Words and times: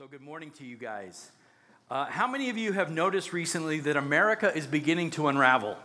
So, 0.00 0.08
good 0.08 0.22
morning 0.22 0.50
to 0.52 0.64
you 0.64 0.78
guys. 0.78 1.30
Uh, 1.90 2.06
how 2.06 2.26
many 2.26 2.48
of 2.48 2.56
you 2.56 2.72
have 2.72 2.90
noticed 2.90 3.34
recently 3.34 3.80
that 3.80 3.98
America 3.98 4.50
is 4.56 4.66
beginning 4.66 5.10
to 5.10 5.28
unravel? 5.28 5.76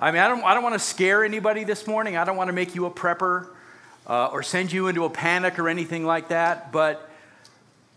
I 0.00 0.12
mean, 0.12 0.22
I 0.22 0.28
don't, 0.28 0.44
I 0.44 0.54
don't 0.54 0.62
want 0.62 0.76
to 0.76 0.78
scare 0.78 1.24
anybody 1.24 1.64
this 1.64 1.88
morning. 1.88 2.16
I 2.16 2.22
don't 2.22 2.36
want 2.36 2.46
to 2.46 2.52
make 2.52 2.76
you 2.76 2.86
a 2.86 2.90
prepper 2.92 3.48
uh, 4.06 4.26
or 4.26 4.44
send 4.44 4.70
you 4.70 4.86
into 4.86 5.04
a 5.04 5.10
panic 5.10 5.58
or 5.58 5.68
anything 5.68 6.06
like 6.06 6.28
that. 6.28 6.70
But 6.70 7.10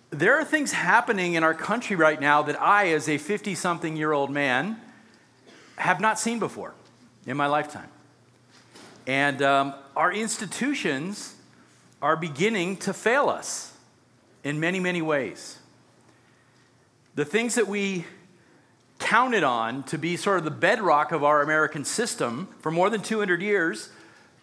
there 0.10 0.34
are 0.40 0.44
things 0.44 0.72
happening 0.72 1.36
in 1.36 1.44
our 1.44 1.54
country 1.54 1.96
right 1.96 2.20
now 2.20 2.42
that 2.42 2.60
I, 2.60 2.88
as 2.88 3.08
a 3.08 3.20
50 3.20 3.54
something 3.54 3.96
year 3.96 4.14
old 4.14 4.32
man, 4.32 4.82
have 5.76 6.00
not 6.00 6.18
seen 6.18 6.40
before 6.40 6.74
in 7.28 7.38
my 7.38 7.46
lifetime. 7.46 7.90
And 9.06 9.44
um, 9.44 9.76
our 9.96 10.12
institutions 10.12 11.36
are 12.02 12.16
beginning 12.16 12.78
to 12.78 12.92
fail 12.92 13.30
us 13.30 13.74
in 14.46 14.60
many, 14.60 14.80
many 14.80 15.02
ways. 15.02 15.58
The 17.16 17.26
things 17.26 17.56
that 17.56 17.68
we 17.68 18.06
counted 19.00 19.44
on 19.44 19.84
to 19.84 19.98
be 19.98 20.16
sort 20.16 20.38
of 20.38 20.46
the 20.46 20.52
bedrock 20.52 21.12
of 21.12 21.24
our 21.24 21.42
American 21.42 21.84
system 21.84 22.48
for 22.60 22.72
more 22.72 22.90
than 22.90 23.02
200 23.02 23.42
years 23.42 23.90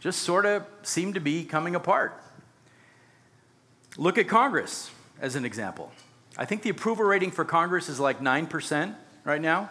just 0.01 0.23
sort 0.23 0.45
of 0.45 0.67
seem 0.83 1.15
to 1.15 1.21
be 1.21 1.45
coming 1.45 1.75
apart. 1.77 2.21
Look 3.97 4.19
at 4.19 4.27
Congress 4.27 4.91
as 5.21 5.37
an 5.37 5.45
example. 5.45 5.93
I 6.37 6.47
think 6.47 6.63
the 6.63 6.71
approval 6.71 7.05
rating 7.05 7.31
for 7.31 7.45
Congress 7.45 7.89
is 7.89 8.01
like 8.01 8.21
9% 8.21 8.95
right 9.25 9.41
now. 9.41 9.71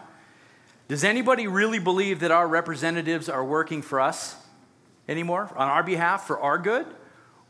Does 0.87 1.03
anybody 1.03 1.47
really 1.47 1.79
believe 1.79 2.21
that 2.21 2.31
our 2.31 2.47
representatives 2.47 3.27
are 3.27 3.43
working 3.43 3.81
for 3.81 3.99
us 3.99 4.35
anymore, 5.09 5.51
on 5.55 5.67
our 5.67 5.83
behalf, 5.83 6.25
for 6.25 6.39
our 6.39 6.57
good? 6.57 6.85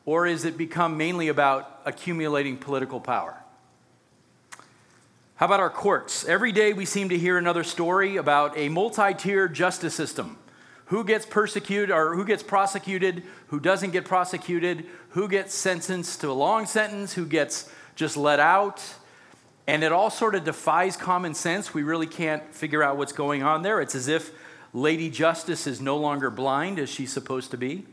Or 0.05 0.25
is 0.25 0.45
it 0.45 0.57
become 0.57 0.97
mainly 0.97 1.27
about 1.27 1.70
accumulating 1.85 2.57
political 2.57 2.99
power? 2.99 3.37
How 5.35 5.47
about 5.47 5.59
our 5.59 5.71
courts? 5.71 6.23
Every 6.25 6.51
day 6.51 6.71
we 6.71 6.85
seem 6.85 7.09
to 7.09 7.17
hear 7.17 7.37
another 7.37 7.63
story 7.63 8.17
about 8.17 8.55
a 8.57 8.69
multi 8.69 9.13
tiered 9.15 9.55
justice 9.55 9.95
system. 9.95 10.37
Who 10.85 11.03
gets 11.03 11.25
persecuted 11.25 11.89
or 11.89 12.15
who 12.15 12.25
gets 12.25 12.43
prosecuted, 12.43 13.23
who 13.47 13.59
doesn't 13.59 13.89
get 13.89 14.05
prosecuted, 14.05 14.85
who 15.09 15.27
gets 15.27 15.55
sentenced 15.55 16.21
to 16.21 16.29
a 16.29 16.33
long 16.33 16.67
sentence, 16.67 17.13
who 17.13 17.25
gets 17.25 17.71
just 17.95 18.17
let 18.17 18.39
out. 18.39 18.83
And 19.65 19.83
it 19.83 19.91
all 19.91 20.09
sort 20.09 20.35
of 20.35 20.43
defies 20.43 20.95
common 20.95 21.33
sense. 21.33 21.73
We 21.73 21.81
really 21.81 22.07
can't 22.07 22.53
figure 22.53 22.83
out 22.83 22.97
what's 22.97 23.13
going 23.13 23.41
on 23.41 23.63
there. 23.63 23.81
It's 23.81 23.95
as 23.95 24.07
if 24.07 24.31
Lady 24.73 25.09
Justice 25.09 25.65
is 25.65 25.81
no 25.81 25.97
longer 25.97 26.29
blind 26.29 26.77
as 26.77 26.89
she's 26.89 27.11
supposed 27.11 27.51
to 27.51 27.57
be. 27.57 27.85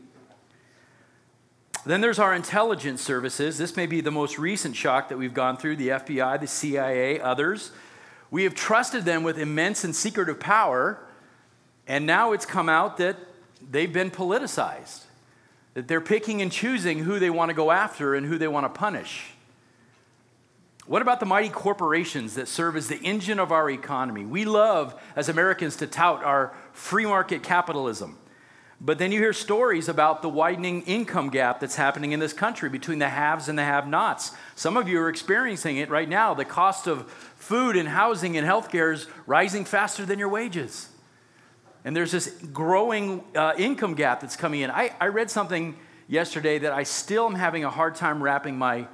Then 1.85 2.01
there's 2.01 2.19
our 2.19 2.33
intelligence 2.33 3.01
services. 3.01 3.57
This 3.57 3.75
may 3.77 3.85
be 3.85 4.01
the 4.01 4.11
most 4.11 4.37
recent 4.37 4.75
shock 4.75 5.09
that 5.09 5.17
we've 5.17 5.33
gone 5.33 5.57
through 5.57 5.77
the 5.77 5.89
FBI, 5.89 6.39
the 6.39 6.47
CIA, 6.47 7.19
others. 7.19 7.71
We 8.31 8.43
have 8.43 8.53
trusted 8.53 9.05
them 9.05 9.23
with 9.23 9.37
immense 9.37 9.83
and 9.83 9.95
secretive 9.95 10.39
power, 10.39 10.99
and 11.87 12.05
now 12.05 12.33
it's 12.33 12.45
come 12.45 12.69
out 12.69 12.97
that 12.97 13.15
they've 13.71 13.91
been 13.91 14.11
politicized, 14.11 15.03
that 15.73 15.87
they're 15.87 16.01
picking 16.01 16.41
and 16.41 16.51
choosing 16.51 16.99
who 16.99 17.17
they 17.17 17.29
want 17.29 17.49
to 17.49 17.55
go 17.55 17.71
after 17.71 18.13
and 18.13 18.25
who 18.25 18.37
they 18.37 18.47
want 18.47 18.65
to 18.65 18.77
punish. 18.77 19.31
What 20.85 21.01
about 21.01 21.19
the 21.19 21.25
mighty 21.25 21.49
corporations 21.49 22.33
that 22.35 22.47
serve 22.47 22.75
as 22.75 22.87
the 22.87 22.99
engine 23.01 23.39
of 23.39 23.51
our 23.51 23.69
economy? 23.69 24.25
We 24.25 24.43
love, 24.43 24.99
as 25.15 25.29
Americans, 25.29 25.75
to 25.77 25.87
tout 25.87 26.23
our 26.23 26.53
free 26.73 27.05
market 27.05 27.43
capitalism. 27.43 28.17
But 28.81 28.97
then 28.97 29.11
you 29.11 29.19
hear 29.19 29.33
stories 29.33 29.89
about 29.89 30.21
the 30.21 30.29
widening 30.29 30.83
income 30.83 31.29
gap 31.29 31.59
that's 31.59 31.75
happening 31.75 32.13
in 32.13 32.19
this 32.19 32.31
country 32.31 32.69
between 32.69 32.99
the 32.99 33.09
haves 33.09 33.49
and 33.49 33.59
the 33.59 33.63
have 33.63 33.87
nots. 33.87 34.31
Some 34.55 34.77
of 34.77 34.87
you 34.87 35.01
are 35.01 35.09
experiencing 35.09 35.77
it 35.77 35.89
right 35.89 36.07
now. 36.07 36.33
The 36.33 36.45
cost 36.45 36.87
of 36.87 37.11
food 37.35 37.75
and 37.75 37.89
housing 37.89 38.37
and 38.37 38.47
healthcare 38.47 38.93
is 38.93 39.07
rising 39.25 39.65
faster 39.65 40.05
than 40.05 40.17
your 40.17 40.29
wages. 40.29 40.89
And 41.83 41.93
there's 41.93 42.11
this 42.11 42.29
growing 42.53 43.23
uh, 43.35 43.53
income 43.57 43.95
gap 43.95 44.21
that's 44.21 44.37
coming 44.37 44.61
in. 44.61 44.71
I, 44.71 44.93
I 44.99 45.07
read 45.07 45.29
something 45.29 45.75
yesterday 46.07 46.59
that 46.59 46.71
I 46.71 46.83
still 46.83 47.25
am 47.25 47.35
having 47.35 47.65
a 47.65 47.69
hard 47.69 47.95
time 47.95 48.23
wrapping 48.23 48.57
my, 48.57 48.87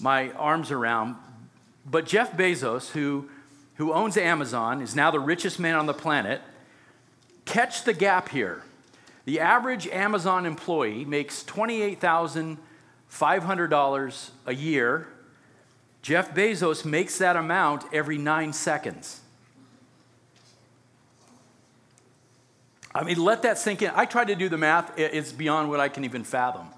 my 0.00 0.30
arms 0.32 0.70
around. 0.70 1.16
But 1.84 2.06
Jeff 2.06 2.32
Bezos, 2.32 2.90
who, 2.90 3.28
who 3.74 3.92
owns 3.92 4.16
Amazon, 4.16 4.80
is 4.80 4.96
now 4.96 5.10
the 5.10 5.20
richest 5.20 5.60
man 5.60 5.74
on 5.74 5.84
the 5.84 5.94
planet. 5.94 6.40
Catch 7.44 7.84
the 7.84 7.92
gap 7.92 8.30
here. 8.30 8.62
The 9.26 9.40
average 9.40 9.86
Amazon 9.88 10.46
employee 10.46 11.04
makes 11.04 11.44
$28,500 11.44 14.30
a 14.46 14.54
year. 14.54 15.08
Jeff 16.00 16.32
Bezos 16.32 16.84
makes 16.84 17.18
that 17.18 17.34
amount 17.34 17.82
every 17.92 18.18
nine 18.18 18.52
seconds. 18.52 19.22
I 22.94 23.02
mean, 23.02 23.18
let 23.18 23.42
that 23.42 23.58
sink 23.58 23.82
in. 23.82 23.90
I 23.94 24.04
tried 24.06 24.28
to 24.28 24.36
do 24.36 24.48
the 24.48 24.56
math, 24.56 24.96
it's 24.96 25.32
beyond 25.32 25.70
what 25.70 25.80
I 25.80 25.88
can 25.88 26.04
even 26.04 26.22
fathom. 26.22 26.68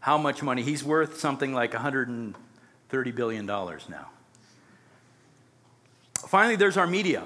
How 0.00 0.16
much 0.16 0.42
money? 0.42 0.62
He's 0.62 0.82
worth 0.82 1.20
something 1.20 1.52
like 1.52 1.72
$130 1.72 2.34
billion 3.14 3.44
now. 3.46 4.08
Finally, 6.26 6.56
there's 6.56 6.78
our 6.78 6.86
media 6.86 7.24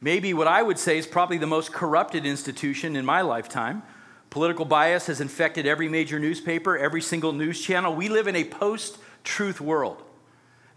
maybe 0.00 0.34
what 0.34 0.48
I 0.48 0.62
would 0.62 0.78
say 0.78 0.98
is 0.98 1.06
probably 1.06 1.38
the 1.38 1.46
most 1.46 1.72
corrupted 1.72 2.24
institution 2.26 2.96
in 2.96 3.04
my 3.04 3.20
lifetime. 3.20 3.82
Political 4.30 4.66
bias 4.66 5.06
has 5.06 5.20
infected 5.20 5.66
every 5.66 5.88
major 5.88 6.18
newspaper, 6.18 6.78
every 6.78 7.02
single 7.02 7.32
news 7.32 7.60
channel. 7.60 7.94
We 7.94 8.08
live 8.08 8.26
in 8.26 8.36
a 8.36 8.44
post 8.44 8.98
truth 9.24 9.60
world. 9.60 10.02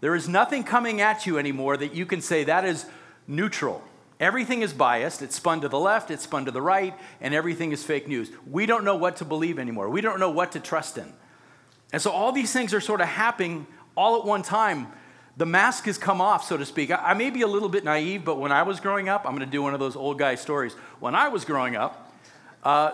There 0.00 0.14
is 0.14 0.28
nothing 0.28 0.64
coming 0.64 1.00
at 1.00 1.26
you 1.26 1.38
anymore 1.38 1.76
that 1.76 1.94
you 1.94 2.04
can 2.04 2.20
say 2.20 2.44
that 2.44 2.64
is 2.64 2.86
neutral. 3.26 3.82
Everything 4.20 4.62
is 4.62 4.72
biased. 4.72 5.22
It's 5.22 5.36
spun 5.36 5.60
to 5.62 5.68
the 5.68 5.78
left, 5.78 6.10
it's 6.10 6.24
spun 6.24 6.44
to 6.44 6.50
the 6.50 6.62
right, 6.62 6.94
and 7.20 7.34
everything 7.34 7.72
is 7.72 7.82
fake 7.82 8.06
news. 8.06 8.30
We 8.50 8.66
don't 8.66 8.84
know 8.84 8.96
what 8.96 9.16
to 9.16 9.24
believe 9.24 9.58
anymore. 9.58 9.88
We 9.88 10.00
don't 10.00 10.20
know 10.20 10.30
what 10.30 10.52
to 10.52 10.60
trust 10.60 10.98
in. 10.98 11.12
And 11.92 12.02
so 12.02 12.10
all 12.10 12.32
these 12.32 12.52
things 12.52 12.74
are 12.74 12.80
sort 12.80 13.00
of 13.00 13.08
happening 13.08 13.66
all 13.96 14.18
at 14.18 14.24
one 14.24 14.42
time 14.42 14.88
the 15.36 15.46
mask 15.46 15.86
has 15.86 15.98
come 15.98 16.20
off, 16.20 16.44
so 16.44 16.56
to 16.56 16.64
speak. 16.64 16.90
I, 16.90 16.96
I 16.96 17.14
may 17.14 17.30
be 17.30 17.42
a 17.42 17.46
little 17.46 17.68
bit 17.68 17.84
naive, 17.84 18.24
but 18.24 18.38
when 18.38 18.52
I 18.52 18.62
was 18.62 18.80
growing 18.80 19.08
up, 19.08 19.24
I'm 19.24 19.32
going 19.32 19.46
to 19.46 19.50
do 19.50 19.62
one 19.62 19.74
of 19.74 19.80
those 19.80 19.96
old 19.96 20.18
guy 20.18 20.34
stories. 20.36 20.74
When 21.00 21.14
I 21.14 21.28
was 21.28 21.44
growing 21.44 21.76
up, 21.76 22.12
uh, 22.62 22.92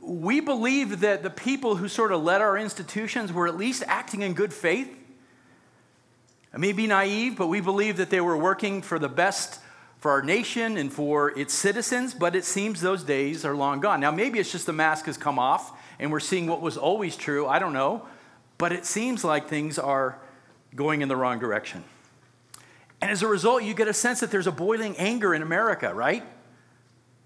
we 0.00 0.40
believed 0.40 1.00
that 1.00 1.22
the 1.22 1.30
people 1.30 1.76
who 1.76 1.88
sort 1.88 2.12
of 2.12 2.22
led 2.22 2.40
our 2.42 2.58
institutions 2.58 3.32
were 3.32 3.48
at 3.48 3.56
least 3.56 3.82
acting 3.86 4.22
in 4.22 4.34
good 4.34 4.52
faith. 4.52 4.94
I 6.52 6.58
may 6.58 6.72
be 6.72 6.86
naive, 6.86 7.36
but 7.36 7.46
we 7.48 7.60
believed 7.60 7.98
that 7.98 8.10
they 8.10 8.20
were 8.20 8.36
working 8.36 8.82
for 8.82 8.98
the 8.98 9.08
best 9.08 9.60
for 9.98 10.10
our 10.10 10.22
nation 10.22 10.76
and 10.76 10.92
for 10.92 11.36
its 11.38 11.54
citizens, 11.54 12.12
but 12.12 12.36
it 12.36 12.44
seems 12.44 12.82
those 12.82 13.02
days 13.02 13.42
are 13.44 13.56
long 13.56 13.80
gone. 13.80 14.00
Now, 14.00 14.10
maybe 14.10 14.38
it's 14.38 14.52
just 14.52 14.66
the 14.66 14.72
mask 14.72 15.06
has 15.06 15.16
come 15.16 15.38
off 15.38 15.72
and 15.98 16.12
we're 16.12 16.20
seeing 16.20 16.46
what 16.46 16.60
was 16.60 16.76
always 16.76 17.16
true. 17.16 17.46
I 17.46 17.58
don't 17.58 17.72
know. 17.72 18.06
But 18.58 18.72
it 18.72 18.84
seems 18.84 19.24
like 19.24 19.48
things 19.48 19.78
are 19.78 20.18
going 20.74 21.02
in 21.02 21.08
the 21.08 21.16
wrong 21.16 21.38
direction. 21.38 21.84
And 23.00 23.10
as 23.10 23.22
a 23.22 23.26
result, 23.26 23.62
you 23.62 23.74
get 23.74 23.88
a 23.88 23.92
sense 23.92 24.20
that 24.20 24.30
there's 24.30 24.46
a 24.46 24.52
boiling 24.52 24.96
anger 24.96 25.34
in 25.34 25.42
America, 25.42 25.92
right? 25.94 26.24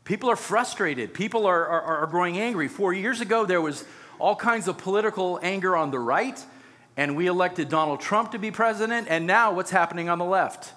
People 0.05 0.31
are 0.31 0.37
frustrated. 0.37 1.15
People 1.15 1.47
are, 1.47 1.67
are, 1.67 1.83
are, 1.83 2.07
growing 2.07 2.39
angry. 2.39 2.67
Four 2.67 2.93
years 2.93 3.21
ago, 3.21 3.45
there 3.45 3.61
was 3.61 3.85
all 4.19 4.35
kinds 4.35 4.67
of 4.67 4.79
political 4.79 5.39
anger 5.43 5.77
on 5.77 5.91
the 5.91 5.99
right, 5.99 6.43
and 6.97 7.15
we 7.15 7.27
elected 7.27 7.69
Donald 7.69 8.01
Trump 8.01 8.33
to 8.33 8.39
be 8.39 8.51
president. 8.51 9.07
And 9.09 9.27
now, 9.27 9.53
what's 9.53 9.71
happening 9.71 10.09
on 10.09 10.19
the 10.19 10.25
left? 10.25 10.73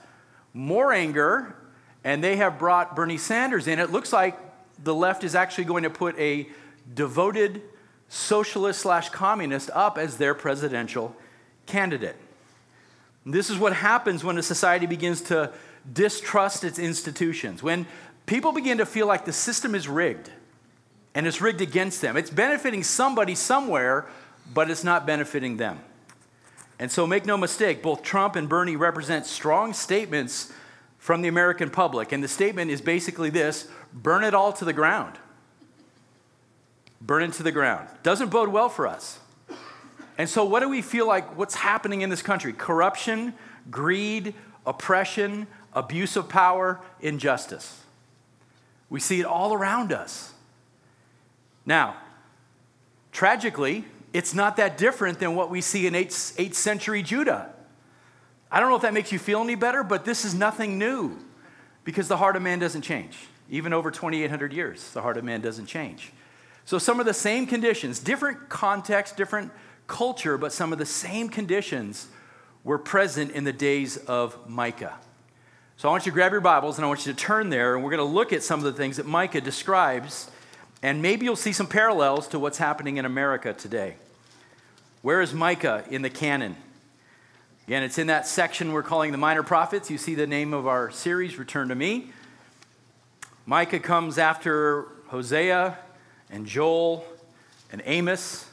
More 0.53 0.91
anger, 0.91 1.55
and 2.03 2.23
they 2.23 2.35
have 2.35 2.59
brought 2.59 2.95
Bernie 2.95 3.17
Sanders 3.17 3.67
in. 3.67 3.79
It 3.79 3.89
looks 3.89 4.11
like 4.11 4.37
the 4.83 4.93
left 4.93 5.23
is 5.23 5.33
actually 5.33 5.63
going 5.63 5.83
to 5.83 5.89
put 5.89 6.19
a 6.19 6.47
devoted 6.93 7.61
socialist 8.09 8.81
slash 8.81 9.09
communist 9.09 9.69
up 9.73 9.97
as 9.97 10.17
their 10.17 10.33
presidential 10.33 11.15
candidate. 11.65 12.17
This 13.25 13.49
is 13.49 13.57
what 13.57 13.73
happens 13.73 14.23
when 14.23 14.37
a 14.37 14.43
society 14.43 14.85
begins 14.85 15.21
to 15.23 15.51
distrust 15.91 16.63
its 16.63 16.79
institutions. 16.79 17.61
When 17.61 17.85
people 18.25 18.51
begin 18.51 18.79
to 18.79 18.85
feel 18.85 19.07
like 19.07 19.25
the 19.25 19.33
system 19.33 19.75
is 19.75 19.87
rigged 19.87 20.31
and 21.13 21.27
it's 21.27 21.41
rigged 21.41 21.61
against 21.61 22.01
them. 22.01 22.17
It's 22.17 22.29
benefiting 22.29 22.83
somebody 22.83 23.35
somewhere, 23.35 24.07
but 24.53 24.71
it's 24.71 24.83
not 24.83 25.05
benefiting 25.05 25.57
them. 25.57 25.79
And 26.79 26.91
so 26.91 27.05
make 27.05 27.25
no 27.25 27.37
mistake, 27.37 27.83
both 27.83 28.01
Trump 28.01 28.35
and 28.35 28.49
Bernie 28.49 28.75
represent 28.75 29.25
strong 29.25 29.73
statements 29.73 30.51
from 30.97 31.21
the 31.21 31.27
American 31.27 31.69
public. 31.69 32.11
And 32.11 32.23
the 32.23 32.27
statement 32.27 32.71
is 32.71 32.81
basically 32.81 33.29
this 33.29 33.67
burn 33.93 34.23
it 34.23 34.33
all 34.33 34.53
to 34.53 34.65
the 34.65 34.73
ground. 34.73 35.17
Burn 37.01 37.23
it 37.23 37.33
to 37.33 37.43
the 37.43 37.51
ground. 37.51 37.87
Doesn't 38.03 38.29
bode 38.29 38.49
well 38.49 38.69
for 38.69 38.87
us. 38.87 39.19
And 40.21 40.29
so, 40.29 40.45
what 40.45 40.59
do 40.59 40.69
we 40.69 40.83
feel 40.83 41.07
like 41.07 41.35
what's 41.35 41.55
happening 41.55 42.01
in 42.03 42.11
this 42.11 42.21
country? 42.21 42.53
Corruption, 42.53 43.33
greed, 43.71 44.35
oppression, 44.67 45.47
abuse 45.73 46.15
of 46.15 46.29
power, 46.29 46.79
injustice. 46.99 47.81
We 48.87 48.99
see 48.99 49.19
it 49.19 49.25
all 49.25 49.51
around 49.51 49.91
us. 49.91 50.31
Now, 51.65 51.95
tragically, 53.11 53.85
it's 54.13 54.35
not 54.35 54.57
that 54.57 54.77
different 54.77 55.17
than 55.17 55.33
what 55.33 55.49
we 55.49 55.59
see 55.59 55.87
in 55.87 55.95
8th, 55.95 56.35
8th 56.35 56.53
century 56.53 57.01
Judah. 57.01 57.51
I 58.51 58.59
don't 58.59 58.69
know 58.69 58.75
if 58.75 58.83
that 58.83 58.93
makes 58.93 59.11
you 59.11 59.17
feel 59.17 59.41
any 59.41 59.55
better, 59.55 59.83
but 59.83 60.05
this 60.05 60.23
is 60.23 60.35
nothing 60.35 60.77
new 60.77 61.17
because 61.83 62.07
the 62.07 62.17
heart 62.17 62.35
of 62.35 62.43
man 62.43 62.59
doesn't 62.59 62.83
change. 62.83 63.17
Even 63.49 63.73
over 63.73 63.89
2,800 63.89 64.53
years, 64.53 64.91
the 64.91 65.01
heart 65.01 65.17
of 65.17 65.23
man 65.23 65.41
doesn't 65.41 65.65
change. 65.65 66.11
So, 66.63 66.77
some 66.77 66.99
of 66.99 67.07
the 67.07 67.13
same 67.15 67.47
conditions, 67.47 67.97
different 67.97 68.49
context, 68.49 69.17
different 69.17 69.51
culture, 69.91 70.37
but 70.37 70.53
some 70.53 70.71
of 70.71 70.79
the 70.79 70.85
same 70.85 71.27
conditions 71.27 72.07
were 72.63 72.77
present 72.77 73.31
in 73.31 73.43
the 73.43 73.51
days 73.51 73.97
of 73.97 74.49
Micah. 74.49 74.95
So, 75.75 75.89
I 75.89 75.91
want 75.91 76.05
you 76.05 76.11
to 76.11 76.13
grab 76.13 76.31
your 76.31 76.39
Bibles 76.39 76.77
and 76.77 76.85
I 76.85 76.87
want 76.87 77.05
you 77.05 77.11
to 77.11 77.19
turn 77.19 77.49
there, 77.49 77.75
and 77.75 77.83
we're 77.83 77.91
going 77.91 78.07
to 78.07 78.13
look 78.13 78.31
at 78.31 78.41
some 78.41 78.59
of 78.59 78.63
the 78.63 78.71
things 78.71 78.97
that 78.97 79.05
Micah 79.05 79.41
describes, 79.41 80.31
and 80.81 81.01
maybe 81.01 81.25
you'll 81.25 81.35
see 81.35 81.51
some 81.51 81.67
parallels 81.67 82.29
to 82.29 82.39
what's 82.39 82.57
happening 82.57 82.97
in 82.97 83.05
America 83.05 83.51
today. 83.51 83.95
Where 85.01 85.19
is 85.19 85.33
Micah 85.33 85.83
in 85.89 86.03
the 86.03 86.09
canon? 86.09 86.55
Again, 87.67 87.83
it's 87.83 87.97
in 87.97 88.07
that 88.07 88.25
section 88.25 88.71
we're 88.71 88.83
calling 88.83 89.11
the 89.11 89.17
Minor 89.17 89.43
Prophets. 89.43 89.91
You 89.91 89.97
see 89.97 90.15
the 90.15 90.27
name 90.27 90.53
of 90.53 90.67
our 90.67 90.89
series, 90.89 91.37
Return 91.37 91.67
to 91.67 91.75
Me. 91.75 92.11
Micah 93.45 93.79
comes 93.79 94.17
after 94.17 94.85
Hosea 95.07 95.77
and 96.29 96.45
Joel 96.45 97.05
and 97.71 97.81
Amos 97.85 98.45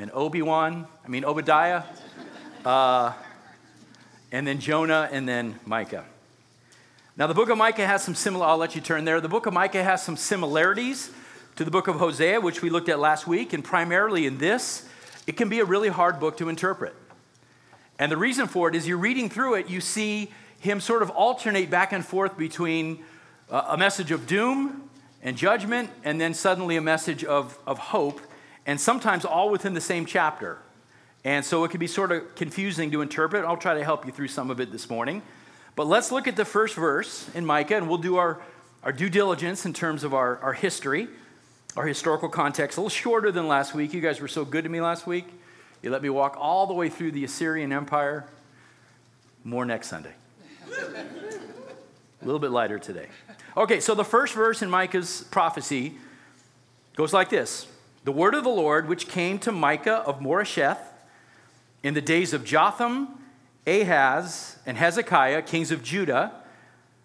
and 0.00 0.10
Obi-Wan, 0.14 0.86
I 1.04 1.08
mean 1.08 1.26
Obadiah, 1.26 1.82
uh, 2.64 3.12
and 4.32 4.46
then 4.46 4.58
Jonah, 4.58 5.10
and 5.12 5.28
then 5.28 5.60
Micah. 5.66 6.06
Now, 7.18 7.26
the 7.26 7.34
book 7.34 7.50
of 7.50 7.58
Micah 7.58 7.86
has 7.86 8.02
some 8.02 8.14
similar, 8.14 8.46
I'll 8.46 8.56
let 8.56 8.74
you 8.74 8.80
turn 8.80 9.04
there. 9.04 9.20
The 9.20 9.28
book 9.28 9.44
of 9.44 9.52
Micah 9.52 9.84
has 9.84 10.02
some 10.02 10.16
similarities 10.16 11.10
to 11.56 11.66
the 11.66 11.70
book 11.70 11.86
of 11.86 11.96
Hosea, 11.96 12.40
which 12.40 12.62
we 12.62 12.70
looked 12.70 12.88
at 12.88 12.98
last 12.98 13.26
week, 13.26 13.52
and 13.52 13.62
primarily 13.62 14.24
in 14.24 14.38
this, 14.38 14.88
it 15.26 15.36
can 15.36 15.50
be 15.50 15.60
a 15.60 15.66
really 15.66 15.90
hard 15.90 16.18
book 16.18 16.38
to 16.38 16.48
interpret. 16.48 16.94
And 17.98 18.10
the 18.10 18.16
reason 18.16 18.46
for 18.46 18.70
it 18.70 18.74
is 18.74 18.88
you're 18.88 18.96
reading 18.96 19.28
through 19.28 19.56
it, 19.56 19.68
you 19.68 19.82
see 19.82 20.32
him 20.60 20.80
sort 20.80 21.02
of 21.02 21.10
alternate 21.10 21.68
back 21.68 21.92
and 21.92 22.02
forth 22.06 22.38
between 22.38 23.04
uh, 23.50 23.64
a 23.68 23.76
message 23.76 24.12
of 24.12 24.26
doom 24.26 24.88
and 25.22 25.36
judgment, 25.36 25.90
and 26.04 26.18
then 26.18 26.32
suddenly 26.32 26.76
a 26.76 26.80
message 26.80 27.22
of, 27.22 27.58
of 27.66 27.76
hope, 27.76 28.22
and 28.70 28.80
sometimes 28.80 29.24
all 29.24 29.50
within 29.50 29.74
the 29.74 29.80
same 29.80 30.06
chapter. 30.06 30.56
And 31.24 31.44
so 31.44 31.64
it 31.64 31.72
can 31.72 31.80
be 31.80 31.88
sort 31.88 32.12
of 32.12 32.36
confusing 32.36 32.92
to 32.92 33.02
interpret. 33.02 33.44
I'll 33.44 33.56
try 33.56 33.74
to 33.74 33.82
help 33.82 34.06
you 34.06 34.12
through 34.12 34.28
some 34.28 34.48
of 34.48 34.60
it 34.60 34.70
this 34.70 34.88
morning. 34.88 35.22
But 35.74 35.88
let's 35.88 36.12
look 36.12 36.28
at 36.28 36.36
the 36.36 36.44
first 36.44 36.76
verse 36.76 37.28
in 37.34 37.44
Micah, 37.44 37.78
and 37.78 37.88
we'll 37.88 37.98
do 37.98 38.18
our, 38.18 38.40
our 38.84 38.92
due 38.92 39.10
diligence 39.10 39.66
in 39.66 39.72
terms 39.72 40.04
of 40.04 40.14
our, 40.14 40.38
our 40.38 40.52
history, 40.52 41.08
our 41.76 41.84
historical 41.84 42.28
context. 42.28 42.78
A 42.78 42.80
little 42.80 42.90
shorter 42.90 43.32
than 43.32 43.48
last 43.48 43.74
week. 43.74 43.92
You 43.92 44.00
guys 44.00 44.20
were 44.20 44.28
so 44.28 44.44
good 44.44 44.62
to 44.62 44.70
me 44.70 44.80
last 44.80 45.04
week. 45.04 45.26
You 45.82 45.90
let 45.90 46.00
me 46.00 46.08
walk 46.08 46.36
all 46.38 46.68
the 46.68 46.74
way 46.74 46.88
through 46.88 47.10
the 47.10 47.24
Assyrian 47.24 47.72
Empire. 47.72 48.24
More 49.42 49.64
next 49.64 49.88
Sunday. 49.88 50.12
A 50.70 52.24
little 52.24 52.38
bit 52.38 52.52
lighter 52.52 52.78
today. 52.78 53.08
Okay, 53.56 53.80
so 53.80 53.96
the 53.96 54.04
first 54.04 54.32
verse 54.32 54.62
in 54.62 54.70
Micah's 54.70 55.24
prophecy 55.32 55.96
goes 56.94 57.12
like 57.12 57.30
this 57.30 57.66
The 58.04 58.12
word 58.12 58.34
of 58.34 58.44
the 58.44 58.50
Lord, 58.50 58.88
which 58.88 59.08
came 59.08 59.38
to 59.40 59.52
Micah 59.52 59.98
of 60.06 60.20
Moresheth 60.20 60.78
in 61.82 61.94
the 61.94 62.00
days 62.00 62.32
of 62.32 62.44
Jotham, 62.44 63.08
Ahaz, 63.66 64.56
and 64.64 64.76
Hezekiah, 64.76 65.42
kings 65.42 65.70
of 65.70 65.82
Judah, 65.82 66.32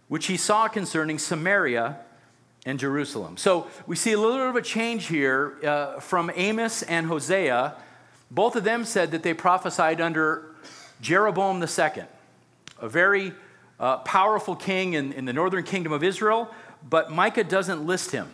which 0.07 0.27
he 0.27 0.38
saw 0.38 0.68
concerning 0.68 1.19
Samaria 1.19 1.97
and 2.65 2.80
Jerusalem. 2.80 3.38
So 3.38 3.68
we 3.86 3.95
see 3.95 4.13
a 4.13 4.19
little 4.19 4.38
bit 4.38 4.47
of 4.47 4.56
a 4.56 4.62
change 4.62 5.07
here 5.07 5.57
uh, 5.63 6.00
from 6.00 6.31
Amos 6.36 6.81
and 6.83 7.07
Hosea 7.07 7.75
both 8.31 8.56
of 8.56 8.63
them 8.63 8.86
said 8.86 9.12
that 9.12 9.24
they 9.24 9.33
prophesied 9.33 10.01
under 10.01 10.56
Jeroboam 11.01 11.62
II, 11.62 12.03
a 12.80 12.89
very 12.89 13.33
uh, 13.80 13.98
powerful 14.00 14.56
king 14.56 14.94
in, 14.94 15.13
in 15.13 15.25
the 15.25 15.33
northern 15.33 15.63
kingdom 15.63 15.91
of 15.91 16.03
Israel, 16.03 16.53
but 16.88 17.12
Micah 17.12 17.44
doesn't 17.44 17.86
list 17.86 18.12
him. 18.12 18.30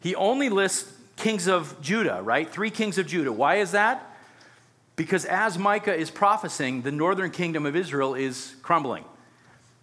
He 0.00 0.14
only 0.14 0.48
lists 0.48 0.92
kings 1.20 1.46
of 1.46 1.80
Judah, 1.80 2.20
right? 2.22 2.50
Three 2.50 2.70
kings 2.70 2.98
of 2.98 3.06
Judah. 3.06 3.32
Why 3.32 3.56
is 3.56 3.72
that? 3.72 4.06
Because 4.96 5.24
as 5.24 5.58
Micah 5.58 5.94
is 5.94 6.10
prophesying, 6.10 6.82
the 6.82 6.92
northern 6.92 7.30
kingdom 7.30 7.64
of 7.64 7.76
Israel 7.76 8.14
is 8.14 8.54
crumbling. 8.62 9.04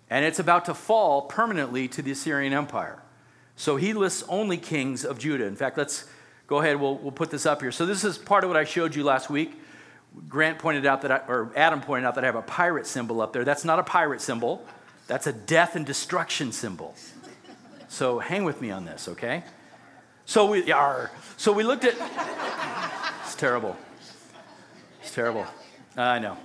And 0.10 0.26
it's 0.26 0.40
about 0.40 0.66
to 0.66 0.74
fall 0.74 1.24
permanently 1.24 1.88
to 1.90 2.02
the 2.02 2.12
Assyrian 2.12 2.54
Empire. 2.54 3.02
So 3.56 3.76
he 3.76 3.94
lists 3.94 4.24
only 4.30 4.58
kings 4.58 5.04
of 5.04 5.18
Judah. 5.18 5.46
In 5.46 5.56
fact, 5.56 5.78
let's 5.78 6.06
Go 6.48 6.60
ahead, 6.62 6.80
we'll, 6.80 6.96
we'll 6.96 7.12
put 7.12 7.30
this 7.30 7.46
up 7.46 7.62
here. 7.62 7.74
So, 7.74 7.86
this 7.86 8.06
is 8.06 8.18
part 8.18 8.46
of 8.46 8.50
what 8.50 8.58
I 8.58 8.64
showed 8.64 8.96
you 8.96 9.04
last 9.04 9.30
week. 9.30 9.52
Grant 10.30 10.58
pointed 10.58 10.86
out 10.86 11.02
that, 11.02 11.12
I, 11.12 11.18
or 11.28 11.52
Adam 11.56 11.82
pointed 11.82 12.08
out 12.08 12.16
that 12.16 12.24
I 12.24 12.28
have 12.28 12.36
a 12.36 12.42
pirate 12.42 12.88
symbol 12.88 13.22
up 13.22 13.34
there. 13.34 13.44
That's 13.44 13.66
not 13.66 13.80
a 13.80 13.84
pirate 13.84 14.22
symbol, 14.22 14.66
that's 15.08 15.28
a 15.28 15.34
death 15.34 15.76
and 15.76 15.86
destruction 15.86 16.54
symbol. 16.54 16.96
So, 17.90 18.20
hang 18.20 18.46
with 18.46 18.62
me 18.62 18.72
on 18.72 18.86
this, 18.86 19.10
okay? 19.10 19.44
So, 20.28 20.46
we, 20.46 20.74
are, 20.74 21.10
so 21.38 21.54
we 21.54 21.64
looked 21.64 21.86
at. 21.86 21.96
It's 23.24 23.34
terrible. 23.36 23.78
It's 25.02 25.14
terrible. 25.14 25.46
I 25.96 26.20
know. 26.20 26.38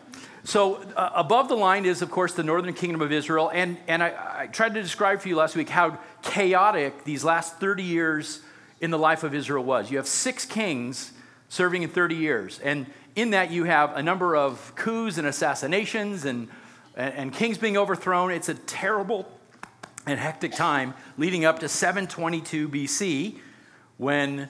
So, 0.44 0.76
uh, 0.96 1.10
above 1.16 1.48
the 1.48 1.56
line 1.56 1.84
is, 1.84 2.00
of 2.00 2.08
course, 2.08 2.32
the 2.34 2.44
northern 2.44 2.74
kingdom 2.74 3.00
of 3.00 3.10
Israel. 3.10 3.50
And, 3.52 3.76
and 3.88 4.00
I, 4.00 4.42
I 4.42 4.46
tried 4.46 4.74
to 4.74 4.82
describe 4.82 5.20
for 5.20 5.28
you 5.28 5.34
last 5.34 5.56
week 5.56 5.68
how 5.68 5.98
chaotic 6.22 7.02
these 7.02 7.24
last 7.24 7.58
30 7.58 7.82
years 7.82 8.40
in 8.80 8.92
the 8.92 8.98
life 8.98 9.24
of 9.24 9.34
Israel 9.34 9.64
was. 9.64 9.90
You 9.90 9.96
have 9.96 10.06
six 10.06 10.46
kings 10.46 11.10
serving 11.48 11.82
in 11.82 11.88
30 11.88 12.14
years. 12.14 12.60
And 12.60 12.86
in 13.16 13.30
that, 13.30 13.50
you 13.50 13.64
have 13.64 13.96
a 13.96 14.02
number 14.02 14.36
of 14.36 14.76
coups 14.76 15.18
and 15.18 15.26
assassinations 15.26 16.24
and, 16.24 16.46
and, 16.94 17.32
kings 17.32 17.58
being 17.58 17.76
overthrown. 17.76 18.30
It's 18.30 18.48
a 18.48 18.54
terrible 18.54 19.28
and 20.06 20.20
hectic 20.20 20.52
time 20.52 20.94
leading 21.18 21.44
up 21.44 21.58
to 21.58 21.68
722 21.68 22.68
BC 22.68 23.40
when 24.02 24.48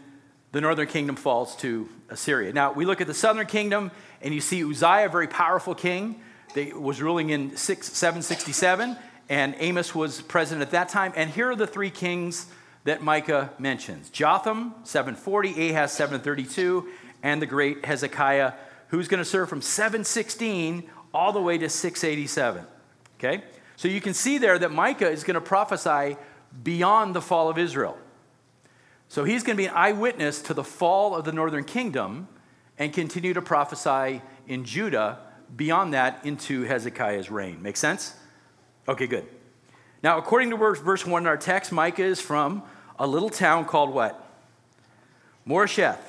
the 0.53 0.63
northern 0.63 0.87
kingdom 0.87 1.15
falls 1.15 1.55
to 1.57 1.87
Assyria. 2.09 2.55
Now, 2.55 2.73
we 2.73 2.87
look 2.87 3.03
at 3.03 3.07
the 3.07 3.15
southern 3.15 3.47
kingdom, 3.47 3.91
and 4.23 4.33
you 4.33 4.41
see 4.41 4.65
Uzziah, 4.65 5.07
a 5.07 5.09
very 5.11 5.29
powerful 5.29 5.75
king, 5.75 6.21
that 6.55 6.81
was 6.81 7.03
ruling 7.03 7.29
in 7.29 7.55
6, 7.55 7.87
767, 7.87 8.97
and 9.29 9.55
Amos 9.59 9.95
was 9.95 10.23
president 10.23 10.63
at 10.63 10.71
that 10.71 10.89
time. 10.89 11.13
And 11.17 11.31
here 11.31 11.51
are 11.51 11.57
the 11.57 11.67
three 11.67 11.91
kings 11.91 12.47
that 12.85 13.03
Micah 13.03 13.51
mentions 13.59 14.09
Jotham, 14.09 14.75
740, 14.85 15.71
Ahaz, 15.71 15.93
732, 15.93 16.89
and 17.23 17.41
the 17.41 17.47
great 17.47 17.85
Hezekiah, 17.85 18.55
who's 18.89 19.07
going 19.07 19.23
to 19.23 19.25
serve 19.25 19.51
from 19.51 19.61
716 19.61 20.85
all 21.13 21.33
the 21.33 21.43
way 21.43 21.59
to 21.59 21.69
687. 21.69 22.65
Okay? 23.19 23.45
So 23.77 23.89
you 23.89 24.01
can 24.01 24.15
see 24.15 24.39
there 24.39 24.59
that 24.59 24.73
Micah 24.73 25.11
is 25.11 25.25
going 25.25 25.35
to 25.35 25.43
prophesy 25.43 26.17
beyond 26.63 27.15
the 27.15 27.21
fall 27.21 27.51
of 27.51 27.59
Israel. 27.59 27.99
So 29.13 29.25
he's 29.25 29.43
going 29.43 29.59
to 29.59 29.63
be 29.63 29.67
an 29.67 29.75
eyewitness 29.75 30.41
to 30.41 30.55
the 30.55 30.65
fall 30.65 31.15
of 31.15 31.27
the 31.27 31.33
northern 31.33 31.65
kingdom 31.65 32.29
and 32.79 32.95
continue 32.95 33.35
to 33.35 33.43
prophesy 33.43 34.23
in 34.49 34.65
Judah 34.65 35.19
beyond 35.55 35.93
that 35.93 36.25
into 36.25 36.63
Hezekiah's 36.63 37.31
reign. 37.31 37.61
Make 37.61 37.77
sense? 37.77 38.15
Okay, 38.89 39.07
good. 39.07 39.27
Now, 40.03 40.17
according 40.17 40.49
to 40.49 40.57
verse 40.57 41.05
1 41.05 41.25
in 41.25 41.27
our 41.27 41.37
text, 41.37 41.73
Micah 41.73 42.05
is 42.05 42.23
from 42.23 42.63
a 42.99 43.07
little 43.07 43.29
town 43.29 43.67
called 43.67 43.91
what? 43.93 44.19
Moresheth, 45.47 46.01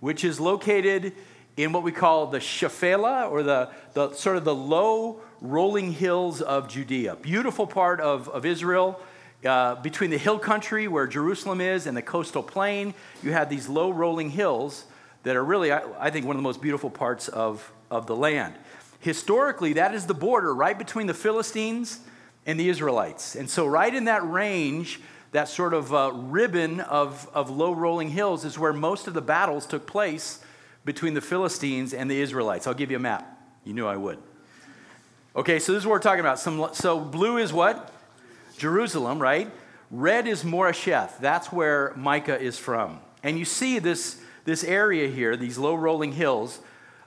which 0.00 0.24
is 0.24 0.40
located 0.40 1.12
in 1.56 1.70
what 1.70 1.84
we 1.84 1.92
call 1.92 2.26
the 2.26 2.40
Shephelah, 2.40 3.30
or 3.30 3.44
the, 3.44 3.70
the 3.92 4.12
sort 4.14 4.36
of 4.36 4.42
the 4.42 4.56
low 4.56 5.20
rolling 5.40 5.92
hills 5.92 6.42
of 6.42 6.68
Judea. 6.68 7.14
Beautiful 7.14 7.68
part 7.68 8.00
of, 8.00 8.28
of 8.28 8.44
Israel. 8.44 9.00
Uh, 9.44 9.74
between 9.76 10.10
the 10.10 10.18
hill 10.18 10.38
country 10.38 10.86
where 10.86 11.06
Jerusalem 11.06 11.60
is 11.62 11.86
and 11.86 11.96
the 11.96 12.02
coastal 12.02 12.42
plain, 12.42 12.92
you 13.22 13.32
have 13.32 13.48
these 13.48 13.68
low 13.68 13.90
rolling 13.90 14.30
hills 14.30 14.84
that 15.22 15.34
are 15.34 15.44
really, 15.44 15.72
I, 15.72 15.82
I 15.98 16.10
think, 16.10 16.26
one 16.26 16.36
of 16.36 16.38
the 16.38 16.46
most 16.46 16.60
beautiful 16.60 16.90
parts 16.90 17.28
of, 17.28 17.72
of 17.90 18.06
the 18.06 18.16
land. 18.16 18.54
Historically, 19.00 19.72
that 19.74 19.94
is 19.94 20.06
the 20.06 20.14
border 20.14 20.54
right 20.54 20.76
between 20.76 21.06
the 21.06 21.14
Philistines 21.14 22.00
and 22.44 22.60
the 22.60 22.68
Israelites. 22.68 23.34
And 23.34 23.48
so, 23.48 23.66
right 23.66 23.94
in 23.94 24.04
that 24.04 24.28
range, 24.28 25.00
that 25.32 25.48
sort 25.48 25.72
of 25.72 25.94
uh, 25.94 26.10
ribbon 26.14 26.80
of, 26.80 27.28
of 27.32 27.48
low 27.50 27.72
rolling 27.72 28.10
hills 28.10 28.44
is 28.44 28.58
where 28.58 28.72
most 28.72 29.06
of 29.06 29.14
the 29.14 29.22
battles 29.22 29.64
took 29.64 29.86
place 29.86 30.44
between 30.84 31.14
the 31.14 31.20
Philistines 31.20 31.94
and 31.94 32.10
the 32.10 32.20
Israelites. 32.20 32.66
I'll 32.66 32.74
give 32.74 32.90
you 32.90 32.96
a 32.96 33.00
map. 33.00 33.38
You 33.64 33.72
knew 33.72 33.86
I 33.86 33.96
would. 33.96 34.18
Okay, 35.36 35.58
so 35.60 35.72
this 35.72 35.82
is 35.82 35.86
what 35.86 35.92
we're 35.92 36.00
talking 36.00 36.20
about. 36.20 36.38
Some, 36.40 36.70
so 36.72 36.98
blue 36.98 37.38
is 37.38 37.52
what? 37.52 37.94
Jerusalem, 38.60 39.18
right? 39.18 39.50
Red 39.90 40.28
is 40.28 40.44
Moresheth. 40.44 41.18
That's 41.18 41.50
where 41.50 41.94
Micah 41.96 42.38
is 42.38 42.58
from. 42.58 43.00
And 43.22 43.38
you 43.38 43.46
see 43.46 43.78
this, 43.78 44.20
this 44.44 44.62
area 44.62 45.08
here, 45.08 45.34
these 45.34 45.56
low 45.56 45.74
rolling 45.74 46.12
hills. 46.12 46.60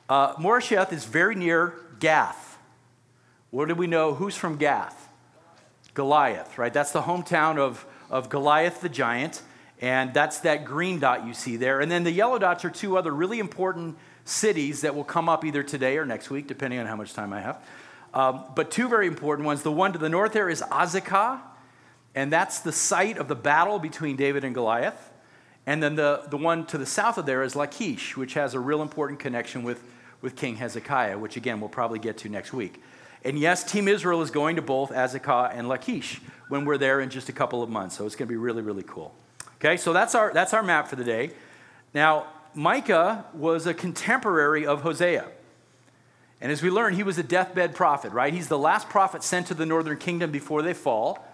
Uh, 0.10 0.34
Moresheth 0.38 0.92
is 0.92 1.06
very 1.06 1.36
near 1.36 1.76
Gath. 2.00 2.58
What 3.52 3.68
do 3.68 3.76
we 3.76 3.86
know? 3.86 4.16
Who's 4.16 4.36
from 4.36 4.58
Gath? 4.58 5.08
Goliath, 5.94 6.58
right? 6.58 6.74
That's 6.74 6.92
the 6.92 7.04
hometown 7.04 7.60
of, 7.60 7.86
of 8.10 8.30
Goliath 8.30 8.82
the 8.82 8.90
giant. 8.90 9.44
And 9.80 10.12
that's 10.12 10.40
that 10.40 10.66
green 10.66 11.00
dot 11.00 11.28
you 11.28 11.36
see 11.36 11.56
there. 11.56 11.82
And 11.82 11.92
then 11.92 12.04
the 12.04 12.12
yellow 12.12 12.40
dots 12.40 12.66
are 12.66 12.72
two 12.72 12.98
other 12.98 13.14
really 13.14 13.38
important 13.38 13.96
cities 14.26 14.82
that 14.82 14.96
will 14.96 15.04
come 15.04 15.30
up 15.30 15.46
either 15.46 15.62
today 15.62 16.00
or 16.00 16.06
next 16.06 16.32
week, 16.32 16.48
depending 16.48 16.80
on 16.80 16.88
how 16.88 16.96
much 16.96 17.14
time 17.14 17.32
I 17.32 17.42
have. 17.42 17.64
Um, 18.14 18.44
but 18.56 18.70
two 18.70 18.88
very 18.88 19.08
important 19.08 19.46
ones. 19.46 19.64
The 19.64 19.72
one 19.72 19.94
to 19.94 20.00
the 20.00 20.10
north 20.10 20.34
there 20.34 20.50
is 20.50 20.62
Azekah, 20.62 21.42
and 22.14 22.32
that's 22.32 22.60
the 22.60 22.72
site 22.72 23.18
of 23.18 23.28
the 23.28 23.36
battle 23.36 23.80
between 23.80 24.16
David 24.16 24.44
and 24.44 24.54
Goliath. 24.54 25.10
And 25.66 25.82
then 25.82 25.96
the, 25.96 26.24
the 26.30 26.38
one 26.38 26.66
to 26.68 26.78
the 26.78 26.86
south 26.86 27.18
of 27.18 27.26
there 27.26 27.42
is 27.42 27.56
Lachish, 27.56 28.18
which 28.18 28.34
has 28.34 28.54
a 28.54 28.60
real 28.60 28.82
important 28.82 29.20
connection 29.20 29.64
with, 29.64 29.82
with 30.22 30.36
King 30.36 30.58
Hezekiah, 30.58 31.18
which 31.18 31.38
again 31.38 31.60
we'll 31.60 31.70
probably 31.70 32.00
get 32.00 32.18
to 32.20 32.30
next 32.30 32.54
week. 32.54 32.82
And 33.24 33.40
yes, 33.40 33.64
Team 33.64 33.88
Israel 33.88 34.22
is 34.22 34.30
going 34.30 34.58
to 34.58 34.62
both 34.62 34.92
Azekah 34.92 35.52
and 35.54 35.70
Lachish 35.70 36.22
when 36.50 36.66
we're 36.66 36.78
there 36.78 37.00
in 37.00 37.10
just 37.10 37.30
a 37.30 37.34
couple 37.34 37.64
of 37.64 37.70
months. 37.70 37.98
So 37.98 38.06
it's 38.06 38.16
going 38.16 38.28
to 38.28 38.32
be 38.32 38.38
really, 38.38 38.62
really 38.62 38.84
cool. 38.84 39.16
Okay, 39.56 39.78
so 39.78 39.94
that's 39.94 40.14
our, 40.14 40.34
that's 40.34 40.54
our 40.54 40.62
map 40.62 40.90
for 40.90 40.98
the 40.98 41.06
day. 41.06 41.32
Now, 41.94 42.28
Micah 42.54 43.26
was 43.34 43.66
a 43.66 43.74
contemporary 43.74 44.66
of 44.66 44.82
Hosea. 44.82 45.28
And 46.44 46.52
as 46.52 46.62
we 46.62 46.70
learn, 46.70 46.94
he 46.94 47.04
was 47.04 47.18
a 47.18 47.24
deathbed 47.24 47.74
prophet, 47.74 48.12
right? 48.12 48.34
He's 48.34 48.50
the 48.50 48.58
last 48.58 48.90
prophet 48.90 49.24
sent 49.24 49.48
to 49.48 49.54
the 49.54 49.66
northern 49.66 49.98
kingdom 49.98 50.30
before 50.30 50.62
they 50.62 50.74
fall. 50.74 51.26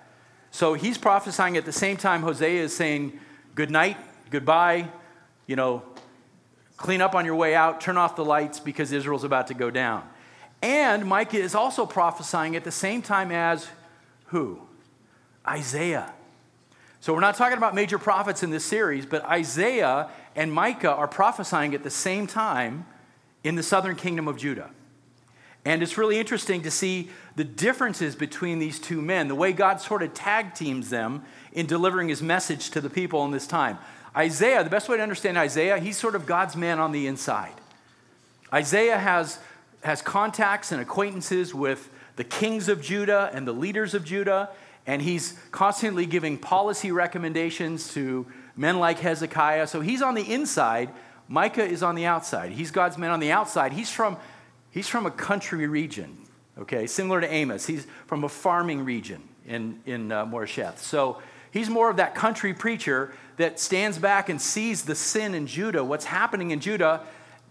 So 0.52 0.76
he's 0.76 1.00
prophesying 1.00 1.58
at 1.58 1.66
the 1.66 1.72
same 1.72 1.98
time 1.98 2.22
Hosea 2.22 2.62
is 2.62 2.76
saying, 2.76 3.20
Good 3.56 3.72
night, 3.72 3.98
goodbye, 4.30 4.88
you 5.48 5.56
know, 5.56 5.82
clean 6.78 7.02
up 7.02 7.16
on 7.16 7.26
your 7.26 7.34
way 7.34 7.56
out, 7.56 7.82
turn 7.82 7.98
off 7.98 8.16
the 8.16 8.24
lights 8.24 8.60
because 8.60 8.92
Israel's 8.92 9.24
about 9.24 9.48
to 9.48 9.56
go 9.56 9.72
down. 9.72 10.08
And 10.62 11.08
Micah 11.08 11.40
is 11.40 11.56
also 11.56 11.88
prophesying 11.88 12.56
at 12.56 12.64
the 12.64 12.72
same 12.72 13.02
time 13.02 13.32
as 13.32 13.68
who? 14.26 14.62
Isaiah. 15.48 16.14
So 17.00 17.16
we're 17.16 17.20
not 17.22 17.34
talking 17.34 17.58
about 17.58 17.74
major 17.74 17.98
prophets 17.98 18.44
in 18.44 18.52
this 18.52 18.64
series, 18.64 19.08
but 19.08 19.26
Isaiah 19.26 20.12
and 20.36 20.54
Micah 20.54 20.94
are 20.94 21.08
prophesying 21.08 21.74
at 21.74 21.82
the 21.82 21.90
same 21.90 22.28
time 22.28 22.86
in 23.44 23.56
the 23.56 23.64
southern 23.64 23.96
kingdom 23.96 24.28
of 24.28 24.38
Judah. 24.38 24.70
And 25.66 25.84
it's 25.84 25.98
really 25.98 26.20
interesting 26.20 26.62
to 26.64 26.72
see 26.72 27.10
the 27.36 27.44
differences 27.44 28.16
between 28.16 28.60
these 28.60 28.80
two 28.80 29.02
men, 29.02 29.28
the 29.28 29.36
way 29.36 29.52
God 29.52 29.82
sort 29.82 30.04
of 30.04 30.14
tag 30.14 30.56
teams 30.56 30.90
them 30.90 31.24
in 31.52 31.66
delivering 31.66 32.10
his 32.10 32.22
message 32.22 32.70
to 32.72 32.82
the 32.82 32.90
people 32.90 33.26
in 33.26 33.32
this 33.32 33.46
time. 33.46 33.78
Isaiah, 34.16 34.64
the 34.64 34.70
best 34.70 34.90
way 34.90 34.98
to 34.98 35.04
understand 35.04 35.38
Isaiah, 35.38 35.78
he's 35.78 35.98
sort 35.98 36.16
of 36.16 36.26
God's 36.26 36.56
man 36.56 36.80
on 36.80 36.92
the 36.92 37.08
inside. 37.08 37.54
Isaiah 38.52 38.98
has, 38.98 39.40
has 39.84 40.02
contacts 40.02 40.72
and 40.72 40.82
acquaintances 40.82 41.54
with 41.54 41.90
the 42.16 42.24
kings 42.24 42.68
of 42.68 42.82
Judah 42.82 43.30
and 43.34 43.48
the 43.48 43.54
leaders 43.54 43.94
of 43.94 44.04
Judah, 44.04 44.50
and 44.88 45.02
he's 45.02 45.40
constantly 45.52 46.06
giving 46.06 46.38
policy 46.38 46.92
recommendations 46.92 47.94
to 47.94 48.26
men 48.56 48.80
like 48.80 49.00
Hezekiah. 49.00 49.68
So 49.68 49.82
he's 49.82 50.02
on 50.02 50.16
the 50.16 50.34
inside, 50.34 50.90
Micah 51.28 51.64
is 51.64 51.84
on 51.84 51.94
the 51.94 52.06
outside. 52.06 52.52
He's 52.52 52.72
God's 52.72 52.98
man 52.98 53.12
on 53.12 53.20
the 53.20 53.32
outside. 53.32 53.72
He's 53.72 53.92
from, 53.92 54.18
he's 54.72 54.88
from 54.88 55.06
a 55.06 55.12
country 55.12 55.68
region, 55.68 56.18
okay, 56.58 56.88
similar 56.88 57.22
to 57.22 57.32
Amos. 57.32 57.66
He's 57.66 57.88
from 58.08 58.24
a 58.24 58.30
farming 58.30 58.86
region 58.86 59.22
in, 59.48 59.80
in 59.86 60.12
uh, 60.12 60.26
Moresheth. 60.26 60.78
So 60.78 61.22
he's 61.52 61.70
more 61.70 61.90
of 61.90 61.98
that 61.98 62.16
country 62.16 62.54
preacher 62.54 63.14
that 63.38 63.60
stands 63.60 63.98
back 63.98 64.30
and 64.30 64.42
sees 64.42 64.84
the 64.84 64.96
sin 64.96 65.34
in 65.34 65.48
Judah, 65.48 65.84
what's 65.84 66.06
happening 66.06 66.52
in 66.52 66.60
Judah, 66.60 67.02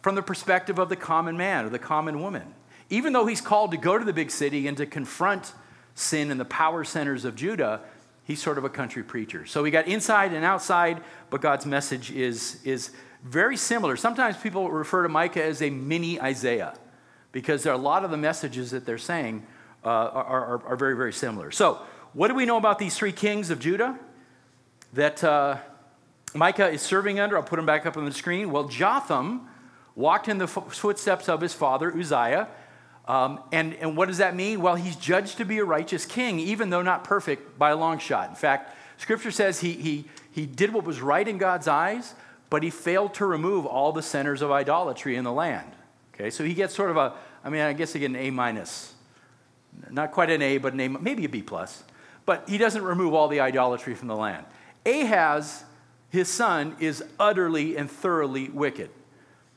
from 0.02 0.14
the 0.14 0.22
perspective 0.22 0.78
of 0.78 0.88
the 0.88 0.96
common 0.96 1.36
man 1.36 1.64
or 1.64 1.70
the 1.70 1.78
common 1.78 2.20
woman. 2.20 2.54
Even 2.90 3.12
though 3.12 3.26
he's 3.26 3.40
called 3.40 3.72
to 3.72 3.76
go 3.76 3.98
to 3.98 4.04
the 4.04 4.12
big 4.12 4.30
city 4.30 4.66
and 4.66 4.76
to 4.76 4.86
confront 4.86 5.52
sin 5.94 6.30
in 6.30 6.38
the 6.38 6.44
power 6.44 6.84
centers 6.84 7.24
of 7.24 7.34
Judah, 7.34 7.80
he's 8.24 8.40
sort 8.40 8.56
of 8.58 8.64
a 8.64 8.70
country 8.70 9.02
preacher. 9.02 9.44
So 9.44 9.62
we 9.62 9.70
got 9.70 9.88
inside 9.88 10.32
and 10.32 10.44
outside, 10.44 11.02
but 11.30 11.40
God's 11.40 11.66
message 11.66 12.10
is, 12.12 12.60
is 12.64 12.90
very 13.24 13.56
similar. 13.56 13.96
Sometimes 13.96 14.36
people 14.36 14.70
refer 14.70 15.02
to 15.02 15.08
Micah 15.08 15.42
as 15.42 15.60
a 15.60 15.70
mini 15.70 16.20
Isaiah 16.20 16.74
because 17.32 17.66
a 17.66 17.76
lot 17.76 18.04
of 18.04 18.10
the 18.10 18.16
messages 18.16 18.70
that 18.70 18.86
they're 18.86 18.98
saying 18.98 19.46
uh, 19.84 19.88
are, 19.88 20.24
are, 20.24 20.66
are, 20.66 20.76
very, 20.76 20.96
very 20.96 21.12
similar. 21.12 21.50
So, 21.50 21.80
what 22.12 22.28
do 22.28 22.34
we 22.34 22.46
know 22.46 22.56
about 22.56 22.78
these 22.78 22.96
three 22.96 23.12
kings 23.12 23.50
of 23.50 23.60
Judah 23.60 23.98
that 24.94 25.22
uh, 25.22 25.58
Micah 26.34 26.68
is 26.68 26.82
serving 26.82 27.20
under? 27.20 27.36
I'll 27.36 27.42
put 27.42 27.56
them 27.56 27.66
back 27.66 27.86
up 27.86 27.96
on 27.96 28.04
the 28.04 28.12
screen. 28.12 28.50
Well, 28.50 28.64
Jotham 28.64 29.48
walked 29.94 30.28
in 30.28 30.38
the 30.38 30.48
footsteps 30.48 31.28
of 31.28 31.40
his 31.40 31.54
father, 31.54 31.94
Uzziah. 31.96 32.48
Um, 33.06 33.40
and, 33.52 33.74
and 33.74 33.96
what 33.96 34.08
does 34.08 34.18
that 34.18 34.36
mean? 34.36 34.60
Well, 34.60 34.74
he's 34.74 34.96
judged 34.96 35.38
to 35.38 35.44
be 35.44 35.58
a 35.58 35.64
righteous 35.64 36.04
king, 36.04 36.38
even 36.38 36.70
though 36.70 36.82
not 36.82 37.04
perfect 37.04 37.58
by 37.58 37.70
a 37.70 37.76
long 37.76 37.98
shot. 37.98 38.28
In 38.28 38.36
fact, 38.36 38.76
scripture 38.98 39.30
says 39.30 39.60
he, 39.60 39.72
he, 39.72 40.04
he 40.30 40.44
did 40.44 40.72
what 40.72 40.84
was 40.84 41.00
right 41.00 41.26
in 41.26 41.38
God's 41.38 41.66
eyes, 41.66 42.14
but 42.50 42.62
he 42.62 42.70
failed 42.70 43.14
to 43.14 43.26
remove 43.26 43.64
all 43.64 43.92
the 43.92 44.02
centers 44.02 44.42
of 44.42 44.50
idolatry 44.50 45.16
in 45.16 45.24
the 45.24 45.32
land. 45.32 45.72
Okay, 46.18 46.30
so 46.30 46.44
he 46.44 46.52
gets 46.54 46.74
sort 46.74 46.90
of 46.90 46.96
a, 46.96 47.14
I 47.44 47.50
mean, 47.50 47.60
I 47.60 47.72
guess 47.72 47.92
he 47.92 48.00
get 48.00 48.10
an 48.10 48.16
A 48.16 48.30
minus. 48.30 48.94
Not 49.90 50.10
quite 50.10 50.30
an 50.30 50.42
A, 50.42 50.58
but 50.58 50.72
an 50.72 50.80
A, 50.80 50.88
maybe 50.88 51.24
a 51.24 51.28
B 51.28 51.42
plus. 51.42 51.84
But 52.26 52.48
he 52.48 52.58
doesn't 52.58 52.82
remove 52.82 53.14
all 53.14 53.28
the 53.28 53.40
idolatry 53.40 53.94
from 53.94 54.08
the 54.08 54.16
land. 54.16 54.44
Ahaz, 54.84 55.64
his 56.10 56.28
son, 56.28 56.74
is 56.80 57.04
utterly 57.20 57.76
and 57.76 57.90
thoroughly 57.90 58.48
wicked. 58.48 58.90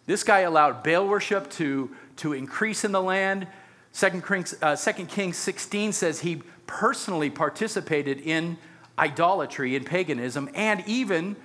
This 0.06 0.24
guy 0.24 0.41
allowed 0.41 0.84
Baal 0.84 1.08
worship 1.08 1.50
to 1.51 1.96
to 2.18 2.34
increase 2.34 2.84
in 2.84 2.91
the 2.91 3.01
land. 3.01 3.48
Second 3.91 4.24
uh, 4.62 4.75
2 4.75 5.06
Kings 5.06 5.38
16 5.38 5.91
says 5.91 6.20
he 6.20 6.44
personally 6.68 7.30
participated 7.30 8.20
in 8.20 8.58
idolatry 8.98 9.75
and 9.75 9.86
paganism 9.86 10.50
and 10.53 10.84
even 10.88 11.36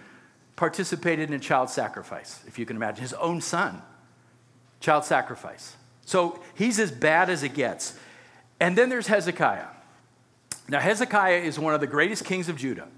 participated 0.54 1.30
in 1.30 1.40
child 1.40 1.70
sacrifice, 1.70 2.42
if 2.46 2.58
you 2.58 2.66
can 2.66 2.76
imagine, 2.76 3.02
his 3.02 3.14
own 3.14 3.40
son. 3.40 3.82
Child 4.80 5.04
sacrifice. 5.04 5.76
So 6.04 6.40
he's 6.54 6.78
as 6.78 6.90
bad 6.90 7.30
as 7.30 7.42
it 7.42 7.54
gets. 7.54 7.98
And 8.60 8.76
then 8.76 8.88
there's 8.88 9.06
Hezekiah. 9.06 9.66
Now, 10.68 10.80
Hezekiah 10.80 11.38
is 11.38 11.58
one 11.58 11.74
of 11.74 11.80
the 11.80 11.86
greatest 11.86 12.24
kings 12.24 12.48
of 12.48 12.56
Judah. 12.56 12.88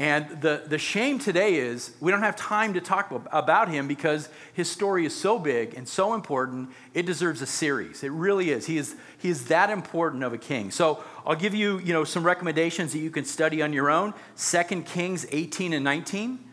And 0.00 0.40
the, 0.40 0.62
the 0.66 0.78
shame 0.78 1.18
today 1.18 1.56
is 1.56 1.92
we 2.00 2.12
don't 2.12 2.22
have 2.22 2.36
time 2.36 2.74
to 2.74 2.80
talk 2.80 3.10
about 3.32 3.68
him 3.68 3.88
because 3.88 4.28
his 4.52 4.70
story 4.70 5.04
is 5.04 5.14
so 5.14 5.38
big 5.40 5.74
and 5.74 5.88
so 5.88 6.14
important, 6.14 6.70
it 6.94 7.04
deserves 7.04 7.42
a 7.42 7.46
series. 7.46 8.04
It 8.04 8.12
really 8.12 8.50
is. 8.50 8.66
He 8.66 8.78
is, 8.78 8.94
he 9.18 9.28
is 9.28 9.46
that 9.46 9.70
important 9.70 10.22
of 10.22 10.32
a 10.32 10.38
king. 10.38 10.70
So 10.70 11.02
I'll 11.26 11.34
give 11.34 11.52
you, 11.52 11.78
you 11.78 11.92
know, 11.92 12.04
some 12.04 12.22
recommendations 12.22 12.92
that 12.92 13.00
you 13.00 13.10
can 13.10 13.24
study 13.24 13.60
on 13.60 13.72
your 13.72 13.90
own. 13.90 14.14
2 14.36 14.82
Kings 14.82 15.26
18 15.30 15.72
and 15.72 15.82
19 15.82 16.48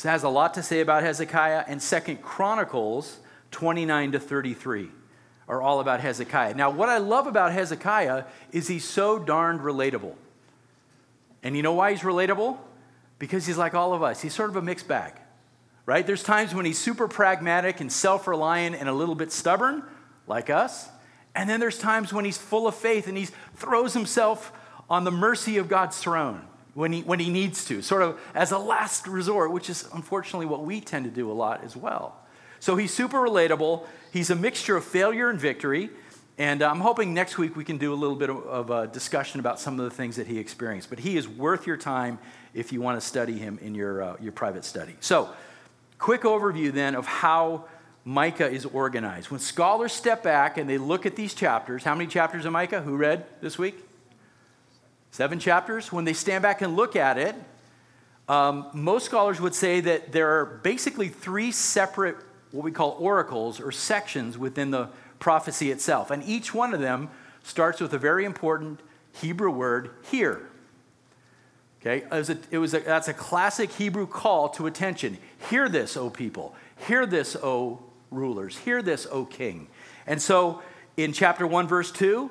this 0.00 0.10
has 0.10 0.22
a 0.22 0.30
lot 0.30 0.54
to 0.54 0.62
say 0.62 0.80
about 0.80 1.02
Hezekiah, 1.02 1.64
and 1.66 1.78
2 1.78 2.16
Chronicles 2.22 3.18
29 3.50 4.12
to 4.12 4.20
33 4.20 4.90
are 5.48 5.60
all 5.60 5.80
about 5.80 6.00
Hezekiah. 6.00 6.54
Now, 6.54 6.70
what 6.70 6.88
I 6.88 6.98
love 6.98 7.26
about 7.26 7.52
Hezekiah 7.52 8.24
is 8.52 8.68
he's 8.68 8.88
so 8.88 9.18
darned 9.18 9.60
relatable. 9.60 10.14
And 11.42 11.56
you 11.56 11.62
know 11.62 11.72
why 11.72 11.90
he's 11.90 12.02
relatable? 12.02 12.56
Because 13.18 13.46
he's 13.46 13.58
like 13.58 13.74
all 13.74 13.92
of 13.92 14.02
us. 14.02 14.22
He's 14.22 14.34
sort 14.34 14.50
of 14.50 14.56
a 14.56 14.62
mixed 14.62 14.86
bag, 14.86 15.14
right? 15.86 16.06
There's 16.06 16.22
times 16.22 16.54
when 16.54 16.66
he's 16.66 16.78
super 16.78 17.08
pragmatic 17.08 17.80
and 17.80 17.92
self 17.92 18.28
reliant 18.28 18.76
and 18.76 18.88
a 18.88 18.92
little 18.92 19.16
bit 19.16 19.32
stubborn, 19.32 19.82
like 20.26 20.50
us. 20.50 20.88
And 21.34 21.50
then 21.50 21.58
there's 21.60 21.78
times 21.78 22.12
when 22.12 22.24
he's 22.24 22.38
full 22.38 22.66
of 22.66 22.74
faith 22.74 23.08
and 23.08 23.16
he 23.16 23.26
throws 23.56 23.94
himself 23.94 24.52
on 24.88 25.04
the 25.04 25.10
mercy 25.10 25.58
of 25.58 25.68
God's 25.68 25.98
throne 25.98 26.46
when 26.74 26.92
he, 26.92 27.02
when 27.02 27.18
he 27.18 27.28
needs 27.28 27.64
to, 27.66 27.82
sort 27.82 28.02
of 28.02 28.20
as 28.34 28.52
a 28.52 28.58
last 28.58 29.06
resort, 29.06 29.52
which 29.52 29.68
is 29.68 29.88
unfortunately 29.94 30.46
what 30.46 30.64
we 30.64 30.80
tend 30.80 31.04
to 31.04 31.10
do 31.10 31.30
a 31.30 31.34
lot 31.34 31.64
as 31.64 31.76
well. 31.76 32.19
So 32.60 32.76
he's 32.76 32.92
super 32.92 33.18
relatable. 33.18 33.86
He's 34.12 34.30
a 34.30 34.36
mixture 34.36 34.76
of 34.76 34.84
failure 34.84 35.30
and 35.30 35.40
victory. 35.40 35.90
And 36.38 36.62
I'm 36.62 36.80
hoping 36.80 37.12
next 37.12 37.36
week 37.36 37.56
we 37.56 37.64
can 37.64 37.76
do 37.76 37.92
a 37.92 37.96
little 37.96 38.16
bit 38.16 38.30
of, 38.30 38.70
a 38.70 38.86
discussion 38.86 39.40
about 39.40 39.60
some 39.60 39.78
of 39.78 39.84
the 39.84 39.94
things 39.94 40.16
that 40.16 40.26
he 40.26 40.38
experienced. 40.38 40.88
But 40.88 41.00
he 41.00 41.16
is 41.16 41.28
worth 41.28 41.66
your 41.66 41.76
time 41.76 42.18
if 42.54 42.72
you 42.72 42.80
want 42.80 43.00
to 43.00 43.06
study 43.06 43.38
him 43.38 43.58
in 43.60 43.74
your, 43.74 44.02
uh, 44.02 44.16
your 44.20 44.32
private 44.32 44.64
study. 44.64 44.94
So, 45.00 45.28
quick 45.98 46.22
overview 46.22 46.72
then 46.72 46.94
of 46.94 47.06
how 47.06 47.64
Micah 48.04 48.48
is 48.48 48.64
organized. 48.64 49.30
When 49.30 49.40
scholars 49.40 49.92
step 49.92 50.22
back 50.22 50.56
and 50.56 50.68
they 50.68 50.78
look 50.78 51.04
at 51.04 51.14
these 51.14 51.34
chapters, 51.34 51.84
how 51.84 51.94
many 51.94 52.08
chapters 52.08 52.46
of 52.46 52.52
Micah? 52.52 52.80
Who 52.80 52.96
read 52.96 53.26
this 53.42 53.58
week? 53.58 53.76
Seven 55.10 55.38
chapters. 55.38 55.92
When 55.92 56.04
they 56.04 56.14
stand 56.14 56.42
back 56.42 56.62
and 56.62 56.76
look 56.76 56.96
at 56.96 57.18
it, 57.18 57.34
um, 58.28 58.66
most 58.72 59.04
scholars 59.04 59.40
would 59.40 59.54
say 59.54 59.80
that 59.80 60.12
there 60.12 60.38
are 60.38 60.46
basically 60.46 61.08
three 61.08 61.52
separate, 61.52 62.16
what 62.52 62.64
we 62.64 62.72
call 62.72 62.96
oracles 62.98 63.60
or 63.60 63.72
sections 63.72 64.36
within 64.36 64.70
the 64.70 64.88
prophecy 65.18 65.70
itself. 65.70 66.10
And 66.10 66.22
each 66.24 66.52
one 66.54 66.74
of 66.74 66.80
them 66.80 67.10
starts 67.42 67.80
with 67.80 67.92
a 67.92 67.98
very 67.98 68.24
important 68.24 68.80
Hebrew 69.12 69.50
word, 69.50 69.90
hear. 70.10 70.48
Okay, 71.80 72.04
it 72.04 72.10
was 72.10 72.30
a, 72.30 72.38
it 72.50 72.58
was 72.58 72.74
a, 72.74 72.80
that's 72.80 73.08
a 73.08 73.14
classic 73.14 73.72
Hebrew 73.72 74.06
call 74.06 74.50
to 74.50 74.66
attention. 74.66 75.16
Hear 75.48 75.68
this, 75.68 75.96
O 75.96 76.10
people. 76.10 76.54
Hear 76.86 77.06
this, 77.06 77.36
O 77.36 77.80
rulers. 78.10 78.58
Hear 78.58 78.82
this, 78.82 79.06
O 79.10 79.24
king. 79.24 79.68
And 80.06 80.20
so 80.20 80.62
in 80.96 81.12
chapter 81.12 81.46
1, 81.46 81.68
verse 81.68 81.90
2, 81.90 82.30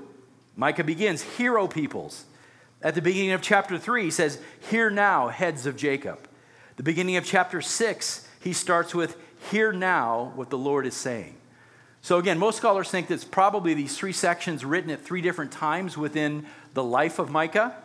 Micah 0.55 0.83
begins, 0.83 1.21
Hear, 1.21 1.57
O 1.57 1.67
peoples. 1.67 2.25
At 2.81 2.95
the 2.95 3.01
beginning 3.01 3.31
of 3.31 3.41
chapter 3.41 3.77
3, 3.77 4.03
he 4.03 4.11
says, 4.11 4.39
Hear 4.69 4.89
now, 4.89 5.29
heads 5.29 5.65
of 5.65 5.75
Jacob. 5.75 6.27
The 6.75 6.83
beginning 6.83 7.17
of 7.17 7.25
chapter 7.25 7.61
6, 7.61 8.27
he 8.41 8.53
starts 8.53 8.93
with, 8.93 9.17
Hear 9.49 9.71
now 9.71 10.31
what 10.35 10.49
the 10.49 10.57
Lord 10.57 10.85
is 10.85 10.93
saying. 10.93 11.35
So, 12.01 12.17
again, 12.17 12.37
most 12.37 12.57
scholars 12.57 12.89
think 12.89 13.07
that 13.07 13.15
it's 13.15 13.25
probably 13.25 13.73
these 13.73 13.97
three 13.97 14.13
sections 14.13 14.63
written 14.63 14.89
at 14.89 15.01
three 15.01 15.21
different 15.21 15.51
times 15.51 15.97
within 15.97 16.45
the 16.73 16.83
life 16.83 17.19
of 17.19 17.29
Micah. 17.29 17.75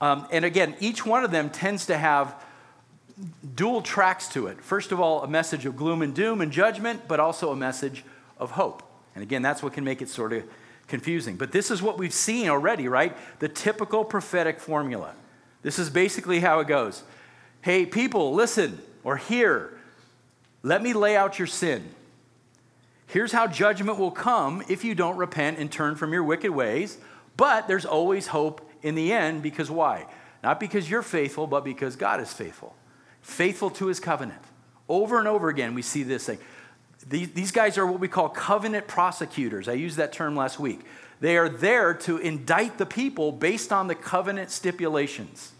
Um, 0.00 0.26
and 0.32 0.44
again, 0.44 0.74
each 0.80 1.06
one 1.06 1.24
of 1.24 1.30
them 1.30 1.48
tends 1.48 1.86
to 1.86 1.96
have 1.96 2.34
dual 3.54 3.82
tracks 3.82 4.28
to 4.30 4.48
it. 4.48 4.60
First 4.60 4.90
of 4.90 5.00
all, 5.00 5.22
a 5.22 5.28
message 5.28 5.64
of 5.64 5.76
gloom 5.76 6.02
and 6.02 6.14
doom 6.14 6.40
and 6.40 6.50
judgment, 6.50 7.02
but 7.06 7.20
also 7.20 7.52
a 7.52 7.56
message 7.56 8.04
of 8.38 8.52
hope. 8.52 8.82
And 9.14 9.22
again, 9.22 9.42
that's 9.42 9.62
what 9.62 9.74
can 9.74 9.84
make 9.84 10.02
it 10.02 10.08
sort 10.08 10.32
of 10.32 10.44
confusing. 10.88 11.36
But 11.36 11.52
this 11.52 11.70
is 11.70 11.80
what 11.80 11.98
we've 11.98 12.12
seen 12.12 12.48
already, 12.48 12.88
right? 12.88 13.16
The 13.38 13.48
typical 13.48 14.04
prophetic 14.04 14.58
formula. 14.58 15.14
This 15.62 15.78
is 15.78 15.88
basically 15.88 16.40
how 16.40 16.60
it 16.60 16.66
goes 16.66 17.04
Hey, 17.60 17.86
people, 17.86 18.34
listen 18.34 18.80
or 19.04 19.16
hear. 19.16 19.78
Let 20.62 20.82
me 20.82 20.92
lay 20.92 21.16
out 21.16 21.38
your 21.38 21.48
sin. 21.48 21.94
Here's 23.06 23.32
how 23.32 23.46
judgment 23.46 23.98
will 23.98 24.10
come 24.10 24.62
if 24.68 24.84
you 24.84 24.94
don't 24.94 25.16
repent 25.16 25.58
and 25.58 25.70
turn 25.70 25.96
from 25.96 26.12
your 26.12 26.24
wicked 26.24 26.50
ways. 26.50 26.98
But 27.36 27.68
there's 27.68 27.84
always 27.84 28.28
hope 28.28 28.68
in 28.82 28.94
the 28.94 29.12
end 29.12 29.42
because 29.42 29.70
why? 29.70 30.06
Not 30.42 30.60
because 30.60 30.88
you're 30.88 31.02
faithful, 31.02 31.46
but 31.46 31.64
because 31.64 31.96
God 31.96 32.20
is 32.20 32.32
faithful. 32.32 32.74
Faithful 33.20 33.70
to 33.70 33.86
his 33.86 34.00
covenant. 34.00 34.40
Over 34.88 35.18
and 35.18 35.28
over 35.28 35.48
again, 35.48 35.74
we 35.74 35.82
see 35.82 36.02
this 36.02 36.26
thing. 36.26 36.38
These 37.08 37.50
guys 37.50 37.78
are 37.78 37.86
what 37.86 38.00
we 38.00 38.08
call 38.08 38.28
covenant 38.28 38.86
prosecutors. 38.86 39.68
I 39.68 39.72
used 39.72 39.96
that 39.96 40.12
term 40.12 40.36
last 40.36 40.60
week. 40.60 40.80
They 41.20 41.36
are 41.36 41.48
there 41.48 41.94
to 41.94 42.18
indict 42.18 42.78
the 42.78 42.86
people 42.86 43.32
based 43.32 43.72
on 43.72 43.88
the 43.88 43.94
covenant 43.94 44.50
stipulations 44.50 45.52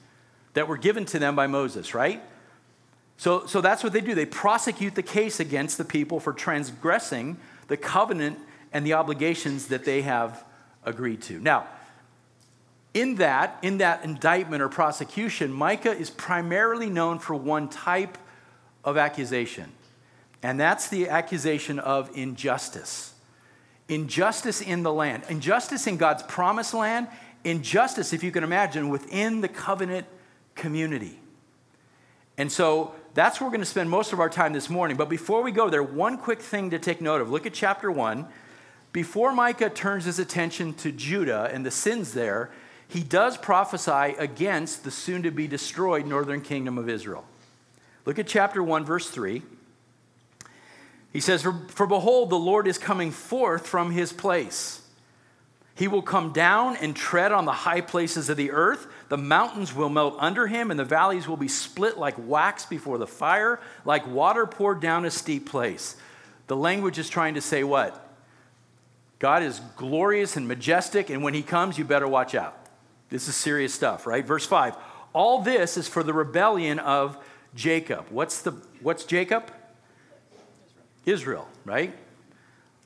that 0.54 0.68
were 0.68 0.76
given 0.76 1.04
to 1.06 1.18
them 1.18 1.34
by 1.34 1.46
Moses, 1.46 1.94
right? 1.94 2.22
So, 3.22 3.46
so 3.46 3.60
that's 3.60 3.84
what 3.84 3.92
they 3.92 4.00
do. 4.00 4.16
They 4.16 4.26
prosecute 4.26 4.96
the 4.96 5.02
case 5.04 5.38
against 5.38 5.78
the 5.78 5.84
people 5.84 6.18
for 6.18 6.32
transgressing 6.32 7.36
the 7.68 7.76
covenant 7.76 8.36
and 8.72 8.84
the 8.84 8.94
obligations 8.94 9.68
that 9.68 9.84
they 9.84 10.02
have 10.02 10.44
agreed 10.82 11.22
to. 11.22 11.38
Now, 11.38 11.68
in 12.94 13.14
that, 13.16 13.60
in 13.62 13.78
that 13.78 14.04
indictment 14.04 14.60
or 14.60 14.68
prosecution, 14.68 15.52
Micah 15.52 15.96
is 15.96 16.10
primarily 16.10 16.90
known 16.90 17.20
for 17.20 17.36
one 17.36 17.68
type 17.68 18.18
of 18.82 18.96
accusation, 18.96 19.70
and 20.42 20.58
that's 20.58 20.88
the 20.88 21.08
accusation 21.08 21.78
of 21.78 22.10
injustice. 22.16 23.14
Injustice 23.88 24.60
in 24.60 24.82
the 24.82 24.92
land, 24.92 25.22
injustice 25.28 25.86
in 25.86 25.96
God's 25.96 26.24
promised 26.24 26.74
land, 26.74 27.06
injustice, 27.44 28.12
if 28.12 28.24
you 28.24 28.32
can 28.32 28.42
imagine, 28.42 28.88
within 28.88 29.42
the 29.42 29.48
covenant 29.48 30.08
community. 30.56 31.20
And 32.36 32.50
so 32.50 32.96
that's 33.14 33.40
where 33.40 33.46
we're 33.46 33.52
going 33.52 33.60
to 33.60 33.66
spend 33.66 33.90
most 33.90 34.12
of 34.12 34.20
our 34.20 34.30
time 34.30 34.52
this 34.52 34.70
morning. 34.70 34.96
But 34.96 35.08
before 35.08 35.42
we 35.42 35.52
go 35.52 35.68
there, 35.68 35.82
one 35.82 36.16
quick 36.16 36.40
thing 36.40 36.70
to 36.70 36.78
take 36.78 37.00
note 37.00 37.20
of. 37.20 37.30
Look 37.30 37.46
at 37.46 37.52
chapter 37.52 37.90
1. 37.90 38.26
Before 38.92 39.32
Micah 39.32 39.70
turns 39.70 40.04
his 40.04 40.18
attention 40.18 40.74
to 40.74 40.92
Judah 40.92 41.50
and 41.52 41.64
the 41.64 41.70
sins 41.70 42.12
there, 42.12 42.50
he 42.88 43.02
does 43.02 43.38
prophesy 43.38 44.14
against 44.18 44.84
the 44.84 44.90
soon 44.90 45.22
to 45.22 45.30
be 45.30 45.46
destroyed 45.46 46.06
northern 46.06 46.42
kingdom 46.42 46.76
of 46.76 46.88
Israel. 46.88 47.24
Look 48.04 48.18
at 48.18 48.26
chapter 48.26 48.62
1, 48.62 48.84
verse 48.84 49.08
3. 49.08 49.42
He 51.12 51.20
says, 51.20 51.42
For, 51.42 51.52
for 51.68 51.86
behold, 51.86 52.30
the 52.30 52.38
Lord 52.38 52.66
is 52.66 52.76
coming 52.76 53.10
forth 53.10 53.66
from 53.66 53.92
his 53.92 54.12
place. 54.12 54.81
He 55.74 55.88
will 55.88 56.02
come 56.02 56.32
down 56.32 56.76
and 56.76 56.94
tread 56.94 57.32
on 57.32 57.46
the 57.46 57.52
high 57.52 57.80
places 57.80 58.28
of 58.28 58.36
the 58.36 58.50
earth. 58.50 58.86
The 59.08 59.16
mountains 59.16 59.74
will 59.74 59.88
melt 59.88 60.16
under 60.18 60.46
him, 60.46 60.70
and 60.70 60.78
the 60.78 60.84
valleys 60.84 61.26
will 61.26 61.38
be 61.38 61.48
split 61.48 61.96
like 61.96 62.14
wax 62.18 62.66
before 62.66 62.98
the 62.98 63.06
fire, 63.06 63.58
like 63.84 64.06
water 64.06 64.46
poured 64.46 64.80
down 64.80 65.04
a 65.04 65.10
steep 65.10 65.48
place. 65.48 65.96
The 66.46 66.56
language 66.56 66.98
is 66.98 67.08
trying 67.08 67.34
to 67.34 67.40
say 67.40 67.64
what? 67.64 67.98
God 69.18 69.42
is 69.42 69.60
glorious 69.76 70.36
and 70.36 70.46
majestic, 70.46 71.08
and 71.08 71.22
when 71.22 71.32
he 71.32 71.42
comes, 71.42 71.78
you 71.78 71.84
better 71.84 72.08
watch 72.08 72.34
out. 72.34 72.58
This 73.08 73.28
is 73.28 73.36
serious 73.36 73.72
stuff, 73.72 74.06
right? 74.06 74.24
Verse 74.24 74.44
5. 74.46 74.74
All 75.12 75.42
this 75.42 75.76
is 75.76 75.88
for 75.88 76.02
the 76.02 76.12
rebellion 76.12 76.78
of 76.78 77.16
Jacob. 77.54 78.06
What's 78.10 78.42
the 78.42 78.52
what's 78.80 79.04
Jacob? 79.04 79.50
Israel, 81.04 81.48
right? 81.64 81.94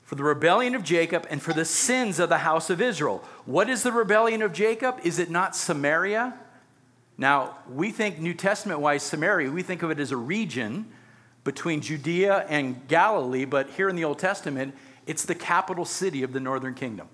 For 0.07 0.15
the 0.15 0.23
rebellion 0.23 0.73
of 0.73 0.83
Jacob 0.83 1.27
and 1.29 1.41
for 1.41 1.51
the 1.51 1.65
sins 1.65 2.17
of 2.17 2.29
the 2.29 2.37
house 2.37 2.69
of 2.69 2.79
Israel. 2.79 3.21
What 3.43 3.69
is 3.69 3.83
the 3.83 3.91
rebellion 3.91 4.41
of 4.41 4.53
Jacob? 4.53 5.01
Is 5.03 5.19
it 5.19 5.29
not 5.29 5.53
Samaria? 5.53 6.33
Now, 7.17 7.57
we 7.69 7.91
think 7.91 8.17
New 8.17 8.33
Testament 8.33 8.79
wise 8.79 9.03
Samaria, 9.03 9.51
we 9.51 9.63
think 9.63 9.83
of 9.83 9.91
it 9.91 9.99
as 9.99 10.13
a 10.13 10.17
region 10.17 10.85
between 11.43 11.81
Judea 11.81 12.45
and 12.47 12.87
Galilee, 12.87 13.43
but 13.43 13.69
here 13.71 13.89
in 13.89 13.97
the 13.97 14.05
Old 14.05 14.17
Testament, 14.17 14.73
it's 15.05 15.25
the 15.25 15.35
capital 15.35 15.83
city 15.83 16.23
of 16.23 16.31
the 16.31 16.39
northern 16.39 16.73
kingdom. 16.73 17.09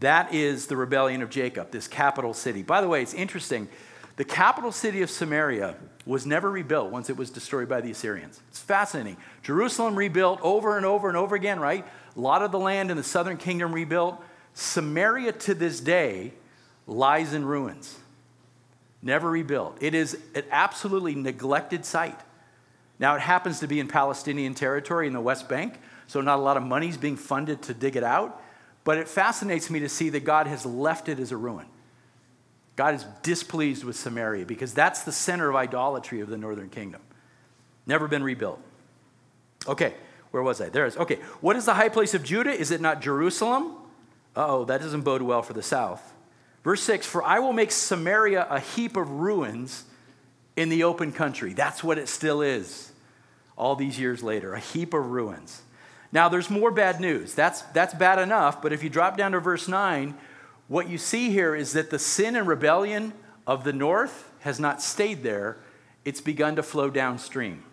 That 0.00 0.34
is 0.34 0.66
the 0.66 0.76
rebellion 0.76 1.22
of 1.22 1.30
Jacob, 1.30 1.70
this 1.70 1.86
capital 1.86 2.34
city. 2.34 2.64
By 2.64 2.80
the 2.80 2.88
way, 2.88 3.00
it's 3.00 3.14
interesting. 3.14 3.68
The 4.16 4.24
capital 4.24 4.72
city 4.72 5.02
of 5.02 5.10
Samaria 5.10 5.76
was 6.10 6.26
never 6.26 6.50
rebuilt 6.50 6.90
once 6.90 7.08
it 7.08 7.16
was 7.16 7.30
destroyed 7.30 7.68
by 7.68 7.80
the 7.80 7.92
Assyrians. 7.92 8.40
It's 8.48 8.58
fascinating. 8.58 9.16
Jerusalem 9.44 9.94
rebuilt 9.94 10.40
over 10.42 10.76
and 10.76 10.84
over 10.84 11.08
and 11.08 11.16
over 11.16 11.36
again, 11.36 11.60
right? 11.60 11.86
A 12.16 12.20
lot 12.20 12.42
of 12.42 12.50
the 12.50 12.58
land 12.58 12.90
in 12.90 12.96
the 12.96 13.04
southern 13.04 13.36
kingdom 13.36 13.72
rebuilt. 13.72 14.20
Samaria 14.52 15.30
to 15.32 15.54
this 15.54 15.78
day 15.78 16.32
lies 16.88 17.32
in 17.32 17.44
ruins, 17.44 17.96
never 19.00 19.30
rebuilt. 19.30 19.78
It 19.80 19.94
is 19.94 20.18
an 20.34 20.42
absolutely 20.50 21.14
neglected 21.14 21.84
site. 21.84 22.18
Now, 22.98 23.14
it 23.14 23.20
happens 23.20 23.60
to 23.60 23.68
be 23.68 23.78
in 23.78 23.86
Palestinian 23.86 24.54
territory 24.54 25.06
in 25.06 25.12
the 25.12 25.20
West 25.20 25.48
Bank, 25.48 25.78
so 26.08 26.20
not 26.20 26.40
a 26.40 26.42
lot 26.42 26.56
of 26.56 26.64
money 26.64 26.88
is 26.88 26.96
being 26.96 27.16
funded 27.16 27.62
to 27.62 27.72
dig 27.72 27.94
it 27.94 28.02
out. 28.02 28.42
But 28.82 28.98
it 28.98 29.06
fascinates 29.06 29.70
me 29.70 29.78
to 29.78 29.88
see 29.88 30.08
that 30.10 30.24
God 30.24 30.48
has 30.48 30.66
left 30.66 31.08
it 31.08 31.20
as 31.20 31.30
a 31.30 31.36
ruin. 31.36 31.66
God 32.80 32.94
is 32.94 33.04
displeased 33.22 33.84
with 33.84 33.94
Samaria 33.94 34.46
because 34.46 34.72
that's 34.72 35.02
the 35.02 35.12
center 35.12 35.50
of 35.50 35.54
idolatry 35.54 36.22
of 36.22 36.30
the 36.30 36.38
northern 36.38 36.70
kingdom. 36.70 37.02
Never 37.84 38.08
been 38.08 38.22
rebuilt. 38.22 38.58
Okay, 39.68 39.92
where 40.30 40.42
was 40.42 40.62
I? 40.62 40.70
There 40.70 40.86
is. 40.86 40.96
Okay, 40.96 41.16
what 41.42 41.56
is 41.56 41.66
the 41.66 41.74
high 41.74 41.90
place 41.90 42.14
of 42.14 42.24
Judah? 42.24 42.50
Is 42.50 42.70
it 42.70 42.80
not 42.80 43.02
Jerusalem? 43.02 43.76
oh, 44.34 44.64
that 44.64 44.80
doesn't 44.80 45.02
bode 45.02 45.20
well 45.20 45.42
for 45.42 45.52
the 45.52 45.62
south. 45.62 46.14
Verse 46.64 46.82
6 46.84 47.04
For 47.06 47.22
I 47.22 47.40
will 47.40 47.52
make 47.52 47.70
Samaria 47.70 48.46
a 48.48 48.60
heap 48.60 48.96
of 48.96 49.10
ruins 49.10 49.84
in 50.56 50.70
the 50.70 50.84
open 50.84 51.12
country. 51.12 51.52
That's 51.52 51.84
what 51.84 51.98
it 51.98 52.08
still 52.08 52.40
is, 52.40 52.92
all 53.58 53.76
these 53.76 54.00
years 54.00 54.22
later, 54.22 54.54
a 54.54 54.58
heap 54.58 54.94
of 54.94 55.04
ruins. 55.04 55.60
Now, 56.12 56.30
there's 56.30 56.48
more 56.48 56.70
bad 56.70 56.98
news. 56.98 57.34
That's, 57.34 57.60
that's 57.74 57.92
bad 57.92 58.18
enough, 58.18 58.62
but 58.62 58.72
if 58.72 58.82
you 58.82 58.88
drop 58.88 59.18
down 59.18 59.32
to 59.32 59.40
verse 59.40 59.68
9, 59.68 60.16
what 60.70 60.88
you 60.88 60.98
see 60.98 61.30
here 61.30 61.56
is 61.56 61.72
that 61.72 61.90
the 61.90 61.98
sin 61.98 62.36
and 62.36 62.46
rebellion 62.46 63.12
of 63.44 63.64
the 63.64 63.72
north 63.72 64.30
has 64.38 64.60
not 64.60 64.80
stayed 64.80 65.24
there, 65.24 65.56
it's 66.04 66.20
begun 66.20 66.54
to 66.54 66.62
flow 66.62 66.88
downstream. 66.88 67.64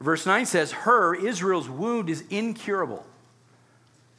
Verse 0.00 0.24
9 0.24 0.46
says, 0.46 0.72
Her, 0.72 1.14
Israel's 1.14 1.68
wound 1.68 2.08
is 2.08 2.24
incurable. 2.30 3.04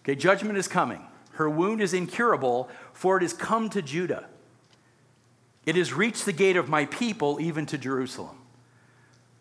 Okay, 0.04 0.14
judgment 0.14 0.60
is 0.60 0.68
coming. 0.68 1.02
Her 1.32 1.50
wound 1.50 1.82
is 1.82 1.96
incurable, 1.96 2.70
for 2.94 3.18
it 3.18 3.24
has 3.24 3.34
come 3.34 3.72
to 3.72 3.82
Judah. 3.82 4.28
It 5.66 5.76
has 5.78 5.92
reached 5.92 6.26
the 6.26 6.34
gate 6.34 6.58
of 6.58 6.70
my 6.70 6.86
people, 6.86 7.42
even 7.42 7.66
to 7.66 7.78
Jerusalem. 7.80 8.38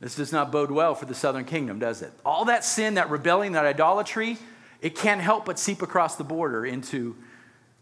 This 0.00 0.14
does 0.14 0.33
not 0.33 0.50
bode 0.50 0.70
well 0.70 0.94
for 0.94 1.05
the 1.05 1.14
southern 1.14 1.44
kingdom, 1.44 1.79
does 1.79 2.00
it? 2.00 2.14
All 2.24 2.46
that 2.46 2.64
sin, 2.64 2.94
that 2.94 3.11
rebellion, 3.11 3.52
that 3.52 3.66
idolatry, 3.66 4.38
it 4.81 4.94
can't 4.94 5.20
help 5.20 5.44
but 5.44 5.59
seep 5.59 5.83
across 5.83 6.16
the 6.16 6.24
border 6.24 6.64
into 6.64 7.14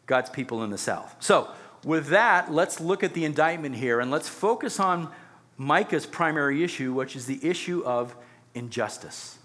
God's 0.06 0.30
people 0.30 0.62
in 0.62 0.70
the 0.70 0.78
south. 0.78 1.16
So, 1.20 1.48
with 1.84 2.08
that, 2.08 2.50
let's 2.52 2.80
look 2.80 3.04
at 3.04 3.12
the 3.14 3.24
indictment 3.24 3.76
here 3.76 4.00
and 4.00 4.10
let's 4.10 4.28
focus 4.28 4.80
on 4.80 5.10
Micah's 5.58 6.06
primary 6.06 6.64
issue, 6.64 6.92
which 6.92 7.14
is 7.14 7.26
the 7.26 7.38
issue 7.46 7.82
of 7.84 8.16
injustice. 8.54 9.38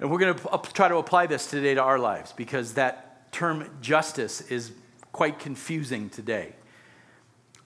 And 0.00 0.10
we're 0.10 0.18
going 0.18 0.34
to 0.34 0.72
try 0.72 0.88
to 0.88 0.96
apply 0.96 1.26
this 1.26 1.46
today 1.46 1.74
to 1.74 1.82
our 1.82 1.98
lives 1.98 2.32
because 2.32 2.74
that 2.74 3.32
term 3.32 3.70
justice 3.80 4.40
is 4.42 4.72
quite 5.12 5.38
confusing 5.38 6.10
today. 6.10 6.52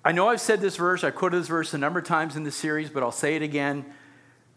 I 0.05 0.13
know 0.13 0.29
I've 0.29 0.41
said 0.41 0.61
this 0.61 0.77
verse, 0.77 1.03
I 1.03 1.11
quoted 1.11 1.41
this 1.41 1.49
verse 1.49 1.75
a 1.75 1.79
number 1.79 1.99
of 1.99 2.07
times 2.07 2.37
in 2.37 2.45
this 2.45 2.55
series, 2.55 2.91
but 2.91 3.03
I'll 3.03 3.11
say 3.11 3.35
it 3.37 3.43
again. 3.43 3.85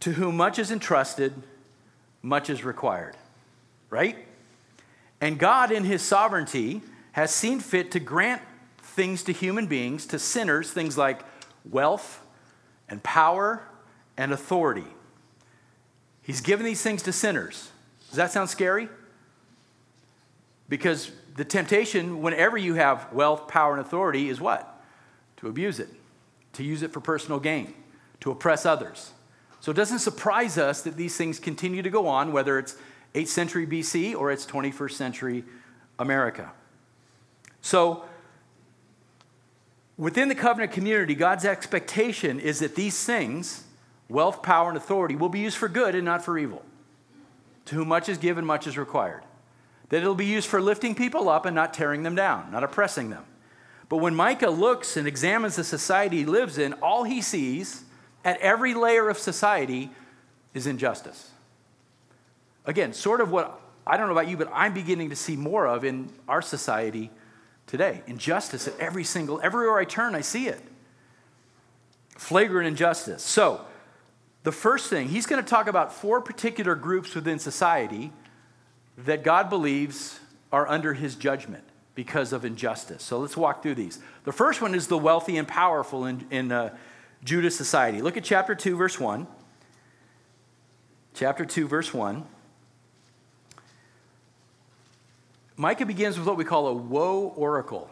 To 0.02 0.14
whom 0.14 0.38
much 0.38 0.60
is 0.60 0.72
entrusted, 0.72 1.34
much 2.22 2.50
is 2.50 2.64
required. 2.64 3.16
Right? 3.90 4.18
And 5.20 5.38
God, 5.38 5.72
in 5.72 5.84
his 5.84 6.02
sovereignty, 6.02 6.82
has 7.14 7.34
seen 7.34 7.60
fit 7.60 7.92
to 7.92 8.00
grant 8.00 8.42
things 8.82 9.24
to 9.24 9.32
human 9.32 9.68
beings, 9.68 10.06
to 10.08 10.20
sinners, 10.20 10.72
things 10.72 10.98
like 10.98 11.22
wealth 11.70 12.22
and 12.90 13.02
power 13.04 13.64
and 14.18 14.32
authority. 14.32 14.88
He's 16.22 16.42
given 16.42 16.66
these 16.66 16.82
things 16.82 17.02
to 17.04 17.12
sinners. 17.12 17.72
Does 18.10 18.18
that 18.18 18.32
sound 18.32 18.50
scary? 18.50 18.90
Because 20.70 21.12
the 21.36 21.46
temptation, 21.46 22.22
whenever 22.22 22.58
you 22.58 22.76
have 22.76 23.12
wealth, 23.12 23.48
power, 23.48 23.74
and 23.74 23.82
authority, 23.82 24.30
is 24.30 24.40
what? 24.40 24.72
to 25.42 25.48
abuse 25.48 25.80
it, 25.80 25.90
to 26.54 26.64
use 26.64 26.84
it 26.84 26.94
for 26.94 27.00
personal 27.02 27.40
gain, 27.40 27.74
to 28.20 28.30
oppress 28.30 28.64
others. 28.64 29.12
So 29.60 29.72
it 29.72 29.76
doesn't 29.76 30.00
surprise 30.00 30.58
us 30.58 30.84
that 30.84 30.96
these 30.96 31.18
things 31.18 31.40
continue 31.40 31.82
to 31.82 31.90
go 31.90 32.08
on, 32.08 32.32
whether 32.32 32.60
it's 32.60 32.76
8th 33.16 33.28
century 33.28 33.66
BC 33.66 34.16
or 34.16 34.32
it's 34.32 34.46
21st 34.46 34.92
century 34.92 35.44
America. 35.98 36.52
So 37.62 38.06
within 39.98 40.30
the 40.30 40.36
covenant 40.36 40.72
community, 40.72 41.16
God's 41.16 41.46
expectation 41.46 42.40
is 42.40 42.60
that 42.60 42.76
these 42.76 43.04
things, 43.04 43.64
wealth, 44.10 44.42
power, 44.42 44.70
and 44.70 44.78
authority, 44.78 45.16
will 45.16 45.30
be 45.30 45.40
used 45.40 45.58
for 45.58 45.70
good 45.70 45.96
and 45.96 46.04
not 46.04 46.26
for 46.26 46.38
evil. 46.38 46.64
To 47.66 47.76
whom 47.76 47.88
much 47.88 48.10
is 48.10 48.18
given, 48.18 48.46
much 48.46 48.68
is 48.68 48.78
required. 48.78 49.24
That 49.90 49.98
it'll 49.98 50.16
be 50.16 50.26
used 50.26 50.48
for 50.48 50.62
lifting 50.62 50.96
people 50.96 51.30
up 51.30 51.46
and 51.46 51.56
not 51.56 51.74
tearing 51.74 52.04
them 52.04 52.16
down, 52.16 52.52
not 52.52 52.64
oppressing 52.64 53.10
them. 53.10 53.24
But 53.90 53.98
when 53.98 54.16
Micah 54.16 54.50
looks 54.50 54.96
and 54.98 55.08
examines 55.08 55.58
the 55.58 55.64
society 55.64 56.20
he 56.20 56.26
lives 56.26 56.58
in, 56.58 56.74
all 56.74 57.04
he 57.04 57.22
sees 57.22 57.84
at 58.24 58.40
every 58.40 58.74
layer 58.74 59.10
of 59.10 59.18
society 59.18 59.92
is 60.54 60.66
injustice. 60.66 61.32
Again, 62.66 62.94
sort 62.94 63.22
of 63.22 63.32
what 63.32 63.60
I 63.86 63.98
don't 63.98 64.08
know 64.08 64.14
about 64.14 64.30
you, 64.30 64.38
but 64.38 64.50
I'm 64.54 64.74
beginning 64.74 65.10
to 65.10 65.16
see 65.16 65.36
more 65.36 65.68
of 65.68 65.84
in 65.84 66.10
our 66.28 66.42
society 66.42 67.12
today. 67.72 68.04
Injustice 68.06 68.68
at 68.68 68.78
every 68.80 69.06
single, 69.06 69.40
everywhere 69.42 69.80
I 69.80 69.86
turn, 69.86 70.14
I 70.14 70.22
see 70.22 70.48
it. 70.48 70.62
Flagrant 72.18 72.68
injustice. 72.68 73.24
So, 73.24 73.66
the 74.44 74.52
first 74.52 74.90
thing, 74.90 75.08
he's 75.08 75.26
going 75.26 75.42
to 75.42 75.50
talk 75.50 75.68
about 75.68 75.94
four 75.94 76.20
particular 76.20 76.76
groups 76.76 77.16
within 77.16 77.40
society 77.40 78.12
that 78.98 79.24
God 79.24 79.50
believes 79.50 80.20
are 80.52 80.68
under 80.68 80.94
his 80.94 81.16
judgment 81.16 81.64
because 81.96 82.34
of 82.34 82.44
injustice. 82.44 83.04
So 83.04 83.20
let's 83.20 83.38
walk 83.38 83.64
through 83.64 83.76
these. 83.76 84.00
The 84.26 84.32
first 84.34 84.62
one 84.62 84.76
is 84.76 84.88
the 84.88 84.98
wealthy 84.98 85.38
and 85.38 85.48
powerful 85.48 86.06
in, 86.06 86.26
in 86.30 86.52
uh, 86.52 86.76
Judah 87.24 87.52
society. 87.52 88.02
Look 88.02 88.18
at 88.18 88.24
chapter 88.24 88.56
2, 88.56 88.76
verse 88.76 89.00
1. 89.00 89.28
Chapter 91.14 91.46
2, 91.46 91.68
verse 91.68 91.94
1. 91.94 92.26
Micah 95.62 95.86
begins 95.86 96.18
with 96.18 96.26
what 96.26 96.38
we 96.38 96.44
call 96.44 96.70
a 96.70 96.74
woe 96.74 97.34
oracle. 97.36 97.88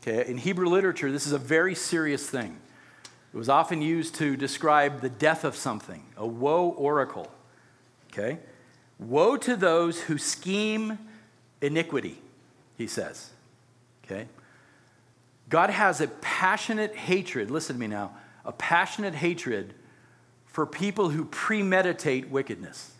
Okay, 0.00 0.30
in 0.30 0.38
Hebrew 0.38 0.68
literature, 0.68 1.10
this 1.10 1.26
is 1.26 1.32
a 1.32 1.38
very 1.38 1.74
serious 1.74 2.30
thing. 2.30 2.56
It 3.34 3.36
was 3.36 3.48
often 3.48 3.82
used 3.82 4.14
to 4.14 4.36
describe 4.36 5.00
the 5.00 5.08
death 5.08 5.42
of 5.42 5.56
something, 5.56 6.04
a 6.16 6.24
woe 6.24 6.68
oracle. 6.68 7.32
Okay? 8.12 8.38
Woe 9.00 9.36
to 9.38 9.56
those 9.56 10.02
who 10.02 10.18
scheme 10.18 11.00
iniquity 11.60 12.22
he 12.76 12.86
says. 12.86 13.30
Okay? 14.04 14.28
God 15.48 15.70
has 15.70 16.00
a 16.00 16.06
passionate 16.06 16.94
hatred, 16.94 17.50
listen 17.50 17.74
to 17.74 17.80
me 17.80 17.88
now, 17.88 18.12
a 18.44 18.52
passionate 18.52 19.16
hatred 19.16 19.74
for 20.46 20.64
people 20.64 21.08
who 21.08 21.24
premeditate 21.24 22.30
wickedness, 22.30 22.92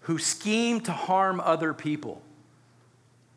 who 0.00 0.18
scheme 0.18 0.82
to 0.82 0.92
harm 0.92 1.40
other 1.40 1.72
people 1.72 2.20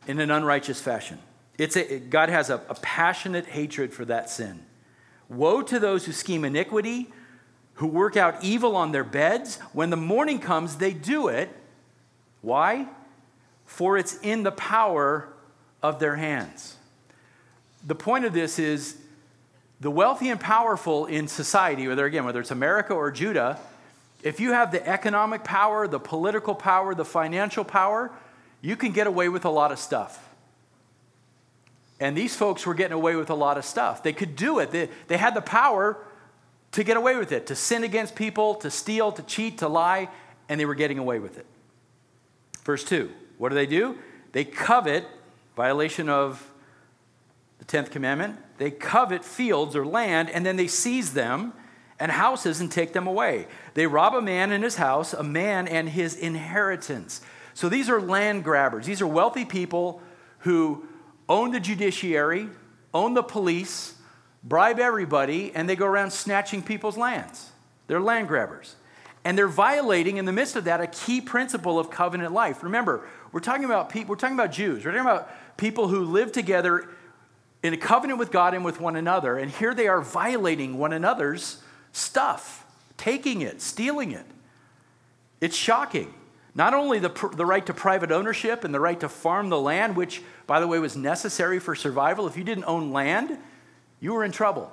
in 0.09 0.19
an 0.19 0.31
unrighteous 0.31 0.81
fashion. 0.81 1.19
It's 1.57 1.75
a, 1.75 1.99
God 1.99 2.29
has 2.29 2.49
a, 2.49 2.61
a 2.69 2.75
passionate 2.75 3.45
hatred 3.45 3.93
for 3.93 4.05
that 4.05 4.29
sin. 4.29 4.65
Woe 5.27 5.61
to 5.61 5.79
those 5.79 6.05
who 6.05 6.11
scheme 6.11 6.43
iniquity, 6.43 7.11
who 7.75 7.87
work 7.87 8.17
out 8.17 8.43
evil 8.43 8.75
on 8.75 8.91
their 8.91 9.03
beds. 9.03 9.57
When 9.73 9.89
the 9.89 9.97
morning 9.97 10.39
comes, 10.39 10.77
they 10.77 10.93
do 10.93 11.27
it. 11.27 11.49
Why? 12.41 12.87
for 13.69 13.99
it's 13.99 14.17
in 14.21 14.41
the 14.41 14.51
power 14.51 15.29
of 15.83 15.99
their 15.99 16.15
hands. 16.15 16.75
The 17.85 17.93
point 17.93 18.25
of 18.25 18.33
this 18.33 18.57
is 18.57 18.97
the 19.79 19.91
wealthy 19.91 20.29
and 20.29 20.39
powerful 20.39 21.05
in 21.05 21.27
society, 21.27 21.87
whether 21.87 22.03
again, 22.03 22.25
whether 22.25 22.41
it's 22.41 22.49
America 22.49 22.93
or 22.93 23.11
Judah, 23.11 23.59
if 24.23 24.39
you 24.39 24.53
have 24.53 24.71
the 24.71 24.85
economic 24.85 25.43
power, 25.43 25.87
the 25.87 25.99
political 25.99 26.55
power, 26.55 26.95
the 26.95 27.05
financial 27.05 27.63
power, 27.63 28.11
you 28.61 28.75
can 28.75 28.91
get 28.91 29.07
away 29.07 29.29
with 29.29 29.45
a 29.45 29.49
lot 29.49 29.71
of 29.71 29.79
stuff. 29.79 30.27
And 31.99 32.15
these 32.15 32.35
folks 32.35 32.65
were 32.65 32.73
getting 32.73 32.93
away 32.93 33.15
with 33.15 33.29
a 33.29 33.35
lot 33.35 33.57
of 33.57 33.65
stuff. 33.65 34.03
They 34.03 34.13
could 34.13 34.35
do 34.35 34.59
it, 34.59 34.71
they, 34.71 34.89
they 35.07 35.17
had 35.17 35.35
the 35.35 35.41
power 35.41 35.97
to 36.71 36.83
get 36.83 36.97
away 36.97 37.15
with 37.15 37.31
it, 37.31 37.47
to 37.47 37.55
sin 37.55 37.83
against 37.83 38.15
people, 38.15 38.55
to 38.55 38.69
steal, 38.69 39.11
to 39.11 39.23
cheat, 39.23 39.57
to 39.59 39.67
lie, 39.67 40.09
and 40.47 40.59
they 40.59 40.65
were 40.65 40.75
getting 40.75 40.99
away 40.99 41.19
with 41.19 41.37
it. 41.37 41.45
Verse 42.63 42.83
2 42.83 43.09
what 43.37 43.49
do 43.49 43.55
they 43.55 43.65
do? 43.65 43.97
They 44.33 44.43
covet, 44.43 45.05
violation 45.55 46.09
of 46.09 46.45
the 47.57 47.65
10th 47.65 47.89
commandment, 47.89 48.37
they 48.57 48.69
covet 48.69 49.23
fields 49.23 49.75
or 49.75 49.85
land 49.85 50.29
and 50.29 50.45
then 50.45 50.57
they 50.57 50.67
seize 50.67 51.13
them 51.13 51.53
and 51.99 52.11
houses 52.11 52.61
and 52.61 52.71
take 52.71 52.93
them 52.93 53.07
away. 53.07 53.47
They 53.73 53.87
rob 53.87 54.13
a 54.13 54.21
man 54.21 54.51
in 54.51 54.61
his 54.61 54.75
house, 54.75 55.13
a 55.13 55.23
man 55.23 55.67
and 55.67 55.89
his 55.89 56.15
inheritance. 56.15 57.21
So 57.59 57.67
these 57.67 57.89
are 57.89 57.99
land 57.99 58.45
grabbers. 58.45 58.85
These 58.85 59.01
are 59.01 59.07
wealthy 59.07 59.43
people 59.43 60.01
who 60.39 60.87
own 61.27 61.51
the 61.51 61.59
judiciary, 61.59 62.47
own 62.93 63.15
the 63.15 63.21
police, 63.21 63.95
bribe 64.45 64.79
everybody, 64.79 65.53
and 65.53 65.67
they 65.67 65.75
go 65.75 65.85
around 65.85 66.11
snatching 66.11 66.63
people's 66.63 66.95
lands. 66.95 67.51
They're 67.87 67.99
land 67.99 68.29
grabbers. 68.29 68.77
And 69.25 69.37
they're 69.37 69.49
violating, 69.49 70.15
in 70.15 70.23
the 70.23 70.31
midst 70.31 70.55
of 70.55 70.63
that, 70.63 70.79
a 70.79 70.87
key 70.87 71.19
principle 71.19 71.77
of 71.77 71.91
covenant 71.91 72.31
life. 72.31 72.63
Remember, 72.63 73.05
we're 73.33 73.41
talking 73.41 73.65
about 73.65 73.89
people, 73.89 74.11
we're 74.11 74.19
talking 74.19 74.37
about 74.37 74.53
Jews. 74.53 74.85
We're 74.85 74.91
talking 74.91 75.05
about 75.05 75.57
people 75.57 75.89
who 75.89 76.05
live 76.05 76.31
together 76.31 76.87
in 77.61 77.73
a 77.73 77.77
covenant 77.77 78.19
with 78.19 78.31
God 78.31 78.53
and 78.53 78.63
with 78.63 78.79
one 78.79 78.95
another. 78.95 79.37
And 79.37 79.51
here 79.51 79.73
they 79.73 79.89
are 79.89 79.99
violating 79.99 80.77
one 80.77 80.93
another's 80.93 81.61
stuff, 81.91 82.65
taking 82.95 83.41
it, 83.41 83.61
stealing 83.61 84.13
it. 84.13 84.25
It's 85.41 85.57
shocking. 85.57 86.13
Not 86.55 86.73
only 86.73 86.99
the, 86.99 87.09
the 87.35 87.45
right 87.45 87.65
to 87.65 87.73
private 87.73 88.11
ownership 88.11 88.63
and 88.63 88.73
the 88.73 88.79
right 88.79 88.99
to 88.99 89.09
farm 89.09 89.49
the 89.49 89.59
land, 89.59 89.95
which, 89.95 90.21
by 90.47 90.59
the 90.59 90.67
way, 90.67 90.79
was 90.79 90.97
necessary 90.97 91.59
for 91.59 91.75
survival. 91.75 92.27
If 92.27 92.37
you 92.37 92.43
didn't 92.43 92.65
own 92.65 92.91
land, 92.91 93.37
you 93.99 94.13
were 94.13 94.23
in 94.23 94.31
trouble. 94.31 94.71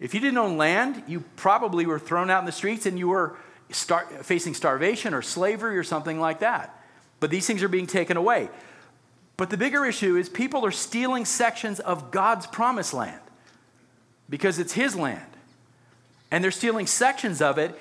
If 0.00 0.12
you 0.12 0.20
didn't 0.20 0.38
own 0.38 0.56
land, 0.56 1.04
you 1.06 1.20
probably 1.36 1.86
were 1.86 1.98
thrown 1.98 2.30
out 2.30 2.40
in 2.40 2.46
the 2.46 2.52
streets 2.52 2.84
and 2.84 2.98
you 2.98 3.08
were 3.08 3.36
star- 3.70 4.06
facing 4.22 4.54
starvation 4.54 5.14
or 5.14 5.22
slavery 5.22 5.78
or 5.78 5.84
something 5.84 6.18
like 6.20 6.40
that. 6.40 6.78
But 7.20 7.30
these 7.30 7.46
things 7.46 7.62
are 7.62 7.68
being 7.68 7.86
taken 7.86 8.16
away. 8.16 8.50
But 9.36 9.50
the 9.50 9.56
bigger 9.56 9.84
issue 9.84 10.16
is 10.16 10.28
people 10.28 10.64
are 10.66 10.70
stealing 10.70 11.24
sections 11.24 11.80
of 11.80 12.10
God's 12.10 12.46
promised 12.46 12.94
land 12.94 13.20
because 14.28 14.58
it's 14.58 14.72
His 14.72 14.94
land. 14.94 15.22
And 16.30 16.42
they're 16.42 16.50
stealing 16.50 16.86
sections 16.86 17.40
of 17.40 17.58
it 17.58 17.78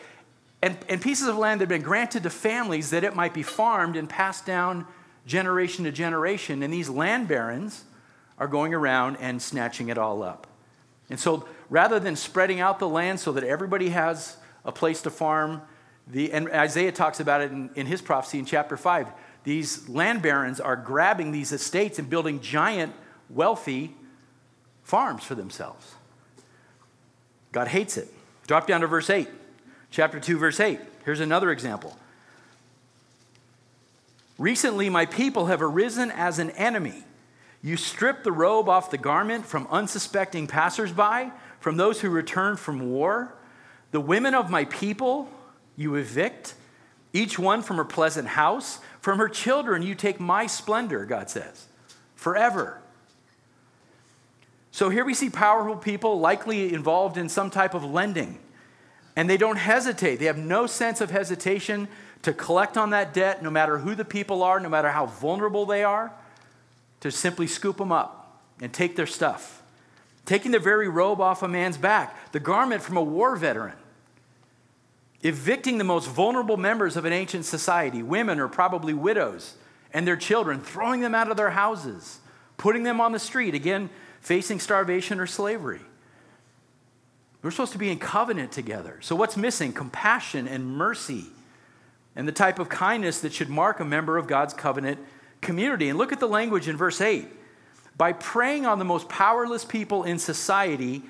and, 0.64 0.78
and 0.88 1.02
pieces 1.02 1.28
of 1.28 1.38
land 1.38 1.60
that 1.60 1.64
have 1.64 1.70
been 1.70 1.82
granted 1.82 2.24
to 2.24 2.30
families 2.30 2.92
that 2.92 3.04
it 3.04 3.18
might 3.18 3.34
be 3.34 3.44
farmed 3.44 3.98
and 3.98 4.10
passed 4.10 4.46
down 4.46 4.88
generation 5.26 5.84
to 5.84 5.92
generation. 5.92 6.64
And 6.64 6.74
these 6.74 6.90
land 6.90 7.28
barons 7.28 7.84
are 8.40 8.48
going 8.48 8.74
around 8.74 9.18
and 9.18 9.42
snatching 9.42 9.90
it 9.90 9.98
all 9.98 10.24
up. 10.24 10.48
And 11.10 11.20
so 11.20 11.46
rather 11.70 12.00
than 12.00 12.16
spreading 12.16 12.62
out 12.62 12.80
the 12.80 12.88
land 12.88 13.20
so 13.20 13.34
that 13.34 13.44
everybody 13.44 13.90
has 13.90 14.38
a 14.64 14.72
place 14.72 15.02
to 15.02 15.10
farm, 15.10 15.62
the, 16.08 16.32
and 16.32 16.50
Isaiah 16.50 16.94
talks 16.94 17.20
about 17.20 17.42
it 17.42 17.52
in, 17.52 17.70
in 17.76 17.86
his 17.86 18.02
prophecy 18.02 18.40
in 18.40 18.46
chapter 18.46 18.78
5 18.78 19.08
these 19.44 19.90
land 19.90 20.22
barons 20.22 20.62
are 20.62 20.78
grabbing 20.78 21.34
these 21.34 21.52
estates 21.52 22.00
and 22.00 22.10
building 22.10 22.40
giant, 22.40 22.94
wealthy 23.30 23.94
farms 24.84 25.26
for 25.26 25.36
themselves. 25.36 25.96
God 27.52 27.68
hates 27.68 27.98
it. 27.98 28.08
Drop 28.48 28.68
down 28.68 28.80
to 28.80 28.88
verse 28.88 29.10
8, 29.10 29.28
chapter 29.94 30.20
2, 30.20 30.40
verse 30.40 30.60
8. 30.60 30.80
Here's 31.06 31.20
another 31.20 31.52
example. 31.52 31.96
Recently, 34.40 34.90
my 34.90 35.06
people 35.06 35.46
have 35.46 35.62
arisen 35.62 36.10
as 36.10 36.40
an 36.40 36.50
enemy. 36.52 37.04
You 37.62 37.78
strip 37.78 38.24
the 38.24 38.32
robe 38.32 38.68
off 38.68 38.90
the 38.90 38.98
garment 38.98 39.46
from 39.46 39.68
unsuspecting 39.70 40.48
passersby, 40.48 41.32
from 41.60 41.78
those 41.78 42.02
who 42.02 42.10
return 42.10 42.58
from 42.58 42.90
war. 42.90 43.36
The 43.92 44.02
women 44.02 44.34
of 44.34 44.50
my 44.50 44.66
people 44.66 45.30
you 45.78 45.94
evict, 45.96 46.56
each 47.14 47.38
one 47.38 47.62
from 47.62 47.78
her 47.78 47.86
pleasant 47.86 48.30
house. 48.30 48.80
From 49.00 49.20
her 49.20 49.30
children, 49.30 49.84
you 49.84 49.94
take 49.94 50.20
my 50.20 50.48
splendor, 50.48 51.06
God 51.06 51.30
says, 51.30 51.68
forever. 52.16 52.82
So 54.72 54.90
here 54.90 55.06
we 55.06 55.14
see 55.14 55.30
powerful 55.30 55.78
people 55.78 56.20
likely 56.20 56.74
involved 56.74 57.16
in 57.16 57.30
some 57.30 57.52
type 57.52 57.76
of 57.76 57.84
lending. 57.84 58.40
And 59.16 59.30
they 59.30 59.38
don't 59.38 59.58
hesitate. 59.58 60.18
They 60.18 60.26
have 60.26 60.38
no 60.38 60.66
sense 60.66 61.02
of 61.02 61.12
hesitation 61.12 61.88
to 62.24 62.34
collect 62.34 62.78
on 62.78 62.92
that 62.92 63.14
debt, 63.14 63.44
no 63.44 63.50
matter 63.50 63.80
who 63.80 63.96
the 63.96 64.06
people 64.06 64.44
are, 64.44 64.60
no 64.60 64.70
matter 64.70 64.90
how 64.90 65.06
vulnerable 65.06 65.66
they 65.66 65.84
are, 65.84 66.12
to 67.02 67.12
simply 67.12 67.48
scoop 67.48 67.78
them 67.78 67.92
up 67.92 68.42
and 68.62 68.74
take 68.74 68.96
their 68.96 69.06
stuff. 69.06 69.62
Taking 70.26 70.52
the 70.52 70.60
very 70.60 70.88
robe 70.88 71.20
off 71.20 71.44
a 71.44 71.48
man's 71.48 71.78
back, 71.78 72.32
the 72.32 72.40
garment 72.40 72.82
from 72.82 72.98
a 72.98 73.04
war 73.04 73.36
veteran 73.36 73.76
evicting 75.24 75.78
the 75.78 75.84
most 75.84 76.08
vulnerable 76.08 76.58
members 76.58 76.96
of 76.98 77.06
an 77.06 77.14
ancient 77.14 77.46
society. 77.46 78.04
Women 78.04 78.40
are 78.40 78.50
probably 78.50 78.94
widows 78.94 79.56
and 79.94 80.06
their 80.06 80.18
children, 80.18 80.60
throwing 80.60 81.02
them 81.02 81.16
out 81.16 81.32
of 81.32 81.38
their 81.38 81.52
houses, 81.52 82.20
putting 82.58 82.84
them 82.84 83.00
on 83.00 83.12
the 83.14 83.20
street, 83.20 83.56
again, 83.56 83.90
facing 84.22 84.60
starvation 84.60 85.20
or 85.20 85.28
slavery. 85.28 85.82
We're 87.44 87.52
supposed 87.52 87.74
to 87.74 87.78
be 87.78 87.92
in 87.92 88.00
covenant 88.00 88.54
together. 88.54 88.98
So, 89.02 89.16
what's 89.16 89.36
missing? 89.36 89.74
Compassion 89.74 90.48
and 90.48 90.66
mercy, 90.66 91.26
and 92.16 92.26
the 92.26 92.32
type 92.32 92.58
of 92.58 92.70
kindness 92.70 93.20
that 93.22 93.34
should 93.34 93.50
mark 93.50 93.82
a 93.82 93.86
member 93.86 94.18
of 94.18 94.28
God's 94.28 94.54
covenant 94.54 94.98
community. 95.42 95.90
And 95.90 95.98
look 95.98 96.14
at 96.14 96.22
the 96.22 96.28
language 96.28 96.70
in 96.70 96.78
verse 96.78 97.02
8. 97.02 97.28
By 97.98 98.14
preying 98.14 98.66
on 98.66 98.80
the 98.80 98.86
most 98.86 99.10
powerless 99.10 99.66
people 99.66 100.06
in 100.06 100.18
society, 100.18 101.04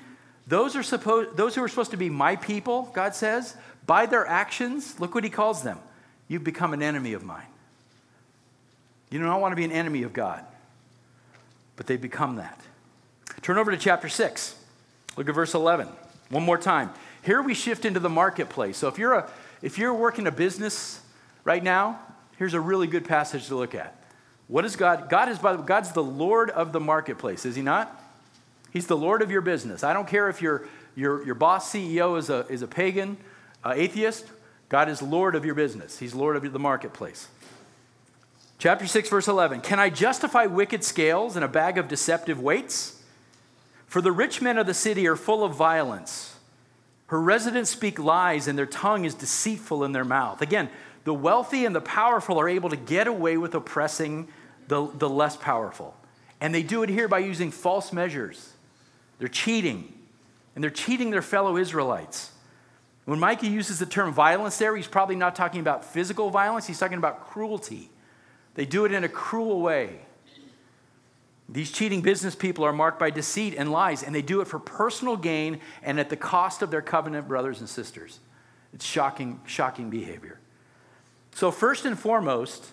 those, 0.46 0.76
are 0.76 0.82
supposed, 0.82 1.36
those 1.36 1.54
who 1.54 1.62
are 1.62 1.68
supposed 1.68 1.92
to 1.92 1.96
be 1.96 2.10
my 2.10 2.36
people, 2.36 2.90
God 2.92 3.14
says, 3.14 3.56
by 3.86 4.06
their 4.06 4.26
actions, 4.26 4.98
look 4.98 5.14
what 5.14 5.24
he 5.24 5.30
calls 5.30 5.62
them. 5.62 5.78
You've 6.26 6.44
become 6.44 6.74
an 6.74 6.82
enemy 6.82 7.12
of 7.12 7.22
mine. 7.22 7.46
You 9.10 9.18
do 9.18 9.24
not 9.24 9.40
want 9.40 9.52
to 9.52 9.56
be 9.56 9.64
an 9.64 9.72
enemy 9.72 10.02
of 10.02 10.12
God, 10.12 10.44
but 11.76 11.86
they 11.86 11.96
become 11.96 12.36
that. 12.36 12.60
Turn 13.40 13.56
over 13.56 13.70
to 13.70 13.76
chapter 13.76 14.08
6. 14.08 14.56
Look 15.16 15.28
at 15.28 15.34
verse 15.34 15.54
11. 15.54 15.88
One 16.30 16.42
more 16.42 16.58
time. 16.58 16.90
Here 17.22 17.42
we 17.42 17.54
shift 17.54 17.84
into 17.84 18.00
the 18.00 18.08
marketplace. 18.08 18.76
So 18.76 18.88
if 18.88 18.98
you're, 18.98 19.14
a, 19.14 19.30
if 19.62 19.78
you're 19.78 19.94
working 19.94 20.26
a 20.26 20.32
business 20.32 21.00
right 21.44 21.62
now, 21.62 22.00
here's 22.36 22.54
a 22.54 22.60
really 22.60 22.86
good 22.86 23.04
passage 23.04 23.48
to 23.48 23.56
look 23.56 23.74
at. 23.74 23.96
What 24.48 24.64
is 24.64 24.76
God? 24.76 25.08
God 25.08 25.28
is 25.28 25.38
by, 25.38 25.56
God's 25.56 25.92
the 25.92 26.02
Lord 26.02 26.50
of 26.50 26.72
the 26.72 26.80
marketplace, 26.80 27.46
is 27.46 27.56
he 27.56 27.62
not? 27.62 28.00
He's 28.72 28.86
the 28.86 28.96
Lord 28.96 29.22
of 29.22 29.30
your 29.30 29.40
business. 29.40 29.84
I 29.84 29.92
don't 29.92 30.08
care 30.08 30.28
if 30.28 30.42
your, 30.42 30.66
your, 30.96 31.24
your 31.24 31.34
boss 31.34 31.72
CEO 31.72 32.18
is 32.18 32.28
a, 32.28 32.46
is 32.48 32.60
a 32.60 32.66
pagan, 32.66 33.16
uh, 33.62 33.72
atheist, 33.74 34.26
God 34.68 34.88
is 34.88 35.00
Lord 35.00 35.34
of 35.34 35.44
your 35.44 35.54
business. 35.54 35.98
He's 35.98 36.14
Lord 36.14 36.36
of 36.36 36.52
the 36.52 36.58
marketplace. 36.58 37.28
Chapter 38.58 38.86
6, 38.86 39.08
verse 39.08 39.28
11 39.28 39.60
Can 39.60 39.78
I 39.78 39.90
justify 39.90 40.46
wicked 40.46 40.84
scales 40.84 41.36
and 41.36 41.44
a 41.44 41.48
bag 41.48 41.78
of 41.78 41.88
deceptive 41.88 42.40
weights? 42.40 42.93
For 43.86 44.00
the 44.00 44.12
rich 44.12 44.42
men 44.42 44.58
of 44.58 44.66
the 44.66 44.74
city 44.74 45.06
are 45.06 45.16
full 45.16 45.44
of 45.44 45.54
violence. 45.54 46.36
Her 47.06 47.20
residents 47.20 47.70
speak 47.70 47.98
lies, 47.98 48.48
and 48.48 48.58
their 48.58 48.66
tongue 48.66 49.04
is 49.04 49.14
deceitful 49.14 49.84
in 49.84 49.92
their 49.92 50.04
mouth. 50.04 50.40
Again, 50.40 50.70
the 51.04 51.14
wealthy 51.14 51.64
and 51.64 51.74
the 51.74 51.80
powerful 51.80 52.40
are 52.40 52.48
able 52.48 52.70
to 52.70 52.76
get 52.76 53.06
away 53.06 53.36
with 53.36 53.54
oppressing 53.54 54.28
the, 54.68 54.90
the 54.98 55.08
less 55.08 55.36
powerful. 55.36 55.94
And 56.40 56.54
they 56.54 56.62
do 56.62 56.82
it 56.82 56.88
here 56.88 57.08
by 57.08 57.20
using 57.20 57.50
false 57.50 57.92
measures. 57.92 58.52
They're 59.18 59.28
cheating, 59.28 59.92
and 60.54 60.64
they're 60.64 60.70
cheating 60.70 61.10
their 61.10 61.22
fellow 61.22 61.56
Israelites. 61.56 62.32
When 63.04 63.20
Micah 63.20 63.46
uses 63.46 63.78
the 63.78 63.86
term 63.86 64.12
violence 64.12 64.56
there, 64.56 64.74
he's 64.74 64.86
probably 64.86 65.16
not 65.16 65.36
talking 65.36 65.60
about 65.60 65.84
physical 65.84 66.30
violence, 66.30 66.66
he's 66.66 66.78
talking 66.78 66.98
about 66.98 67.26
cruelty. 67.28 67.90
They 68.54 68.64
do 68.64 68.84
it 68.84 68.92
in 68.92 69.04
a 69.04 69.08
cruel 69.08 69.60
way. 69.60 70.00
These 71.48 71.72
cheating 71.72 72.00
business 72.00 72.34
people 72.34 72.64
are 72.64 72.72
marked 72.72 72.98
by 72.98 73.10
deceit 73.10 73.54
and 73.58 73.70
lies, 73.70 74.02
and 74.02 74.14
they 74.14 74.22
do 74.22 74.40
it 74.40 74.48
for 74.48 74.58
personal 74.58 75.16
gain 75.16 75.60
and 75.82 76.00
at 76.00 76.08
the 76.08 76.16
cost 76.16 76.62
of 76.62 76.70
their 76.70 76.82
covenant 76.82 77.28
brothers 77.28 77.60
and 77.60 77.68
sisters. 77.68 78.20
It's 78.72 78.84
shocking, 78.84 79.40
shocking 79.46 79.90
behavior. 79.90 80.40
So, 81.34 81.50
first 81.50 81.84
and 81.84 81.98
foremost, 81.98 82.70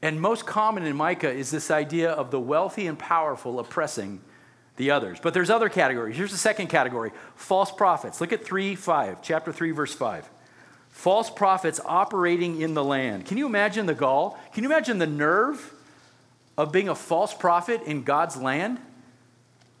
and 0.00 0.20
most 0.20 0.46
common 0.46 0.84
in 0.84 0.94
Micah, 0.94 1.30
is 1.30 1.50
this 1.50 1.70
idea 1.70 2.10
of 2.10 2.30
the 2.30 2.38
wealthy 2.38 2.86
and 2.86 2.98
powerful 2.98 3.58
oppressing 3.58 4.20
the 4.76 4.90
others. 4.90 5.18
But 5.20 5.34
there's 5.34 5.50
other 5.50 5.68
categories. 5.68 6.16
Here's 6.16 6.32
the 6.32 6.38
second 6.38 6.68
category 6.68 7.12
false 7.36 7.70
prophets. 7.70 8.20
Look 8.20 8.32
at 8.32 8.44
3 8.44 8.74
5, 8.74 9.22
chapter 9.22 9.52
3, 9.52 9.70
verse 9.72 9.94
5. 9.94 10.30
False 10.90 11.28
prophets 11.28 11.80
operating 11.84 12.60
in 12.60 12.74
the 12.74 12.84
land. 12.84 13.26
Can 13.26 13.36
you 13.36 13.46
imagine 13.46 13.86
the 13.86 13.94
gall? 13.94 14.38
Can 14.52 14.62
you 14.62 14.70
imagine 14.70 14.98
the 14.98 15.06
nerve 15.06 15.73
of 16.56 16.72
being 16.72 16.88
a 16.88 16.94
false 16.94 17.34
prophet 17.34 17.82
in 17.82 18.02
God's 18.02 18.36
land? 18.36 18.78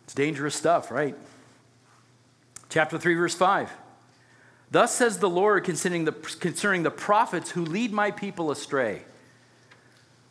It's 0.04 0.14
dangerous 0.14 0.54
stuff, 0.54 0.90
right? 0.90 1.16
Chapter 2.68 2.98
3, 2.98 3.14
verse 3.14 3.34
5. 3.34 3.70
Thus 4.70 4.94
says 4.94 5.18
the 5.18 5.30
Lord 5.30 5.64
concerning 5.64 6.04
the, 6.04 6.12
concerning 6.12 6.82
the 6.82 6.90
prophets 6.90 7.52
who 7.52 7.64
lead 7.64 7.92
my 7.92 8.10
people 8.10 8.50
astray. 8.50 9.02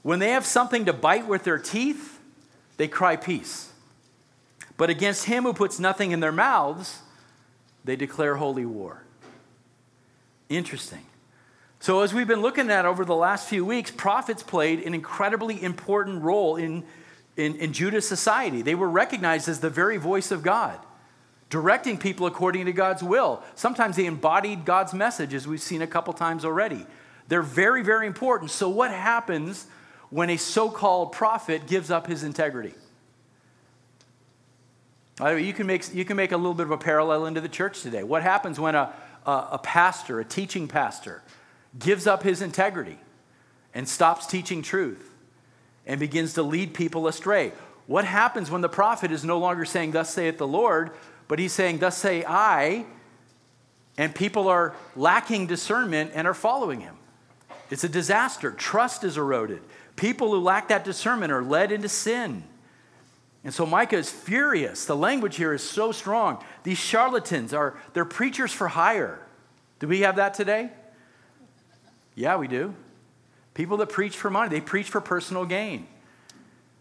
When 0.02 0.20
they 0.20 0.32
have 0.32 0.46
something 0.46 0.86
to 0.86 0.94
bite 0.94 1.28
with 1.28 1.46
their 1.46 1.58
teeth, 1.58 2.20
they 2.78 2.88
cry 2.88 3.16
peace. 3.16 3.72
But 4.76 4.90
against 4.90 5.26
him 5.26 5.44
who 5.44 5.54
puts 5.54 5.80
nothing 5.80 6.12
in 6.12 6.20
their 6.20 6.32
mouths, 6.32 7.00
they 7.86 7.96
declare 7.96 8.36
holy 8.36 8.66
war. 8.66 9.04
Interesting. 10.50 11.06
So, 11.84 12.00
as 12.00 12.14
we've 12.14 12.26
been 12.26 12.42
looking 12.42 12.72
at 12.72 12.86
over 12.86 13.04
the 13.04 13.14
last 13.14 13.50
few 13.50 13.66
weeks, 13.66 13.92
prophets 13.92 14.42
played 14.42 14.84
an 14.84 14.94
incredibly 14.94 15.62
important 15.62 16.24
role 16.24 16.56
in, 16.56 16.86
in, 17.36 17.58
in 17.58 17.74
Judah's 17.74 18.08
society. 18.08 18.62
They 18.62 18.74
were 18.74 18.90
recognized 18.90 19.50
as 19.50 19.60
the 19.60 19.70
very 19.70 19.98
voice 19.98 20.32
of 20.32 20.44
God, 20.44 20.80
directing 21.50 21.98
people 21.98 22.26
according 22.26 22.68
to 22.68 22.72
God's 22.72 23.04
will. 23.04 23.44
Sometimes 23.56 23.98
they 23.98 24.06
embodied 24.06 24.64
God's 24.64 24.94
message, 24.94 25.34
as 25.34 25.46
we've 25.46 25.60
seen 25.60 25.82
a 25.82 25.86
couple 25.86 26.14
times 26.14 26.46
already. 26.46 26.86
They're 27.28 27.42
very, 27.42 27.84
very 27.84 28.08
important. 28.08 28.52
So, 28.52 28.70
what 28.70 28.92
happens 28.92 29.68
when 30.10 30.30
a 30.30 30.38
so 30.38 30.70
called 30.70 31.12
prophet 31.12 31.68
gives 31.68 31.92
up 31.92 32.08
his 32.08 32.24
integrity? 32.24 32.76
You 35.20 35.52
can, 35.52 35.68
make, 35.68 35.94
you 35.94 36.06
can 36.06 36.16
make 36.16 36.32
a 36.32 36.38
little 36.38 36.54
bit 36.54 36.66
of 36.66 36.72
a 36.72 36.78
parallel 36.78 37.26
into 37.26 37.42
the 37.42 37.50
church 37.50 37.82
today. 37.82 38.04
What 38.04 38.24
happens 38.24 38.58
when 38.58 38.74
a, 38.74 38.94
a, 39.26 39.48
a 39.52 39.60
pastor, 39.62 40.22
a 40.22 40.24
teaching 40.24 40.70
pastor, 40.70 41.22
gives 41.78 42.08
up 42.08 42.24
his 42.24 42.42
integrity 42.42 42.98
and 43.74 43.88
stops 43.88 44.26
teaching 44.26 44.62
truth 44.62 45.12
and 45.86 46.00
begins 46.00 46.34
to 46.34 46.44
lead 46.44 46.74
people 46.74 47.08
astray? 47.08 47.52
What 47.88 48.06
happens 48.06 48.50
when 48.50 48.62
the 48.62 48.70
prophet 48.70 49.12
is 49.12 49.24
no 49.24 49.38
longer 49.38 49.66
saying, 49.66 49.92
Thus 49.92 50.14
saith 50.14 50.38
the 50.38 50.48
Lord, 50.48 50.92
but 51.28 51.40
he's 51.40 51.54
saying, 51.54 51.80
Thus 51.80 51.98
say 51.98 52.24
I, 52.26 52.86
and 53.98 54.16
people 54.16 54.48
are 54.48 54.76
lacking 54.96 55.48
discernment 55.48 56.12
and 56.14 56.28
are 56.28 56.34
following 56.34 56.82
him? 56.82 56.96
It's 57.70 57.84
a 57.84 57.90
disaster. 57.90 58.52
Trust 58.52 59.04
is 59.04 59.18
eroded. 59.18 59.62
People 59.96 60.32
who 60.32 60.40
lack 60.40 60.70
that 60.70 60.84
discernment 60.84 61.32
are 61.32 61.44
led 61.44 61.72
into 61.72 61.90
sin. 61.90 62.44
And 63.44 63.54
so 63.54 63.66
Micah 63.66 63.98
is 63.98 64.10
furious. 64.10 64.86
The 64.86 64.96
language 64.96 65.36
here 65.36 65.54
is 65.54 65.62
so 65.62 65.92
strong. 65.92 66.44
These 66.64 66.78
charlatans 66.78 67.54
are 67.54 67.76
they're 67.94 68.06
preachers 68.06 68.54
for 68.54 68.70
hire. 68.70 69.20
Do 69.80 69.88
we 69.88 70.02
have 70.02 70.16
that 70.16 70.34
today? 70.34 70.70
Yeah, 72.16 72.38
we 72.38 72.48
do. 72.48 72.76
People 73.54 73.78
that 73.78 73.90
preach 73.90 74.18
for 74.18 74.30
money, 74.30 74.50
they 74.50 74.62
preach 74.62 74.90
for 74.90 75.02
personal 75.02 75.46
gain. 75.46 75.88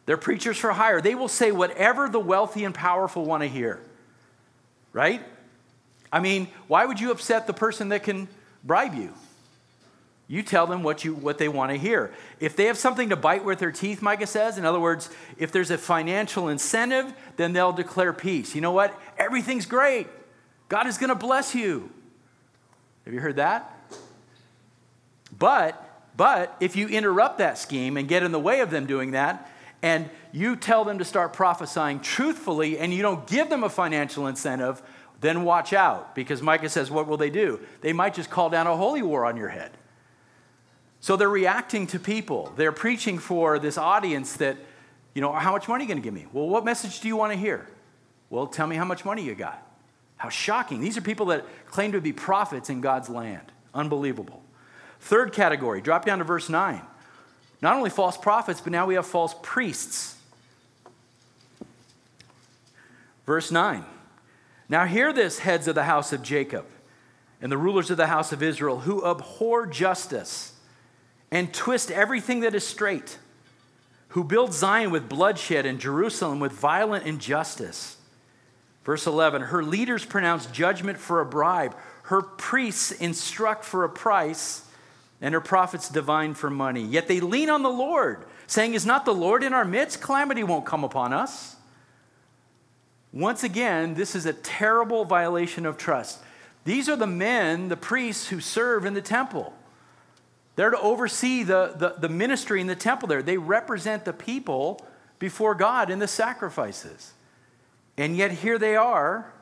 They're 0.07 0.16
preachers 0.16 0.59
for 0.59 0.73
hire. 0.73 1.01
They 1.01 1.14
will 1.14 1.29
say 1.29 1.53
whatever 1.53 2.09
the 2.09 2.21
wealthy 2.21 2.64
and 2.64 2.75
powerful 2.75 3.25
want 3.25 3.42
to 3.42 3.49
hear. 3.49 3.81
Right? 4.92 5.23
I 6.12 6.21
mean, 6.21 6.49
why 6.68 6.85
would 6.85 7.01
you 7.01 7.11
upset 7.11 7.47
the 7.47 7.53
person 7.53 7.90
that 7.90 8.03
can 8.03 8.29
bribe 8.64 8.95
you? 8.95 9.12
You 10.29 10.42
tell 10.42 10.66
them 10.66 10.83
what, 10.83 11.05
you, 11.05 11.14
what 11.14 11.38
they 11.38 11.49
want 11.49 11.73
to 11.73 11.79
hear. 11.79 12.12
If 12.40 12.57
they 12.57 12.64
have 12.66 12.79
something 12.79 13.11
to 13.11 13.16
bite 13.16 13.45
with 13.45 13.59
their 13.59 13.73
teeth, 13.73 14.01
Micah 14.01 14.27
says, 14.27 14.57
in 14.57 14.64
other 14.64 14.81
words, 14.81 15.11
if 15.37 15.53
there's 15.53 15.71
a 15.71 15.77
financial 15.77 16.49
incentive, 16.49 17.12
then 17.37 17.53
they'll 17.53 17.73
declare 17.73 18.12
peace. 18.12 18.55
You 18.55 18.61
know 18.61 18.73
what? 18.73 18.99
Everything's 19.18 19.66
great. 19.66 20.07
God 20.68 20.87
is 20.87 20.97
going 20.97 21.11
to 21.11 21.14
bless 21.14 21.55
you. 21.55 21.90
Have 23.05 23.12
you 23.12 23.21
heard 23.21 23.37
that? 23.37 23.79
But, 25.42 26.07
but 26.16 26.57
if 26.61 26.76
you 26.76 26.87
interrupt 26.87 27.38
that 27.38 27.59
scheme 27.59 27.96
and 27.96 28.07
get 28.07 28.22
in 28.22 28.31
the 28.31 28.38
way 28.38 28.61
of 28.61 28.70
them 28.70 28.87
doing 28.87 29.11
that, 29.11 29.50
and 29.83 30.09
you 30.31 30.55
tell 30.55 30.85
them 30.85 31.00
to 31.00 31.05
start 31.05 31.33
prophesying 31.33 31.98
truthfully 31.98 32.78
and 32.78 32.94
you 32.94 33.02
don't 33.02 33.26
give 33.26 33.50
them 33.50 33.64
a 33.64 33.68
financial 33.68 34.28
incentive, 34.28 34.81
then 35.20 35.42
watch 35.42 35.72
out. 35.72 36.14
Because 36.14 36.42
Micah 36.42 36.68
says, 36.68 36.92
what 36.92 37.09
will 37.09 37.16
they 37.16 37.28
do? 37.28 37.59
They 37.81 37.92
might 37.92 38.14
just 38.14 38.31
call 38.31 38.50
down 38.50 38.68
a 38.68 38.76
holy 38.76 39.02
war 39.02 39.24
on 39.24 39.37
your 39.37 39.48
head. 39.48 39.72
So 41.00 41.16
they're 41.16 41.28
reacting 41.28 41.88
to 41.88 41.98
people. 41.98 42.52
They're 42.57 42.70
preaching 42.70 43.18
for 43.18 43.59
this 43.59 43.76
audience 43.76 44.35
that, 44.35 44.59
you 45.12 45.20
know, 45.20 45.33
how 45.33 45.50
much 45.50 45.66
money 45.66 45.83
are 45.83 45.88
you 45.88 45.88
going 45.88 46.00
to 46.00 46.05
give 46.05 46.14
me? 46.14 46.28
Well, 46.33 46.48
what 46.48 46.64
message 46.64 47.00
do 47.00 47.09
you 47.09 47.16
want 47.16 47.33
to 47.33 47.37
hear? 47.37 47.66
Well, 48.31 48.46
tell 48.46 48.68
me 48.68 48.76
how 48.76 48.85
much 48.85 49.05
money 49.05 49.24
you 49.24 49.35
got. 49.35 49.61
How 50.18 50.28
shocking. 50.28 50.81
These 50.81 50.96
are 50.96 51.00
people 51.00 51.26
that 51.26 51.44
claim 51.66 51.90
to 51.90 52.00
be 52.00 52.12
prophets 52.12 52.70
in 52.70 52.81
God's 52.81 53.09
land. 53.09 53.50
Unbelievable. 53.74 54.41
Third 55.02 55.32
category, 55.32 55.80
drop 55.80 56.04
down 56.04 56.18
to 56.18 56.24
verse 56.24 56.48
9. 56.48 56.80
Not 57.60 57.76
only 57.76 57.90
false 57.90 58.16
prophets, 58.16 58.60
but 58.60 58.70
now 58.70 58.86
we 58.86 58.94
have 58.94 59.04
false 59.04 59.34
priests. 59.42 60.16
Verse 63.26 63.50
9. 63.50 63.84
Now 64.68 64.86
hear 64.86 65.12
this, 65.12 65.40
heads 65.40 65.66
of 65.66 65.74
the 65.74 65.82
house 65.82 66.12
of 66.12 66.22
Jacob 66.22 66.66
and 67.40 67.50
the 67.50 67.58
rulers 67.58 67.90
of 67.90 67.96
the 67.96 68.06
house 68.06 68.32
of 68.32 68.44
Israel, 68.44 68.78
who 68.80 69.04
abhor 69.04 69.66
justice 69.66 70.54
and 71.32 71.52
twist 71.52 71.90
everything 71.90 72.40
that 72.40 72.54
is 72.54 72.64
straight, 72.64 73.18
who 74.10 74.22
build 74.22 74.54
Zion 74.54 74.92
with 74.92 75.08
bloodshed 75.08 75.66
and 75.66 75.80
Jerusalem 75.80 76.38
with 76.38 76.52
violent 76.52 77.06
injustice. 77.06 77.96
Verse 78.84 79.08
11 79.08 79.42
Her 79.42 79.64
leaders 79.64 80.04
pronounce 80.04 80.46
judgment 80.46 80.98
for 80.98 81.20
a 81.20 81.26
bribe, 81.26 81.74
her 82.04 82.22
priests 82.22 82.92
instruct 82.92 83.64
for 83.64 83.82
a 83.82 83.88
price, 83.88 84.68
and 85.22 85.32
her 85.32 85.40
prophets 85.40 85.88
divine 85.88 86.35
for 86.35 86.50
money. 86.50 86.82
Yet 86.82 87.06
they 87.06 87.20
lean 87.20 87.48
on 87.48 87.62
the 87.62 87.70
Lord, 87.70 88.26
saying, 88.48 88.74
Is 88.74 88.85
not 88.85 89.04
the 89.04 89.14
Lord 89.14 89.44
in 89.44 89.54
our 89.54 89.64
midst? 89.64 90.02
Calamity 90.02 90.42
won't 90.42 90.66
come 90.66 90.82
upon 90.82 91.12
us. 91.12 91.56
Once 93.12 93.44
again, 93.44 93.94
this 93.94 94.16
is 94.16 94.26
a 94.26 94.32
terrible 94.32 95.04
violation 95.04 95.64
of 95.64 95.78
trust. 95.78 96.18
These 96.64 96.88
are 96.88 96.96
the 96.96 97.06
men, 97.06 97.68
the 97.68 97.76
priests, 97.76 98.28
who 98.28 98.40
serve 98.40 98.85
in 98.85 98.94
the 98.94 99.02
temple. 99.02 99.54
They're 100.56 100.70
to 100.70 100.80
oversee 100.80 101.44
the, 101.44 101.74
the, 101.76 101.94
the, 101.98 102.08
ministry 102.08 102.61
in 102.61 102.66
the 102.66 102.76
temple 102.76 103.08
there. 103.08 103.22
They 103.22 103.38
represent 103.38 104.04
the 104.04 104.12
people 104.12 104.85
before 105.18 105.54
God 105.54 105.88
in 105.88 105.98
the 105.98 106.08
sacrifices. 106.08 107.12
And 107.96 108.16
yet 108.16 108.32
here 108.32 108.58
they 108.58 108.76
are 108.76 109.32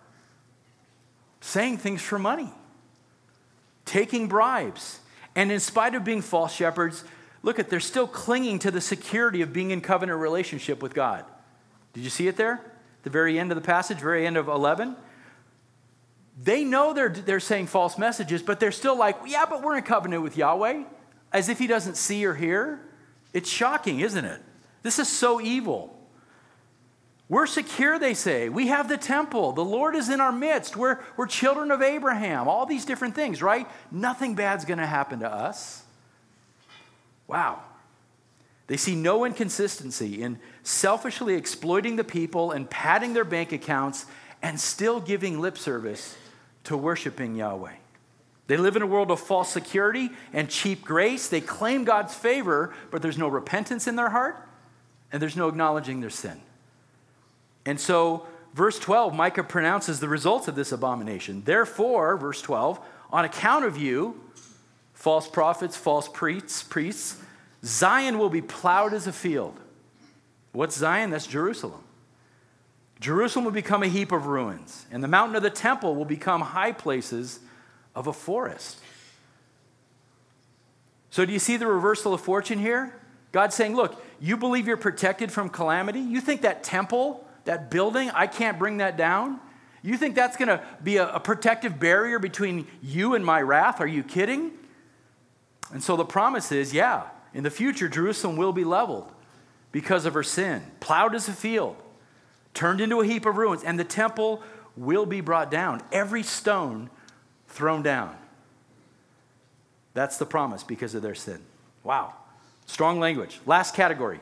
saying 1.41 1.79
things 1.79 2.03
for 2.03 2.19
money, 2.19 2.53
taking 3.85 4.29
bribes. 4.29 5.00
And 5.35 5.53
in 5.53 5.61
spite 5.61 5.95
of 5.95 6.05
being 6.05 6.23
false 6.23 6.53
shepherds, 6.53 7.05
look 7.43 7.59
at 7.59 7.71
they're 7.71 7.81
still 7.81 8.07
clinging 8.07 8.59
to 8.61 8.71
the 8.71 8.81
security 8.81 9.43
of 9.43 9.53
being 9.53 9.71
in 9.71 9.81
covenant 9.81 10.19
relationship 10.19 10.83
with 10.83 10.95
God. 10.95 11.25
Did 11.93 12.05
you 12.05 12.11
see 12.11 12.29
it 12.29 12.37
there? 12.37 12.61
The 13.03 13.11
very 13.11 13.39
end 13.39 13.51
of 13.51 13.57
the 13.57 13.63
passage, 13.63 13.99
very 13.99 14.27
end 14.27 14.37
of 14.37 14.49
11. 14.49 14.97
They 16.43 16.65
know 16.65 16.93
they're, 16.93 17.09
they're 17.09 17.41
saying 17.41 17.67
false 17.67 17.99
messages, 17.99 18.43
but 18.43 18.61
they're 18.61 18.73
still 18.73 18.97
like, 18.97 19.17
yeah, 19.27 19.47
but 19.47 19.63
we're 19.63 19.77
in 19.77 19.83
covenant 19.83 20.23
with 20.23 20.37
Yahweh, 20.37 20.85
as 21.33 21.49
if 21.49 21.59
he 21.59 21.67
doesn't 21.67 21.97
see 21.97 22.25
or 22.25 22.35
hear. 22.35 22.81
It's 23.33 23.49
shocking, 23.49 24.01
isn't 24.01 24.25
it? 24.25 24.41
This 24.83 24.99
is 24.99 25.09
so 25.09 25.41
evil. 25.41 25.97
We're 27.31 27.47
secure, 27.47 27.97
they 27.97 28.15
say. 28.15 28.49
We 28.49 28.67
have 28.67 28.89
the 28.89 28.97
temple. 28.97 29.53
The 29.53 29.65
Lord 29.65 29.95
is 29.95 30.09
in 30.09 30.21
our 30.21 30.33
midst. 30.33 30.77
We're, 30.77 30.99
we're 31.17 31.29
children 31.29 31.71
of 31.71 31.81
Abraham. 31.81 32.49
All 32.49 32.67
these 32.67 32.85
different 32.85 33.15
things, 33.15 33.41
right? 33.41 33.69
Nothing 33.93 34.35
bad's 34.35 34.65
going 34.65 34.81
to 34.81 34.87
happen 34.87 35.21
to 35.21 35.33
us. 35.33 35.85
Wow. 37.29 37.63
They 38.67 38.77
see 38.77 38.97
no 38.97 39.25
inconsistency 39.25 40.21
in 40.21 40.41
selfishly 40.65 41.35
exploiting 41.35 41.95
the 41.95 42.03
people 42.03 42.51
and 42.51 42.69
padding 42.69 43.15
their 43.15 43.25
bank 43.25 43.53
accounts 43.53 44.07
and 44.43 44.59
still 44.59 44.99
giving 44.99 45.41
lip 45.41 45.57
service 45.57 46.17
to 46.65 46.77
worshiping 46.77 47.37
Yahweh. 47.37 47.75
They 48.49 48.57
live 48.57 48.75
in 48.75 48.83
a 48.83 48.87
world 48.87 49.13
of 49.13 49.21
false 49.21 49.51
security 49.51 50.11
and 50.33 50.51
cheap 50.51 50.83
grace. 50.83 51.29
They 51.29 51.41
claim 51.41 51.85
God's 51.85 52.13
favor, 52.13 52.75
but 52.91 53.03
there's 53.03 53.19
no 53.19 53.29
repentance 53.29 53.87
in 53.87 53.95
their 53.95 54.11
heart 54.11 54.37
and 55.13 55.23
there's 55.23 55.37
no 55.37 55.47
acknowledging 55.47 56.01
their 56.01 56.11
sin. 56.11 56.41
And 57.71 57.79
so, 57.79 58.27
verse 58.53 58.81
12, 58.81 59.15
Micah 59.15 59.45
pronounces 59.45 60.01
the 60.01 60.09
results 60.09 60.49
of 60.49 60.57
this 60.57 60.73
abomination. 60.73 61.43
Therefore, 61.45 62.17
verse 62.17 62.43
12, 62.43 62.81
on 63.13 63.25
account 63.25 63.65
of 63.65 63.79
you, 63.79 64.21
false 64.93 65.29
prophets, 65.29 65.77
false 65.77 66.09
priests, 66.09 66.65
priests, 66.65 67.23
Zion 67.65 68.19
will 68.19 68.29
be 68.29 68.43
plowed 68.43 68.93
as 68.93 69.07
a 69.07 69.13
field. 69.13 69.57
What's 70.51 70.77
Zion? 70.77 71.11
That's 71.11 71.29
Jerusalem. 71.29 71.85
Jerusalem 72.99 73.45
will 73.45 73.53
become 73.53 73.85
a 73.85 73.87
heap 73.87 74.11
of 74.11 74.27
ruins, 74.27 74.85
and 74.91 75.01
the 75.01 75.07
mountain 75.07 75.37
of 75.37 75.45
the 75.45 75.49
temple 75.49 75.95
will 75.95 76.05
become 76.05 76.41
high 76.41 76.73
places 76.73 77.39
of 77.95 78.09
a 78.09 78.13
forest. 78.13 78.81
So, 81.11 81.25
do 81.25 81.33
you 81.33 81.39
see 81.39 81.57
the 81.57 81.69
reversal 81.69 82.15
of 82.15 82.21
fortune 82.21 82.59
here? 82.59 82.97
God's 83.31 83.55
saying, 83.55 83.77
Look, 83.77 84.05
you 84.19 84.37
believe 84.37 84.67
you're 84.67 84.77
protected 84.77 85.31
from 85.31 85.51
calamity? 85.51 86.01
You 86.01 86.21
think 86.21 86.41
that 86.41 86.65
temple 86.65 87.29
that 87.51 87.69
building, 87.69 88.11
I 88.11 88.29
can't 88.29 88.61
bring 88.61 88.77
that 88.77 88.97
down? 88.97 89.41
You 89.83 89.97
think 89.97 90.15
that's 90.15 90.37
going 90.37 90.49
to 90.49 90.63
be 90.85 90.99
a, 90.99 91.15
a, 91.15 91.19
protective 91.19 91.81
barrier 91.81 92.21
between 92.21 92.69
you 92.81 93.17
and 93.17 93.27
my 93.27 93.43
wrath? 93.43 93.81
Are 93.81 93.89
you 93.89 94.05
kidding? 94.05 94.53
And 95.73 95.83
so 95.83 95.97
the 95.97 96.05
promise 96.05 96.53
is 96.53 96.73
yeah, 96.73 97.09
in 97.35 97.43
the 97.43 97.51
future, 97.51 97.89
Jerusalem 97.89 98.37
will 98.37 98.53
be 98.53 98.63
leveled 98.63 99.11
because 99.73 100.07
of 100.07 100.15
her 100.15 100.23
sin, 100.23 100.63
plowed 100.79 101.13
as 101.17 101.27
a 101.29 101.33
field, 101.33 101.75
turned 102.55 102.81
into 102.81 103.01
a 103.01 103.05
heap 103.05 103.27
of 103.27 103.37
ruins, 103.37 103.65
and 103.65 103.81
the 103.81 103.85
temple 103.85 104.45
will 104.77 105.07
be 105.07 105.21
brought 105.21 105.51
down, 105.51 105.83
every 105.91 106.23
stone 106.23 106.89
thrown 107.49 107.83
down. 107.83 108.17
That's 109.93 110.19
the 110.19 110.27
promise 110.27 110.63
because 110.63 110.95
of 110.95 111.03
their 111.03 111.17
sin. 111.17 111.41
Wow. 111.83 112.15
Strong 112.67 113.01
language. 113.01 113.41
Last 113.45 113.75
category 113.75 114.21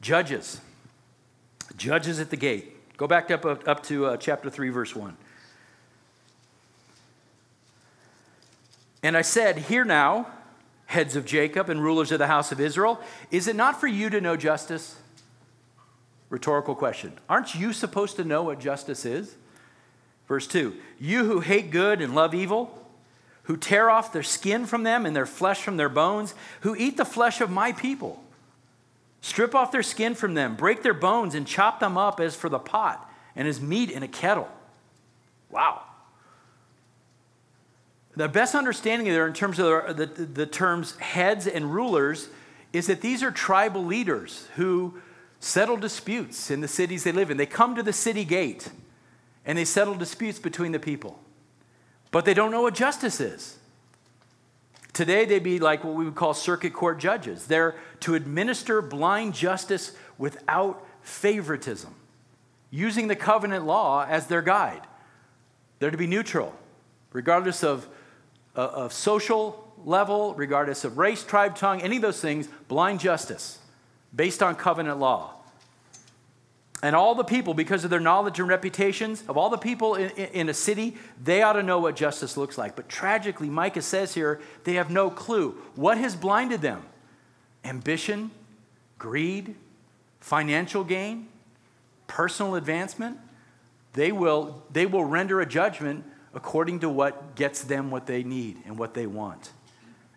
judges. 0.00 0.60
Judges 1.78 2.20
at 2.20 2.30
the 2.30 2.36
gate. 2.36 2.96
Go 2.96 3.06
back 3.06 3.30
up, 3.30 3.44
up 3.44 3.82
to 3.84 4.06
uh, 4.06 4.16
chapter 4.16 4.50
3, 4.50 4.68
verse 4.70 4.94
1. 4.94 5.16
And 9.04 9.16
I 9.16 9.22
said, 9.22 9.58
Hear 9.58 9.84
now, 9.84 10.26
heads 10.86 11.14
of 11.14 11.24
Jacob 11.24 11.70
and 11.70 11.82
rulers 11.82 12.10
of 12.10 12.18
the 12.18 12.26
house 12.26 12.50
of 12.50 12.60
Israel, 12.60 13.00
is 13.30 13.46
it 13.46 13.54
not 13.54 13.80
for 13.80 13.86
you 13.86 14.10
to 14.10 14.20
know 14.20 14.36
justice? 14.36 14.96
Rhetorical 16.28 16.74
question. 16.74 17.12
Aren't 17.28 17.54
you 17.54 17.72
supposed 17.72 18.16
to 18.16 18.24
know 18.24 18.42
what 18.42 18.58
justice 18.58 19.04
is? 19.06 19.36
Verse 20.26 20.48
2 20.48 20.74
You 20.98 21.24
who 21.24 21.40
hate 21.40 21.70
good 21.70 22.02
and 22.02 22.14
love 22.14 22.34
evil, 22.34 22.86
who 23.44 23.56
tear 23.56 23.88
off 23.88 24.12
their 24.12 24.24
skin 24.24 24.66
from 24.66 24.82
them 24.82 25.06
and 25.06 25.14
their 25.14 25.26
flesh 25.26 25.62
from 25.62 25.76
their 25.76 25.88
bones, 25.88 26.34
who 26.62 26.74
eat 26.74 26.96
the 26.96 27.04
flesh 27.04 27.40
of 27.40 27.50
my 27.50 27.70
people 27.70 28.22
Strip 29.20 29.54
off 29.54 29.72
their 29.72 29.82
skin 29.82 30.14
from 30.14 30.34
them, 30.34 30.56
break 30.56 30.82
their 30.82 30.94
bones, 30.94 31.34
and 31.34 31.46
chop 31.46 31.80
them 31.80 31.98
up 31.98 32.20
as 32.20 32.36
for 32.36 32.48
the 32.48 32.58
pot 32.58 33.10
and 33.34 33.48
as 33.48 33.60
meat 33.60 33.90
in 33.90 34.02
a 34.02 34.08
kettle. 34.08 34.48
Wow. 35.50 35.82
The 38.16 38.28
best 38.28 38.54
understanding 38.54 39.06
there 39.08 39.26
in 39.26 39.32
terms 39.32 39.58
of 39.58 39.96
the, 39.96 40.06
the, 40.06 40.24
the 40.24 40.46
terms 40.46 40.96
heads 40.98 41.46
and 41.46 41.72
rulers 41.72 42.28
is 42.72 42.86
that 42.88 43.00
these 43.00 43.22
are 43.22 43.30
tribal 43.30 43.84
leaders 43.84 44.48
who 44.56 44.94
settle 45.40 45.76
disputes 45.76 46.50
in 46.50 46.60
the 46.60 46.68
cities 46.68 47.04
they 47.04 47.12
live 47.12 47.30
in. 47.30 47.36
They 47.36 47.46
come 47.46 47.76
to 47.76 47.82
the 47.82 47.92
city 47.92 48.24
gate 48.24 48.70
and 49.44 49.56
they 49.56 49.64
settle 49.64 49.94
disputes 49.94 50.38
between 50.38 50.72
the 50.72 50.78
people. 50.78 51.18
But 52.10 52.24
they 52.24 52.34
don't 52.34 52.50
know 52.50 52.62
what 52.62 52.74
justice 52.74 53.20
is. 53.20 53.57
Today, 54.92 55.24
they'd 55.24 55.42
be 55.42 55.58
like 55.58 55.84
what 55.84 55.94
we 55.94 56.04
would 56.04 56.14
call 56.14 56.34
circuit 56.34 56.72
court 56.72 56.98
judges. 56.98 57.46
They're 57.46 57.76
to 58.00 58.14
administer 58.14 58.82
blind 58.82 59.34
justice 59.34 59.92
without 60.16 60.84
favoritism, 61.02 61.94
using 62.70 63.08
the 63.08 63.16
covenant 63.16 63.64
law 63.64 64.04
as 64.08 64.26
their 64.26 64.42
guide. 64.42 64.82
They're 65.78 65.90
to 65.90 65.96
be 65.96 66.06
neutral, 66.06 66.54
regardless 67.12 67.62
of, 67.62 67.86
uh, 68.56 68.60
of 68.60 68.92
social 68.92 69.72
level, 69.84 70.34
regardless 70.34 70.84
of 70.84 70.98
race, 70.98 71.22
tribe, 71.22 71.54
tongue, 71.54 71.80
any 71.82 71.96
of 71.96 72.02
those 72.02 72.20
things, 72.20 72.48
blind 72.66 73.00
justice 73.00 73.58
based 74.14 74.42
on 74.42 74.56
covenant 74.56 74.98
law. 74.98 75.37
And 76.82 76.94
all 76.94 77.14
the 77.14 77.24
people, 77.24 77.54
because 77.54 77.82
of 77.82 77.90
their 77.90 77.98
knowledge 77.98 78.38
and 78.38 78.48
reputations, 78.48 79.24
of 79.28 79.36
all 79.36 79.50
the 79.50 79.58
people 79.58 79.96
in, 79.96 80.10
in, 80.10 80.48
a 80.48 80.54
city, 80.54 80.96
they 81.22 81.42
ought 81.42 81.54
to 81.54 81.62
know 81.62 81.80
what 81.80 81.96
justice 81.96 82.36
looks 82.36 82.56
like. 82.56 82.76
But 82.76 82.88
tragically, 82.88 83.48
Micah 83.48 83.82
says 83.82 84.14
here, 84.14 84.40
they 84.62 84.74
have 84.74 84.88
no 84.88 85.10
clue. 85.10 85.52
What 85.74 85.98
has 85.98 86.14
blinded 86.14 86.60
them? 86.60 86.82
Ambition, 87.64 88.30
greed, 88.96 89.56
financial 90.20 90.84
gain, 90.84 91.28
personal 92.06 92.54
advancement. 92.54 93.18
They 93.94 94.12
will, 94.12 94.62
they 94.70 94.86
will 94.86 95.04
render 95.04 95.40
a 95.40 95.46
judgment 95.46 96.04
according 96.32 96.80
to 96.80 96.88
what 96.88 97.34
gets 97.34 97.62
them 97.62 97.90
what 97.90 98.06
they 98.06 98.22
need 98.22 98.58
and 98.64 98.78
what 98.78 98.94
they 98.94 99.06
want. 99.06 99.50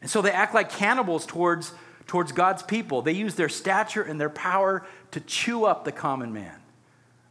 And 0.02 0.10
so 0.10 0.22
they 0.22 0.32
act 0.32 0.54
like 0.54 0.70
cannibals 0.70 1.26
towards, 1.26 1.74
towards 2.08 2.32
God's 2.32 2.64
people. 2.64 3.02
They 3.02 3.14
use 3.14 3.36
their 3.36 3.50
stature 3.50 4.02
and 4.02 4.20
their 4.20 4.30
power 4.30 4.86
to 5.12 5.20
chew 5.20 5.66
up 5.66 5.86
the 5.86 5.92
common 5.92 6.34
man. 6.34 6.56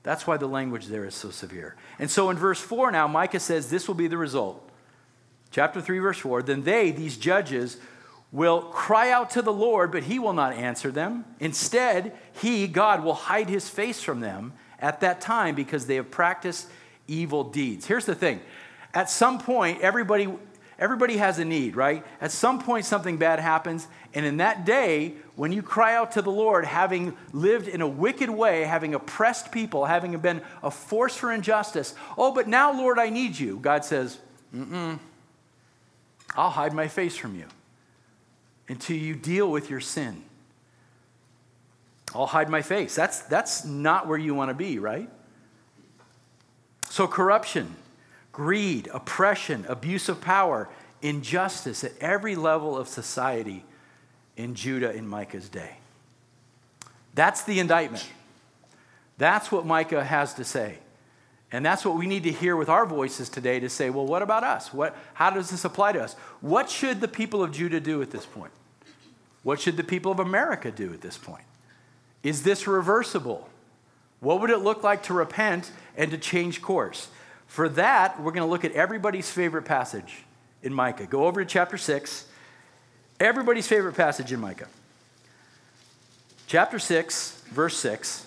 That's 0.02 0.26
why 0.26 0.36
the 0.36 0.46
language 0.46 0.86
there 0.86 1.04
is 1.04 1.14
so 1.14 1.30
severe. 1.30 1.76
And 1.98 2.10
so 2.10 2.30
in 2.30 2.36
verse 2.36 2.60
4 2.60 2.90
now, 2.90 3.06
Micah 3.06 3.40
says 3.40 3.68
this 3.68 3.86
will 3.86 3.94
be 3.94 4.08
the 4.08 4.16
result. 4.16 4.66
Chapter 5.50 5.80
3, 5.80 5.98
verse 5.98 6.18
4 6.18 6.42
Then 6.42 6.62
they, 6.62 6.90
these 6.90 7.16
judges, 7.16 7.76
will 8.32 8.62
cry 8.62 9.10
out 9.10 9.30
to 9.30 9.42
the 9.42 9.52
Lord, 9.52 9.90
but 9.90 10.04
he 10.04 10.18
will 10.18 10.32
not 10.32 10.54
answer 10.54 10.90
them. 10.90 11.24
Instead, 11.40 12.16
he, 12.40 12.66
God, 12.66 13.02
will 13.02 13.14
hide 13.14 13.48
his 13.48 13.68
face 13.68 14.02
from 14.02 14.20
them 14.20 14.52
at 14.78 15.00
that 15.00 15.20
time 15.20 15.54
because 15.54 15.86
they 15.86 15.96
have 15.96 16.10
practiced 16.10 16.68
evil 17.08 17.44
deeds. 17.44 17.86
Here's 17.86 18.06
the 18.06 18.14
thing 18.14 18.40
at 18.94 19.10
some 19.10 19.38
point, 19.38 19.80
everybody 19.82 20.28
Everybody 20.80 21.18
has 21.18 21.38
a 21.38 21.44
need, 21.44 21.76
right? 21.76 22.04
At 22.22 22.32
some 22.32 22.58
point, 22.58 22.86
something 22.86 23.18
bad 23.18 23.38
happens. 23.38 23.86
And 24.14 24.24
in 24.24 24.38
that 24.38 24.64
day, 24.64 25.12
when 25.36 25.52
you 25.52 25.62
cry 25.62 25.94
out 25.94 26.12
to 26.12 26.22
the 26.22 26.30
Lord, 26.30 26.64
having 26.64 27.14
lived 27.34 27.68
in 27.68 27.82
a 27.82 27.86
wicked 27.86 28.30
way, 28.30 28.62
having 28.64 28.94
oppressed 28.94 29.52
people, 29.52 29.84
having 29.84 30.16
been 30.18 30.40
a 30.62 30.70
force 30.70 31.14
for 31.14 31.30
injustice, 31.32 31.94
oh, 32.16 32.32
but 32.32 32.48
now, 32.48 32.72
Lord, 32.72 32.98
I 32.98 33.10
need 33.10 33.38
you. 33.38 33.58
God 33.58 33.84
says, 33.84 34.18
mm 34.56 34.98
I'll 36.36 36.50
hide 36.50 36.72
my 36.72 36.88
face 36.88 37.16
from 37.16 37.34
you 37.34 37.46
until 38.68 38.96
you 38.96 39.16
deal 39.16 39.50
with 39.50 39.68
your 39.68 39.80
sin. 39.80 40.22
I'll 42.14 42.26
hide 42.26 42.48
my 42.48 42.62
face. 42.62 42.94
That's, 42.94 43.20
that's 43.22 43.64
not 43.64 44.06
where 44.06 44.16
you 44.16 44.32
want 44.32 44.48
to 44.48 44.54
be, 44.54 44.78
right? 44.78 45.10
So, 46.88 47.06
corruption 47.06 47.74
greed, 48.32 48.88
oppression, 48.92 49.64
abuse 49.68 50.08
of 50.08 50.20
power, 50.20 50.68
injustice 51.02 51.84
at 51.84 51.92
every 52.00 52.36
level 52.36 52.76
of 52.76 52.88
society 52.88 53.64
in 54.36 54.54
Judah 54.54 54.92
in 54.92 55.06
Micah's 55.06 55.48
day. 55.48 55.76
That's 57.14 57.42
the 57.42 57.60
indictment. 57.60 58.06
That's 59.18 59.52
what 59.52 59.66
Micah 59.66 60.04
has 60.04 60.34
to 60.34 60.44
say. 60.44 60.78
And 61.52 61.66
that's 61.66 61.84
what 61.84 61.96
we 61.96 62.06
need 62.06 62.22
to 62.24 62.32
hear 62.32 62.56
with 62.56 62.68
our 62.68 62.86
voices 62.86 63.28
today 63.28 63.58
to 63.60 63.68
say, 63.68 63.90
well, 63.90 64.06
what 64.06 64.22
about 64.22 64.44
us? 64.44 64.72
What, 64.72 64.96
how 65.14 65.30
does 65.30 65.50
this 65.50 65.64
apply 65.64 65.92
to 65.92 66.02
us? 66.02 66.14
What 66.40 66.70
should 66.70 67.00
the 67.00 67.08
people 67.08 67.42
of 67.42 67.50
Judah 67.50 67.80
do 67.80 68.00
at 68.02 68.10
this 68.10 68.24
point? 68.24 68.52
What 69.42 69.60
should 69.60 69.76
the 69.76 69.84
people 69.84 70.12
of 70.12 70.20
America 70.20 70.70
do 70.70 70.92
at 70.92 71.00
this 71.00 71.18
point? 71.18 71.44
Is 72.22 72.44
this 72.44 72.66
reversible? 72.66 73.48
What 74.20 74.40
would 74.40 74.50
it 74.50 74.58
look 74.58 74.84
like 74.84 75.02
to 75.04 75.14
repent 75.14 75.72
and 75.96 76.10
to 76.12 76.18
change 76.18 76.62
course? 76.62 77.08
For 77.50 77.68
that, 77.70 78.20
we're 78.20 78.30
going 78.30 78.46
to 78.46 78.48
look 78.48 78.64
at 78.64 78.70
everybody's 78.72 79.28
favorite 79.28 79.64
passage 79.64 80.22
in 80.62 80.72
Micah. 80.72 81.04
Go 81.06 81.26
over 81.26 81.42
to 81.42 81.50
chapter 81.50 81.76
6. 81.76 82.26
Everybody's 83.18 83.66
favorite 83.66 83.96
passage 83.96 84.32
in 84.32 84.38
Micah. 84.38 84.68
Chapter 86.46 86.78
6, 86.78 87.42
verse 87.50 87.76
6. 87.78 88.24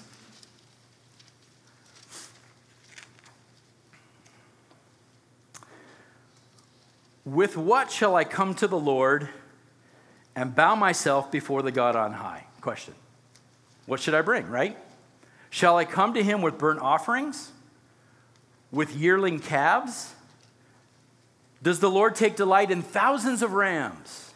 With 7.24 7.56
what 7.56 7.90
shall 7.90 8.18
I 8.18 8.26
come 8.26 8.54
to 8.56 8.68
the 8.68 8.78
Lord 8.78 9.30
and 10.36 10.54
bow 10.54 10.76
myself 10.76 11.32
before 11.32 11.62
the 11.62 11.72
God 11.72 11.96
on 11.96 12.12
high? 12.12 12.44
Question. 12.60 12.94
What 13.86 14.02
should 14.02 14.16
I 14.16 14.22
bring, 14.22 14.50
right? 14.50 14.78
Shall 15.50 15.78
I 15.78 15.86
come 15.86 16.14
to 16.16 16.22
him 16.22 16.42
with 16.42 16.58
burnt 16.58 16.82
offerings? 16.82 17.53
With 18.74 18.96
yearling 18.96 19.40
calves? 19.40 20.16
Does 21.62 21.80
the 21.80 21.90
Lord 21.90 22.16
take 22.16 22.36
delight 22.36 22.72
in 22.72 22.82
thousands 22.82 23.44
of 23.44 23.54
rams, 23.54 24.34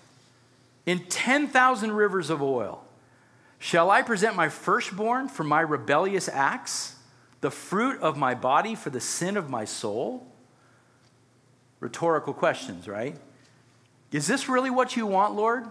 in 0.85 0.99
10,000 1.05 1.91
rivers 1.91 2.29
of 2.29 2.41
oil? 2.41 2.85
Shall 3.57 3.89
I 3.89 4.03
present 4.03 4.35
my 4.35 4.47
firstborn 4.47 5.27
for 5.27 5.43
my 5.43 5.61
rebellious 5.61 6.29
acts, 6.29 6.95
the 7.41 7.49
fruit 7.49 7.99
of 7.99 8.15
my 8.15 8.35
body 8.35 8.75
for 8.75 8.91
the 8.91 9.01
sin 9.01 9.37
of 9.37 9.49
my 9.49 9.65
soul? 9.65 10.27
Rhetorical 11.79 12.33
questions, 12.33 12.87
right? 12.87 13.17
Is 14.11 14.27
this 14.27 14.47
really 14.47 14.69
what 14.69 14.95
you 14.95 15.07
want, 15.07 15.33
Lord? 15.35 15.65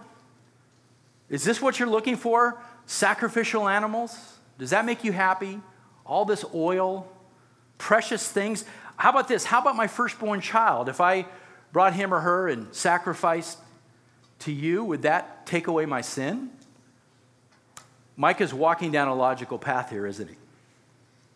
Is 1.29 1.43
this 1.43 1.61
what 1.61 1.79
you're 1.79 1.89
looking 1.89 2.17
for? 2.17 2.61
Sacrificial 2.85 3.67
animals? 3.67 4.37
Does 4.59 4.71
that 4.71 4.85
make 4.85 5.03
you 5.05 5.13
happy? 5.13 5.61
All 6.05 6.25
this 6.25 6.43
oil, 6.53 7.07
precious 7.77 8.27
things. 8.29 8.65
How 8.95 9.11
about 9.11 9.27
this? 9.27 9.45
How 9.45 9.59
about 9.59 9.75
my 9.75 9.87
firstborn 9.87 10.41
child? 10.41 10.89
If 10.89 10.99
I 11.01 11.25
brought 11.71 11.93
him 11.93 12.13
or 12.13 12.19
her 12.19 12.47
and 12.47 12.73
sacrificed 12.73 13.59
to 14.39 14.51
you, 14.51 14.83
would 14.83 15.03
that 15.03 15.45
take 15.45 15.67
away 15.67 15.85
my 15.85 16.01
sin? 16.01 16.49
Micah's 18.15 18.53
walking 18.53 18.91
down 18.91 19.07
a 19.07 19.15
logical 19.15 19.59
path 19.59 19.91
here, 19.91 20.07
isn't 20.07 20.27
he? 20.27 20.35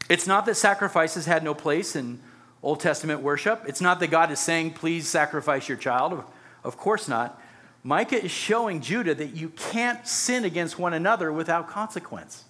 It's 0.09 0.27
not 0.27 0.45
that 0.47 0.55
sacrifices 0.55 1.25
had 1.25 1.43
no 1.43 1.53
place 1.53 1.95
in 1.95 2.19
Old 2.63 2.79
Testament 2.79 3.21
worship. 3.21 3.63
It's 3.67 3.81
not 3.81 3.99
that 3.99 4.07
God 4.07 4.31
is 4.31 4.39
saying, 4.39 4.73
please 4.73 5.07
sacrifice 5.07 5.69
your 5.69 5.77
child. 5.77 6.23
Of 6.63 6.77
course 6.77 7.07
not. 7.07 7.39
Micah 7.83 8.23
is 8.23 8.31
showing 8.31 8.81
Judah 8.81 9.15
that 9.15 9.35
you 9.35 9.49
can't 9.49 10.05
sin 10.07 10.43
against 10.45 10.77
one 10.77 10.93
another 10.93 11.31
without 11.31 11.67
consequence. 11.67 12.43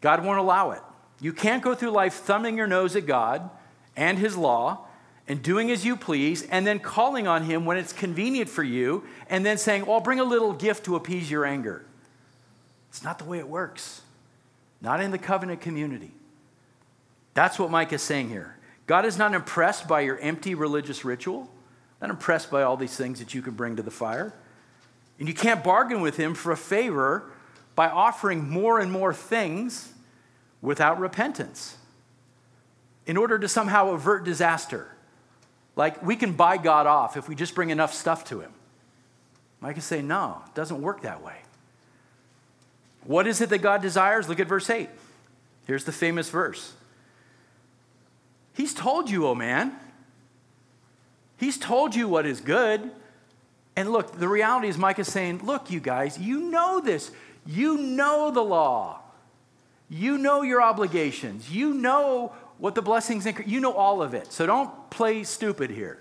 God 0.00 0.24
won't 0.24 0.38
allow 0.38 0.70
it. 0.70 0.80
You 1.22 1.32
can't 1.32 1.62
go 1.62 1.76
through 1.76 1.90
life 1.90 2.14
thumbing 2.14 2.56
your 2.56 2.66
nose 2.66 2.96
at 2.96 3.06
God 3.06 3.48
and 3.96 4.18
His 4.18 4.36
law 4.36 4.86
and 5.28 5.40
doing 5.40 5.70
as 5.70 5.84
you 5.84 5.96
please 5.96 6.42
and 6.42 6.66
then 6.66 6.80
calling 6.80 7.28
on 7.28 7.44
Him 7.44 7.64
when 7.64 7.76
it's 7.76 7.92
convenient 7.92 8.50
for 8.50 8.64
you 8.64 9.04
and 9.30 9.46
then 9.46 9.56
saying, 9.56 9.86
Well, 9.86 9.94
I'll 9.94 10.00
bring 10.00 10.18
a 10.18 10.24
little 10.24 10.52
gift 10.52 10.84
to 10.86 10.96
appease 10.96 11.30
your 11.30 11.46
anger. 11.46 11.86
It's 12.90 13.04
not 13.04 13.20
the 13.20 13.24
way 13.24 13.38
it 13.38 13.46
works, 13.46 14.02
not 14.80 15.00
in 15.00 15.12
the 15.12 15.18
covenant 15.18 15.60
community. 15.60 16.10
That's 17.34 17.56
what 17.56 17.70
Micah 17.70 17.94
is 17.94 18.02
saying 18.02 18.28
here. 18.28 18.56
God 18.88 19.06
is 19.06 19.16
not 19.16 19.32
impressed 19.32 19.86
by 19.86 20.00
your 20.00 20.18
empty 20.18 20.56
religious 20.56 21.04
ritual, 21.04 21.48
not 22.00 22.10
impressed 22.10 22.50
by 22.50 22.64
all 22.64 22.76
these 22.76 22.96
things 22.96 23.20
that 23.20 23.32
you 23.32 23.42
can 23.42 23.54
bring 23.54 23.76
to 23.76 23.82
the 23.82 23.92
fire. 23.92 24.34
And 25.20 25.28
you 25.28 25.34
can't 25.34 25.62
bargain 25.62 26.00
with 26.00 26.16
him 26.16 26.34
for 26.34 26.50
a 26.50 26.56
favor 26.56 27.30
by 27.76 27.88
offering 27.88 28.50
more 28.50 28.80
and 28.80 28.90
more 28.90 29.14
things 29.14 29.92
without 30.62 30.98
repentance 30.98 31.76
in 33.04 33.16
order 33.16 33.38
to 33.38 33.48
somehow 33.48 33.90
avert 33.90 34.24
disaster. 34.24 34.88
Like 35.76 36.02
we 36.02 36.16
can 36.16 36.32
buy 36.32 36.56
God 36.56 36.86
off 36.86 37.16
if 37.16 37.28
we 37.28 37.34
just 37.34 37.54
bring 37.54 37.70
enough 37.70 37.92
stuff 37.92 38.24
to 38.26 38.40
him. 38.40 38.52
Micah 39.60 39.80
say, 39.80 40.00
no, 40.02 40.42
it 40.46 40.54
doesn't 40.54 40.80
work 40.80 41.02
that 41.02 41.22
way. 41.22 41.36
What 43.04 43.26
is 43.26 43.40
it 43.40 43.50
that 43.50 43.58
God 43.58 43.82
desires? 43.82 44.28
Look 44.28 44.40
at 44.40 44.46
verse 44.46 44.70
8. 44.70 44.88
Here's 45.66 45.84
the 45.84 45.92
famous 45.92 46.30
verse 46.30 46.72
He's 48.54 48.74
told 48.74 49.10
you, 49.10 49.26
oh 49.26 49.34
man. 49.34 49.72
He's 51.38 51.58
told 51.58 51.94
you 51.96 52.06
what 52.06 52.24
is 52.24 52.40
good. 52.40 52.90
And 53.74 53.90
look, 53.90 54.18
the 54.18 54.28
reality 54.28 54.68
is, 54.68 54.78
Micah 54.78 55.00
is 55.00 55.10
saying, 55.10 55.44
look, 55.44 55.70
you 55.70 55.80
guys, 55.80 56.18
you 56.18 56.50
know 56.50 56.80
this. 56.80 57.10
You 57.44 57.78
know 57.78 58.30
the 58.30 58.42
law. 58.42 59.01
You 59.92 60.16
know 60.16 60.40
your 60.40 60.62
obligations. 60.62 61.50
You 61.50 61.74
know 61.74 62.32
what 62.56 62.74
the 62.74 62.80
blessings, 62.80 63.28
you 63.44 63.60
know 63.60 63.74
all 63.74 64.02
of 64.02 64.14
it. 64.14 64.32
So 64.32 64.46
don't 64.46 64.88
play 64.88 65.22
stupid 65.22 65.68
here. 65.68 65.98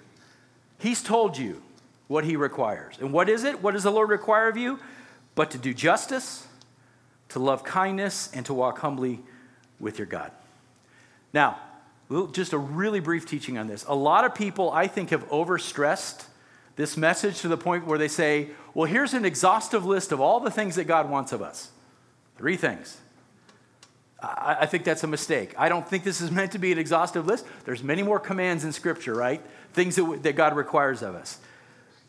He's 0.79 1.03
told 1.03 1.37
you 1.37 1.61
what 2.07 2.23
he 2.23 2.37
requires. 2.37 2.95
And 3.01 3.11
what 3.11 3.27
is 3.27 3.43
it? 3.43 3.61
What 3.61 3.73
does 3.73 3.83
the 3.83 3.91
Lord 3.91 4.09
require 4.09 4.47
of 4.47 4.55
you? 4.55 4.79
But 5.35 5.51
to 5.51 5.57
do 5.57 5.73
justice, 5.73 6.47
to 7.29 7.39
love 7.39 7.65
kindness, 7.65 8.31
and 8.33 8.45
to 8.45 8.53
walk 8.53 8.79
humbly 8.79 9.19
with 9.77 9.99
your 9.99 10.07
God. 10.07 10.31
Now, 11.33 11.59
just 12.31 12.53
a 12.53 12.57
really 12.57 13.01
brief 13.01 13.25
teaching 13.25 13.57
on 13.57 13.67
this. 13.67 13.83
A 13.89 13.95
lot 13.95 14.23
of 14.23 14.33
people, 14.33 14.71
I 14.71 14.87
think, 14.87 15.09
have 15.09 15.27
overstressed 15.27 16.27
this 16.77 16.95
message 16.95 17.41
to 17.41 17.49
the 17.49 17.57
point 17.57 17.85
where 17.85 17.97
they 17.97 18.07
say, 18.07 18.51
well, 18.73 18.89
here's 18.89 19.13
an 19.13 19.25
exhaustive 19.25 19.85
list 19.85 20.13
of 20.13 20.21
all 20.21 20.39
the 20.39 20.51
things 20.51 20.75
that 20.77 20.85
God 20.85 21.09
wants 21.09 21.33
of 21.33 21.41
us. 21.41 21.71
Three 22.37 22.55
things. 22.55 22.97
I, 24.22 24.65
think 24.67 24.84
that's 24.84 25.03
a 25.03 25.07
mistake. 25.07 25.55
I 25.57 25.67
don't 25.67 25.88
think 25.88 26.03
this 26.03 26.22
is 26.22 26.32
meant 26.39 26.51
to 26.51 26.59
be 26.59 26.72
an 26.72 26.78
exhaustive 26.78 27.26
list. 27.26 27.45
There's 27.65 27.84
many 27.84 28.03
more 28.03 28.19
commands 28.19 28.63
in 28.63 28.72
Scripture, 28.72 29.15
right? 29.15 29.41
Things 29.74 29.95
that, 29.95 30.24
that 30.24 30.36
God 30.36 30.55
requires 30.55 31.01
of 31.01 31.15
us. 31.15 31.39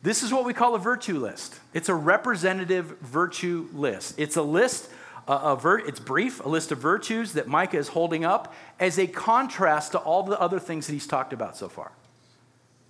This 0.03 0.23
is 0.23 0.33
what 0.33 0.45
we 0.45 0.53
call 0.53 0.75
a 0.75 0.79
virtue 0.79 1.19
list. 1.19 1.59
It's 1.73 1.89
a 1.89 1.95
representative 1.95 2.99
virtue 3.01 3.69
list. 3.73 4.15
It's 4.19 4.37
a 4.37 4.43
list 4.43 4.91
a, 5.29 5.33
a 5.33 5.57
vir- 5.57 5.79
it's 5.79 6.01
brief, 6.01 6.45
a 6.45 6.49
list 6.49 6.73
of 6.73 6.79
virtues 6.79 7.35
that 7.35 7.47
Micah 7.47 7.79
is 7.79 7.89
holding 7.89 8.25
up 8.25 8.55
as 8.81 8.99
a 8.99 9.07
contrast 9.07 9.93
to 9.93 9.99
all 9.99 10.23
the 10.23 10.39
other 10.41 10.59
things 10.59 10.87
that 10.87 10.93
he's 10.93 11.07
talked 11.07 11.33
about 11.33 11.57
so 11.57 11.69
far. 11.69 11.93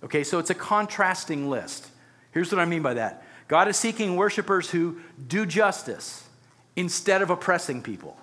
Okay, 0.03 0.23
so 0.23 0.39
it's 0.39 0.49
a 0.49 0.55
contrasting 0.55 1.49
list. 1.49 1.87
Here's 2.31 2.51
what 2.51 2.59
I 2.59 2.65
mean 2.65 2.81
by 2.81 2.95
that 2.95 3.23
God 3.47 3.67
is 3.67 3.77
seeking 3.77 4.15
worshipers 4.15 4.69
who 4.69 4.99
do 5.27 5.45
justice 5.45 6.27
instead 6.75 7.21
of 7.21 7.29
oppressing 7.29 7.81
people. 7.81 8.17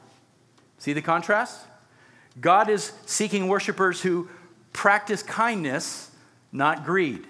See 0.80 0.94
the 0.94 1.02
contrast? 1.02 1.60
God 2.40 2.68
is 2.70 2.92
seeking 3.06 3.48
worshipers 3.48 4.00
who 4.00 4.28
practice 4.72 5.22
kindness, 5.22 6.10
not 6.52 6.84
greed. 6.84 7.26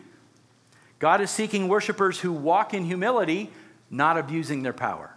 God 1.00 1.20
is 1.20 1.30
seeking 1.30 1.66
worshipers 1.66 2.20
who 2.20 2.32
walk 2.32 2.72
in 2.72 2.84
humility, 2.84 3.50
not 3.90 4.16
abusing 4.16 4.62
their 4.62 4.72
power. 4.72 5.14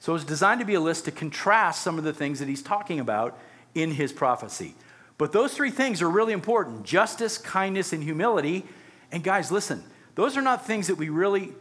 So 0.00 0.14
it's 0.14 0.24
designed 0.24 0.60
to 0.60 0.66
be 0.66 0.74
a 0.74 0.80
list 0.80 1.06
to 1.06 1.10
contrast 1.10 1.82
some 1.82 1.96
of 1.96 2.04
the 2.04 2.12
things 2.12 2.40
that 2.40 2.48
he's 2.48 2.62
talking 2.62 3.00
about 3.00 3.38
in 3.74 3.92
his 3.92 4.12
prophecy. 4.12 4.74
But 5.16 5.32
those 5.32 5.54
three 5.54 5.70
things 5.70 6.02
are 6.02 6.10
really 6.10 6.34
important 6.34 6.84
justice, 6.84 7.38
kindness, 7.38 7.94
and 7.94 8.02
humility. 8.02 8.66
And 9.10 9.24
guys, 9.24 9.50
listen, 9.50 9.82
those 10.14 10.36
are 10.36 10.42
not 10.42 10.66
things 10.66 10.88
that 10.88 10.96
we 10.96 11.08
really 11.08 11.54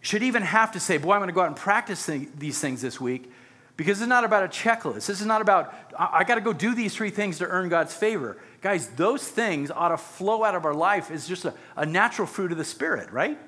should 0.00 0.24
even 0.24 0.42
have 0.42 0.72
to 0.72 0.80
say, 0.80 0.98
boy, 0.98 1.12
I'm 1.12 1.20
going 1.20 1.28
to 1.28 1.34
go 1.34 1.42
out 1.42 1.48
and 1.48 1.56
practice 1.56 2.06
these 2.06 2.58
things 2.58 2.82
this 2.82 3.00
week. 3.00 3.30
Because 3.76 4.00
it's 4.00 4.08
not 4.08 4.24
about 4.24 4.42
a 4.42 4.48
checklist. 4.48 5.06
This 5.06 5.20
is 5.20 5.26
not 5.26 5.42
about, 5.42 5.74
I, 5.98 6.24
got 6.24 6.36
to 6.36 6.40
go 6.40 6.54
do 6.54 6.74
these 6.74 6.94
three 6.94 7.10
things 7.10 7.38
to 7.38 7.46
earn 7.46 7.68
God's 7.68 7.92
favor. 7.92 8.38
Guys, 8.62 8.88
those 8.88 9.26
things 9.28 9.70
ought 9.70 9.90
to 9.90 9.98
flow 9.98 10.44
out 10.44 10.54
of 10.54 10.64
our 10.64 10.72
life 10.72 11.10
as 11.10 11.28
just 11.28 11.44
a, 11.44 11.52
a 11.76 11.84
natural 11.84 12.26
fruit 12.26 12.52
of 12.52 12.58
the 12.58 12.64
Spirit, 12.64 13.12
right? 13.12 13.38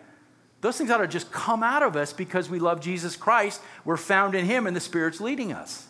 Those 0.61 0.77
things 0.77 0.91
ought 0.91 0.99
to 0.99 1.09
just 1.09 1.33
come 1.33 1.63
out 1.63 1.83
of 1.83 1.97
us 1.97 2.13
because 2.13 2.51
we 2.51 2.59
love 2.59 2.81
Jesus 2.81 3.17
Christ. 3.17 3.63
We're 3.87 3.97
found 3.97 4.35
in 4.35 4.45
Him 4.45 4.67
and 4.67 4.77
the 4.77 4.81
Spirit's 4.81 5.21
leading 5.21 5.53
us. 5.53 5.87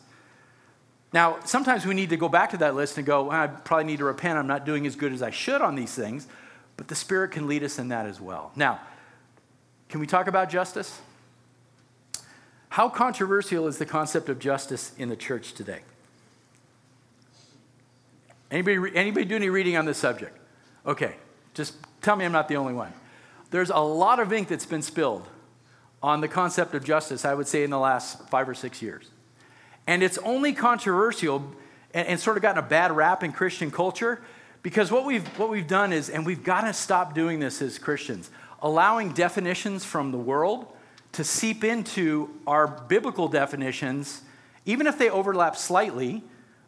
Now, 1.12 1.38
sometimes 1.44 1.84
we 1.84 1.94
need 1.94 2.10
to 2.10 2.16
go 2.16 2.28
back 2.28 2.50
to 2.50 2.58
that 2.58 2.74
list 2.76 2.96
and 2.98 3.06
go, 3.06 3.30
I 3.30 3.46
probably 3.48 3.84
need 3.84 3.98
to 3.98 4.04
repent. 4.04 4.38
I'm 4.38 4.46
not 4.46 4.64
doing 4.64 4.86
as 4.86 4.94
good 4.94 5.12
as 5.12 5.22
I 5.22 5.30
should 5.30 5.62
on 5.62 5.74
these 5.74 5.94
things. 5.94 6.28
But 6.76 6.86
the 6.86 6.94
Spirit 6.94 7.32
can 7.32 7.48
lead 7.48 7.64
us 7.64 7.78
in 7.78 7.88
that 7.88 8.06
as 8.06 8.20
well. 8.20 8.52
Now, 8.54 8.80
can 9.88 10.00
we 10.00 10.06
talk 10.06 10.28
about 10.28 10.48
justice? 10.48 11.00
How 12.78 12.88
controversial 12.88 13.66
is 13.66 13.78
the 13.78 13.86
concept 13.86 14.28
of 14.28 14.38
justice 14.38 14.92
in 14.96 15.08
the 15.08 15.16
church 15.16 15.52
today? 15.52 15.80
Anybody, 18.52 18.96
anybody 18.96 19.24
do 19.24 19.34
any 19.34 19.50
reading 19.50 19.76
on 19.76 19.84
this 19.84 19.98
subject? 19.98 20.38
Okay, 20.86 21.16
just 21.54 21.74
tell 22.02 22.14
me 22.14 22.24
I'm 22.24 22.30
not 22.30 22.46
the 22.46 22.54
only 22.54 22.74
one. 22.74 22.92
There's 23.50 23.70
a 23.70 23.80
lot 23.80 24.20
of 24.20 24.32
ink 24.32 24.46
that's 24.46 24.64
been 24.64 24.82
spilled 24.82 25.26
on 26.04 26.20
the 26.20 26.28
concept 26.28 26.72
of 26.76 26.84
justice, 26.84 27.24
I 27.24 27.34
would 27.34 27.48
say, 27.48 27.64
in 27.64 27.70
the 27.70 27.80
last 27.80 28.28
five 28.28 28.48
or 28.48 28.54
six 28.54 28.80
years. 28.80 29.10
And 29.88 30.04
it's 30.04 30.18
only 30.18 30.52
controversial 30.52 31.52
and, 31.92 32.06
and 32.06 32.20
sort 32.20 32.36
of 32.36 32.44
gotten 32.44 32.62
a 32.62 32.68
bad 32.68 32.92
rap 32.92 33.24
in 33.24 33.32
Christian 33.32 33.72
culture 33.72 34.22
because 34.62 34.92
what 34.92 35.04
we've, 35.04 35.26
what 35.36 35.50
we've 35.50 35.66
done 35.66 35.92
is, 35.92 36.08
and 36.08 36.24
we've 36.24 36.44
got 36.44 36.60
to 36.60 36.72
stop 36.72 37.12
doing 37.12 37.40
this 37.40 37.60
as 37.60 37.76
Christians, 37.76 38.30
allowing 38.62 39.14
definitions 39.14 39.84
from 39.84 40.12
the 40.12 40.18
world 40.18 40.72
to 41.12 41.24
seep 41.24 41.64
into 41.64 42.30
our 42.46 42.66
biblical 42.66 43.28
definitions, 43.28 44.22
even 44.66 44.86
if 44.86 44.98
they 44.98 45.10
overlap 45.10 45.56
slightly, 45.56 46.22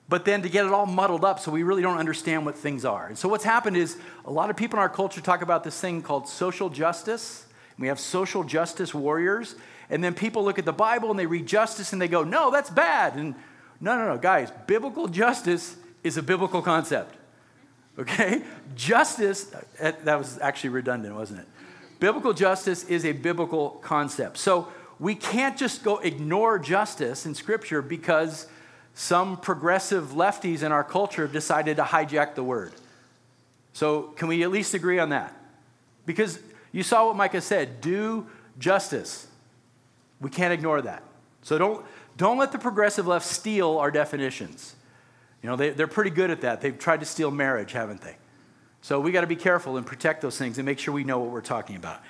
but 0.09 0.25
then 0.25 0.43
to 0.43 0.49
get 0.49 0.67
it 0.67 0.73
all 0.73 0.87
muddled 0.87 1.25
up 1.25 1.39
so 1.39 1.53
we 1.53 1.63
really 1.63 1.83
don't 1.83 1.99
understand 1.99 2.45
what 2.45 2.57
things 2.57 2.85
are. 2.85 3.07
And 3.07 3.17
so 3.17 3.29
what's 3.29 3.45
happened 3.45 3.77
is 3.77 3.97
a 4.25 4.31
lot 4.31 4.51
of 4.51 4.57
people 4.57 4.79
in 4.79 4.83
our 4.83 4.89
culture 4.89 5.21
talk 5.21 5.41
about 5.41 5.63
this 5.63 5.81
thing 5.81 6.03
called 6.03 6.29
social 6.29 6.69
justice. 6.69 7.47
We 7.79 7.87
have 7.89 8.01
social 8.01 8.43
justice 8.43 8.93
warriors. 8.93 9.55
And 9.89 10.03
then 10.03 10.15
people 10.15 10.45
look 10.45 10.59
at 10.59 10.65
the 10.65 10.73
Bible 10.73 11.11
and 11.11 11.19
they 11.19 11.27
read 11.27 11.47
justice 11.47 11.93
and 11.93 12.03
they 12.03 12.09
go, 12.09 12.25
no, 12.25 12.51
that's 12.51 12.71
bad. 12.71 13.15
And 13.15 13.37
no, 13.81 13.97
no, 13.97 14.07
no, 14.09 14.19
guys, 14.19 14.51
biblical 14.67 15.07
justice 15.07 15.77
is 16.03 16.17
a 16.17 16.23
biblical 16.23 16.61
concept. 16.61 17.15
Okay? 17.99 18.43
Justice, 18.75 19.53
that 19.79 20.19
was 20.19 20.39
actually 20.41 20.71
redundant, 20.71 21.15
wasn't 21.15 21.41
it? 21.41 21.47
Biblical 22.01 22.33
justice 22.33 22.85
is 22.85 23.05
a 23.05 23.13
biblical 23.13 23.71
concept. 23.83 24.39
So 24.39 24.69
we 24.99 25.15
can't 25.15 25.57
just 25.57 25.85
go 25.85 25.99
ignore 25.99 26.59
justice 26.59 27.27
in 27.27 27.35
Scripture 27.35 27.83
because 27.83 28.47
some 28.95 29.37
progressive 29.37 30.11
lefties 30.11 30.63
in 30.63 30.73
our 30.73 30.85
culture 30.85 31.23
have 31.23 31.33
decided 31.33 31.77
to 31.77 31.83
hijack 31.83 32.35
the 32.35 32.43
word. 32.43 32.73
So, 33.73 34.03
can 34.17 34.29
we 34.29 34.43
at 34.43 34.51
least 34.51 34.75
agree 34.75 34.99
on 34.99 35.11
that? 35.11 35.35
Because 36.05 36.41
you 36.73 36.83
saw 36.83 37.07
what 37.07 37.17
Micah 37.17 37.41
said 37.41 37.81
do 37.81 38.27
justice. 38.59 39.27
We 40.21 40.29
can't 40.29 40.53
ignore 40.53 40.83
that. 40.83 41.03
So, 41.43 41.57
don't, 41.57 41.87
don't 42.17 42.37
let 42.37 42.53
the 42.53 42.59
progressive 42.59 43.07
left 43.07 43.25
steal 43.25 43.79
our 43.79 43.91
definitions. 43.91 44.75
You 45.43 45.49
know, 45.49 45.57
they, 45.57 45.71
they're 45.71 45.87
pretty 45.87 46.11
good 46.11 46.31
at 46.31 46.41
that. 46.43 46.61
They've 46.61 46.79
tried 46.79 47.01
to 47.01 47.07
steal 47.07 47.31
marriage, 47.31 47.73
haven't 47.73 48.03
they? 48.03 48.17
So, 48.83 49.01
we 49.01 49.13
got 49.13 49.23
to 49.23 49.27
be 49.27 49.37
careful 49.37 49.77
and 49.77 49.87
protect 49.87 50.23
those 50.23 50.39
things 50.39 50.59
and 50.59 50.67
make 50.67 50.79
sure 50.79 50.95
we 50.95 51.05
know 51.05 51.19
what 51.19 51.31
we're 51.31 51.41
talking 51.41 51.77
about. 51.77 52.01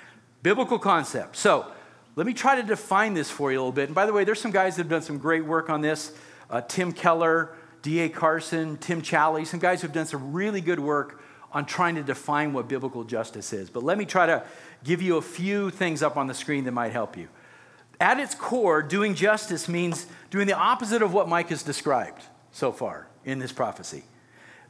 Biblical 0.43 0.79
concept. 0.79 1.35
So, 1.35 1.71
let 2.15 2.27
me 2.27 2.33
try 2.33 2.55
to 2.55 2.63
define 2.63 3.13
this 3.13 3.31
for 3.31 3.51
you 3.51 3.57
a 3.57 3.61
little 3.61 3.71
bit. 3.71 3.85
And 3.85 3.95
by 3.95 4.05
the 4.05 4.13
way, 4.13 4.23
there's 4.23 4.41
some 4.41 4.51
guys 4.51 4.75
that 4.75 4.83
have 4.83 4.89
done 4.89 5.01
some 5.01 5.17
great 5.17 5.45
work 5.45 5.69
on 5.69 5.81
this 5.81 6.13
uh, 6.49 6.61
Tim 6.61 6.91
Keller, 6.91 7.55
D.A. 7.81 8.09
Carson, 8.09 8.77
Tim 8.77 9.01
Challies, 9.01 9.47
some 9.47 9.59
guys 9.59 9.81
who've 9.81 9.93
done 9.93 10.05
some 10.05 10.33
really 10.33 10.61
good 10.61 10.79
work 10.79 11.23
on 11.53 11.65
trying 11.65 11.95
to 11.95 12.03
define 12.03 12.53
what 12.53 12.67
biblical 12.67 13.03
justice 13.03 13.53
is. 13.53 13.69
But 13.69 13.83
let 13.83 13.97
me 13.97 14.05
try 14.05 14.25
to 14.25 14.43
give 14.83 15.01
you 15.01 15.17
a 15.17 15.21
few 15.21 15.69
things 15.69 16.01
up 16.01 16.17
on 16.17 16.27
the 16.27 16.33
screen 16.33 16.63
that 16.65 16.71
might 16.71 16.91
help 16.91 17.17
you. 17.17 17.27
At 17.99 18.19
its 18.19 18.35
core, 18.35 18.81
doing 18.81 19.15
justice 19.15 19.67
means 19.67 20.07
doing 20.29 20.47
the 20.47 20.57
opposite 20.57 21.01
of 21.01 21.13
what 21.13 21.29
Micah 21.29 21.49
has 21.49 21.63
described 21.63 22.23
so 22.51 22.71
far 22.71 23.07
in 23.25 23.39
this 23.39 23.51
prophecy. 23.51 24.03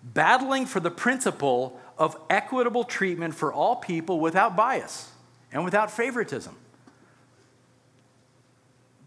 Battling 0.03 0.65
for 0.65 0.79
the 0.79 0.91
principle 0.91 1.79
of 1.97 2.17
equitable 2.29 2.83
treatment 2.83 3.35
for 3.35 3.53
all 3.53 3.75
people 3.75 4.19
without 4.19 4.55
bias 4.55 5.11
and 5.51 5.63
without 5.63 5.91
favoritism. 5.91 6.55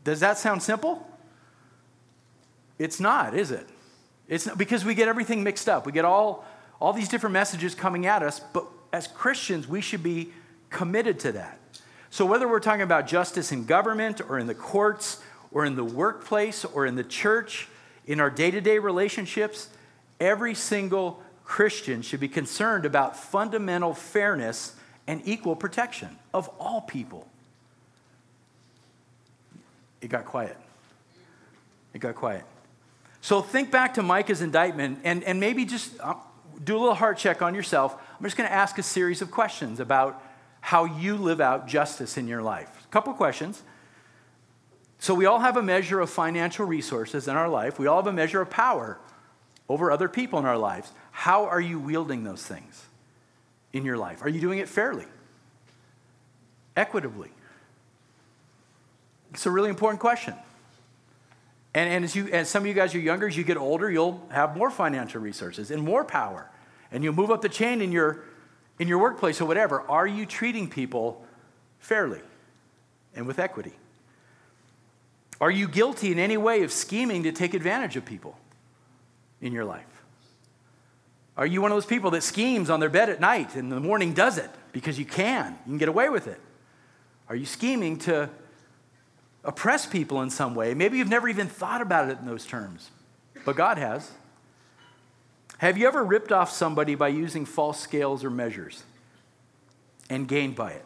Does 0.04 0.20
that 0.20 0.38
sound 0.38 0.62
simple? 0.62 1.06
It's 2.78 3.00
not, 3.00 3.34
is 3.34 3.50
it? 3.50 3.66
It's 4.28 4.46
not, 4.46 4.58
because 4.58 4.84
we 4.84 4.94
get 4.94 5.08
everything 5.08 5.42
mixed 5.42 5.68
up. 5.68 5.86
We 5.86 5.92
get 5.92 6.04
all, 6.04 6.44
all 6.80 6.92
these 6.92 7.08
different 7.08 7.32
messages 7.32 7.74
coming 7.74 8.06
at 8.06 8.22
us, 8.22 8.40
but 8.40 8.66
as 8.92 9.06
Christians, 9.06 9.66
we 9.66 9.80
should 9.80 10.02
be 10.02 10.32
committed 10.70 11.18
to 11.20 11.32
that. 11.32 11.58
So, 12.10 12.24
whether 12.24 12.46
we're 12.46 12.60
talking 12.60 12.82
about 12.82 13.08
justice 13.08 13.50
in 13.50 13.64
government 13.64 14.20
or 14.20 14.38
in 14.38 14.46
the 14.46 14.54
courts 14.54 15.20
or 15.50 15.64
in 15.64 15.74
the 15.74 15.84
workplace 15.84 16.64
or 16.64 16.86
in 16.86 16.94
the 16.94 17.02
church, 17.02 17.68
in 18.06 18.20
our 18.20 18.30
day 18.30 18.50
to 18.50 18.60
day 18.60 18.78
relationships, 18.78 19.68
every 20.20 20.54
single 20.54 21.22
Christian 21.44 22.02
should 22.02 22.20
be 22.20 22.28
concerned 22.28 22.86
about 22.86 23.16
fundamental 23.16 23.94
fairness 23.94 24.74
and 25.06 25.20
equal 25.24 25.54
protection 25.54 26.08
of 26.32 26.48
all 26.58 26.80
people. 26.80 27.28
It 30.00 30.08
got 30.08 30.24
quiet. 30.24 30.56
It 31.92 32.00
got 32.00 32.14
quiet. 32.14 32.44
So 33.20 33.40
think 33.40 33.70
back 33.70 33.94
to 33.94 34.02
Micah's 34.02 34.42
indictment 34.42 34.98
and, 35.04 35.24
and 35.24 35.40
maybe 35.40 35.64
just 35.64 35.98
uh, 36.00 36.14
do 36.62 36.76
a 36.76 36.78
little 36.78 36.94
heart 36.94 37.18
check 37.18 37.40
on 37.40 37.54
yourself. 37.54 37.94
I'm 38.18 38.24
just 38.24 38.36
going 38.36 38.48
to 38.48 38.54
ask 38.54 38.78
a 38.78 38.82
series 38.82 39.22
of 39.22 39.30
questions 39.30 39.80
about 39.80 40.22
how 40.60 40.84
you 40.84 41.16
live 41.16 41.40
out 41.40 41.66
justice 41.66 42.16
in 42.16 42.28
your 42.28 42.42
life. 42.42 42.84
A 42.84 42.88
couple 42.88 43.12
questions. 43.14 43.62
So, 44.98 45.12
we 45.12 45.26
all 45.26 45.40
have 45.40 45.58
a 45.58 45.62
measure 45.62 46.00
of 46.00 46.08
financial 46.08 46.64
resources 46.64 47.28
in 47.28 47.36
our 47.36 47.48
life, 47.48 47.78
we 47.78 47.86
all 47.86 47.96
have 47.96 48.06
a 48.06 48.12
measure 48.12 48.40
of 48.40 48.48
power 48.48 48.98
over 49.68 49.90
other 49.90 50.08
people 50.08 50.38
in 50.38 50.44
our 50.44 50.58
lives. 50.58 50.92
How 51.10 51.46
are 51.46 51.60
you 51.60 51.78
wielding 51.78 52.24
those 52.24 52.42
things 52.42 52.84
in 53.72 53.84
your 53.84 53.96
life? 53.96 54.22
Are 54.22 54.28
you 54.28 54.40
doing 54.40 54.58
it 54.58 54.68
fairly, 54.68 55.06
equitably? 56.76 57.30
It's 59.32 59.46
a 59.46 59.50
really 59.50 59.70
important 59.70 60.00
question. 60.00 60.34
And, 61.74 61.90
and 61.90 62.04
as, 62.04 62.14
you, 62.14 62.28
as 62.28 62.48
some 62.48 62.62
of 62.62 62.66
you 62.66 62.74
guys 62.74 62.94
are 62.94 63.00
younger, 63.00 63.26
as 63.26 63.36
you 63.36 63.42
get 63.42 63.56
older, 63.56 63.90
you'll 63.90 64.24
have 64.30 64.56
more 64.56 64.70
financial 64.70 65.20
resources 65.20 65.70
and 65.70 65.82
more 65.82 66.04
power. 66.04 66.48
And 66.92 67.02
you'll 67.02 67.14
move 67.14 67.30
up 67.30 67.42
the 67.42 67.48
chain 67.48 67.80
in 67.80 67.90
your, 67.90 68.22
in 68.78 68.86
your 68.86 68.98
workplace 68.98 69.40
or 69.40 69.46
whatever. 69.46 69.80
Are 69.82 70.06
you 70.06 70.24
treating 70.24 70.70
people 70.70 71.24
fairly 71.80 72.20
and 73.16 73.26
with 73.26 73.40
equity? 73.40 73.72
Are 75.40 75.50
you 75.50 75.66
guilty 75.66 76.12
in 76.12 76.20
any 76.20 76.36
way 76.36 76.62
of 76.62 76.70
scheming 76.70 77.24
to 77.24 77.32
take 77.32 77.54
advantage 77.54 77.96
of 77.96 78.04
people 78.04 78.38
in 79.44 79.52
your 79.52 79.64
life? 79.64 79.86
Are 81.36 81.46
you 81.46 81.62
one 81.62 81.70
of 81.70 81.76
those 81.76 81.86
people 81.86 82.10
that 82.12 82.22
schemes 82.22 82.68
on 82.68 82.80
their 82.80 82.88
bed 82.88 83.08
at 83.08 83.20
night 83.20 83.54
and 83.54 83.64
in 83.64 83.68
the 83.70 83.80
morning 83.80 84.12
does 84.12 84.38
it 84.38 84.50
because 84.72 84.98
you 84.98 85.04
can? 85.04 85.52
You 85.66 85.72
can 85.72 85.78
get 85.78 85.88
away 85.88 86.08
with 86.08 86.26
it. 86.26 86.40
Are 87.28 87.36
you 87.36 87.46
scheming 87.46 87.98
to 88.00 88.28
oppress 89.44 89.86
people 89.86 90.22
in 90.22 90.30
some 90.30 90.54
way. 90.54 90.74
Maybe 90.74 90.98
you've 90.98 91.08
never 91.08 91.28
even 91.28 91.46
thought 91.46 91.82
about 91.82 92.10
it 92.10 92.18
in 92.18 92.26
those 92.26 92.46
terms, 92.46 92.90
but 93.44 93.56
God 93.56 93.78
has. 93.78 94.10
Have 95.58 95.78
you 95.78 95.86
ever 95.86 96.02
ripped 96.02 96.32
off 96.32 96.50
somebody 96.50 96.94
by 96.94 97.08
using 97.08 97.44
false 97.44 97.78
scales 97.78 98.24
or 98.24 98.30
measures 98.30 98.82
and 100.10 100.26
gained 100.26 100.56
by 100.56 100.72
it? 100.72 100.84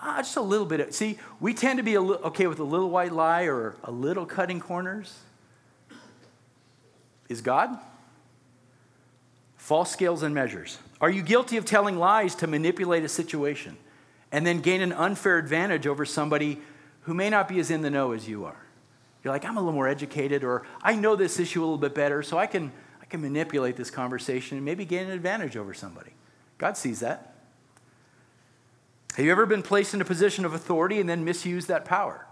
Ah, 0.00 0.18
just 0.18 0.36
a 0.36 0.42
little 0.42 0.66
bit. 0.66 0.80
Of, 0.80 0.94
see, 0.94 1.18
we 1.40 1.54
tend 1.54 1.78
to 1.78 1.82
be 1.82 1.96
li- 1.98 2.18
okay 2.24 2.46
with 2.46 2.60
a 2.60 2.64
little 2.64 2.90
white 2.90 3.12
lie 3.12 3.44
or 3.44 3.76
a 3.82 3.90
little 3.90 4.26
cutting 4.26 4.60
corners. 4.60 5.18
Is 7.28 7.40
God? 7.40 7.78
False 9.56 9.90
scales 9.90 10.22
and 10.22 10.34
measures. 10.34 10.78
Are 11.00 11.10
you 11.10 11.22
guilty 11.22 11.56
of 11.56 11.64
telling 11.64 11.98
lies 11.98 12.34
to 12.36 12.46
manipulate 12.46 13.04
a 13.04 13.08
situation 13.08 13.76
and 14.32 14.46
then 14.46 14.60
gain 14.60 14.80
an 14.80 14.92
unfair 14.92 15.38
advantage 15.38 15.86
over 15.86 16.04
somebody 16.04 16.58
who 17.02 17.14
may 17.14 17.30
not 17.30 17.48
be 17.48 17.58
as 17.58 17.70
in 17.70 17.82
the 17.82 17.90
know 17.90 18.12
as 18.12 18.28
you 18.28 18.44
are. 18.44 18.66
You're 19.24 19.32
like, 19.32 19.44
I'm 19.44 19.56
a 19.56 19.60
little 19.60 19.72
more 19.72 19.88
educated, 19.88 20.44
or 20.44 20.64
I 20.82 20.94
know 20.94 21.16
this 21.16 21.40
issue 21.40 21.60
a 21.60 21.64
little 21.64 21.78
bit 21.78 21.94
better, 21.94 22.22
so 22.22 22.38
I 22.38 22.46
can, 22.46 22.70
I 23.00 23.06
can 23.06 23.20
manipulate 23.20 23.76
this 23.76 23.90
conversation 23.90 24.58
and 24.58 24.64
maybe 24.64 24.84
gain 24.84 25.06
an 25.06 25.12
advantage 25.12 25.56
over 25.56 25.72
somebody. 25.72 26.12
God 26.58 26.76
sees 26.76 27.00
that. 27.00 27.34
Have 29.16 29.24
you 29.24 29.32
ever 29.32 29.46
been 29.46 29.62
placed 29.62 29.94
in 29.94 30.00
a 30.00 30.04
position 30.04 30.44
of 30.44 30.52
authority 30.52 31.00
and 31.00 31.08
then 31.08 31.24
misused 31.24 31.68
that 31.68 31.84
power 31.84 32.26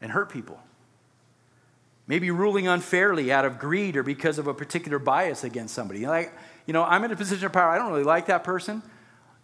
and 0.00 0.10
hurt 0.12 0.30
people? 0.30 0.60
Maybe 2.12 2.30
ruling 2.30 2.68
unfairly 2.68 3.32
out 3.32 3.46
of 3.46 3.58
greed 3.58 3.96
or 3.96 4.02
because 4.02 4.38
of 4.38 4.46
a 4.46 4.52
particular 4.52 4.98
bias 4.98 5.44
against 5.44 5.72
somebody. 5.72 6.06
Like, 6.06 6.30
you 6.66 6.74
know, 6.74 6.84
I'm 6.84 7.02
in 7.04 7.10
a 7.10 7.16
position 7.16 7.46
of 7.46 7.54
power, 7.54 7.70
I 7.70 7.78
don't 7.78 7.90
really 7.90 8.04
like 8.04 8.26
that 8.26 8.44
person, 8.44 8.82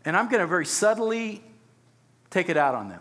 and 0.04 0.14
I'm 0.14 0.28
going 0.28 0.40
to 0.40 0.46
very 0.46 0.66
subtly 0.66 1.42
take 2.28 2.50
it 2.50 2.58
out 2.58 2.74
on 2.74 2.90
them. 2.90 3.00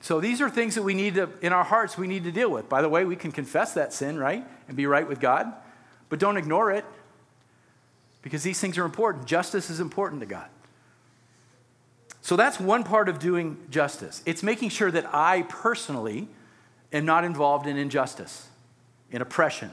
So 0.00 0.20
these 0.20 0.40
are 0.40 0.48
things 0.48 0.76
that 0.76 0.84
we 0.84 0.94
need 0.94 1.16
to, 1.16 1.28
in 1.42 1.52
our 1.52 1.64
hearts, 1.64 1.98
we 1.98 2.06
need 2.06 2.22
to 2.22 2.30
deal 2.30 2.52
with. 2.52 2.68
By 2.68 2.82
the 2.82 2.88
way, 2.88 3.04
we 3.04 3.16
can 3.16 3.32
confess 3.32 3.74
that 3.74 3.92
sin, 3.92 4.16
right? 4.16 4.46
And 4.68 4.76
be 4.76 4.86
right 4.86 5.08
with 5.08 5.18
God, 5.18 5.52
but 6.08 6.20
don't 6.20 6.36
ignore 6.36 6.70
it 6.70 6.84
because 8.22 8.44
these 8.44 8.60
things 8.60 8.78
are 8.78 8.84
important. 8.84 9.26
Justice 9.26 9.70
is 9.70 9.80
important 9.80 10.20
to 10.20 10.26
God. 10.26 10.46
So 12.20 12.36
that's 12.36 12.60
one 12.60 12.84
part 12.84 13.08
of 13.08 13.18
doing 13.18 13.56
justice. 13.70 14.22
It's 14.24 14.44
making 14.44 14.68
sure 14.68 14.92
that 14.92 15.12
I 15.12 15.42
personally 15.48 16.28
am 16.92 17.04
not 17.04 17.24
involved 17.24 17.66
in 17.66 17.76
injustice, 17.76 18.48
in 19.10 19.22
oppression, 19.22 19.70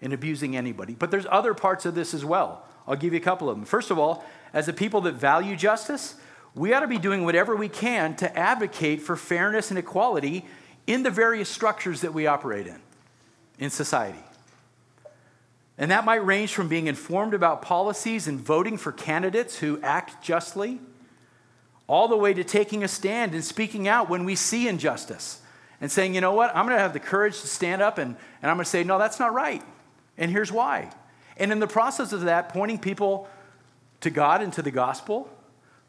in 0.00 0.12
abusing 0.12 0.56
anybody. 0.56 0.94
But 0.94 1.10
there's 1.10 1.26
other 1.30 1.54
parts 1.54 1.86
of 1.86 1.94
this 1.94 2.14
as 2.14 2.24
well. 2.24 2.64
I'll 2.86 2.96
give 2.96 3.12
you 3.12 3.18
a 3.18 3.22
couple 3.22 3.48
of 3.48 3.56
them. 3.56 3.64
First 3.64 3.90
of 3.90 3.98
all, 3.98 4.24
as 4.52 4.68
a 4.68 4.72
people 4.72 5.00
that 5.02 5.14
value 5.14 5.56
justice, 5.56 6.16
we 6.54 6.72
ought 6.72 6.80
to 6.80 6.86
be 6.86 6.98
doing 6.98 7.24
whatever 7.24 7.56
we 7.56 7.68
can 7.68 8.14
to 8.16 8.38
advocate 8.38 9.02
for 9.02 9.16
fairness 9.16 9.70
and 9.70 9.78
equality 9.78 10.44
in 10.86 11.02
the 11.02 11.10
various 11.10 11.48
structures 11.48 12.02
that 12.02 12.12
we 12.12 12.26
operate 12.26 12.66
in, 12.66 12.80
in 13.58 13.70
society. 13.70 14.22
And 15.76 15.90
that 15.90 16.04
might 16.04 16.24
range 16.24 16.54
from 16.54 16.68
being 16.68 16.86
informed 16.86 17.34
about 17.34 17.62
policies 17.62 18.28
and 18.28 18.38
voting 18.38 18.76
for 18.76 18.92
candidates 18.92 19.58
who 19.58 19.80
act 19.82 20.22
justly, 20.22 20.78
all 21.88 22.06
the 22.06 22.16
way 22.16 22.32
to 22.32 22.44
taking 22.44 22.84
a 22.84 22.88
stand 22.88 23.34
and 23.34 23.44
speaking 23.44 23.88
out 23.88 24.08
when 24.08 24.24
we 24.24 24.36
see 24.36 24.68
injustice 24.68 25.40
and 25.80 25.90
saying, 25.90 26.14
you 26.14 26.20
know 26.20 26.32
what, 26.32 26.54
I'm 26.54 26.66
going 26.66 26.76
to 26.76 26.82
have 26.82 26.92
the 26.92 27.00
courage 27.00 27.40
to 27.40 27.46
stand 27.46 27.82
up 27.82 27.98
and, 27.98 28.16
and 28.42 28.50
I'm 28.50 28.56
going 28.56 28.64
to 28.64 28.70
say, 28.70 28.84
no, 28.84 28.98
that's 28.98 29.18
not 29.18 29.32
right. 29.32 29.62
And 30.16 30.30
here's 30.30 30.52
why. 30.52 30.90
And 31.36 31.52
in 31.52 31.58
the 31.58 31.66
process 31.66 32.12
of 32.12 32.22
that, 32.22 32.48
pointing 32.48 32.78
people 32.78 33.28
to 34.00 34.10
God 34.10 34.42
and 34.42 34.52
to 34.52 34.62
the 34.62 34.70
gospel, 34.70 35.28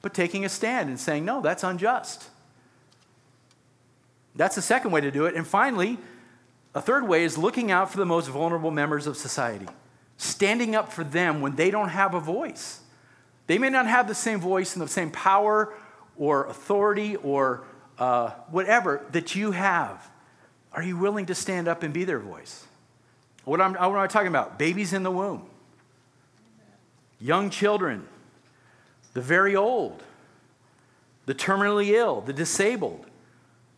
but 0.01 0.13
taking 0.13 0.45
a 0.45 0.49
stand 0.49 0.89
and 0.89 0.99
saying, 0.99 1.25
no, 1.25 1.41
that's 1.41 1.63
unjust. 1.63 2.29
That's 4.35 4.55
the 4.55 4.61
second 4.61 4.91
way 4.91 5.01
to 5.01 5.11
do 5.11 5.25
it. 5.25 5.35
And 5.35 5.45
finally, 5.47 5.97
a 6.73 6.81
third 6.81 7.07
way 7.07 7.23
is 7.23 7.37
looking 7.37 7.71
out 7.71 7.91
for 7.91 7.97
the 7.97 8.05
most 8.05 8.27
vulnerable 8.27 8.71
members 8.71 9.07
of 9.07 9.15
society, 9.15 9.67
standing 10.17 10.75
up 10.75 10.91
for 10.91 11.03
them 11.03 11.41
when 11.41 11.55
they 11.55 11.71
don't 11.71 11.89
have 11.89 12.13
a 12.13 12.19
voice. 12.19 12.81
They 13.47 13.57
may 13.57 13.69
not 13.69 13.87
have 13.87 14.07
the 14.07 14.15
same 14.15 14.39
voice 14.39 14.75
and 14.75 14.83
the 14.83 14.89
same 14.89 15.11
power 15.11 15.73
or 16.17 16.47
authority 16.47 17.15
or 17.17 17.63
uh, 17.99 18.31
whatever 18.49 19.05
that 19.11 19.35
you 19.35 19.51
have. 19.51 20.09
Are 20.73 20.83
you 20.83 20.97
willing 20.97 21.27
to 21.27 21.35
stand 21.35 21.67
up 21.67 21.83
and 21.83 21.93
be 21.93 22.03
their 22.03 22.19
voice? 22.19 22.65
What, 23.45 23.61
I'm, 23.61 23.73
what 23.73 23.83
am 23.83 23.97
I 23.97 24.07
talking 24.07 24.27
about? 24.27 24.59
Babies 24.59 24.91
in 24.91 25.03
the 25.03 25.11
womb, 25.11 25.45
young 27.19 27.49
children, 27.49 28.07
the 29.13 29.21
very 29.21 29.55
old, 29.55 30.03
the 31.25 31.35
terminally 31.35 31.89
ill, 31.89 32.21
the 32.21 32.33
disabled, 32.33 33.05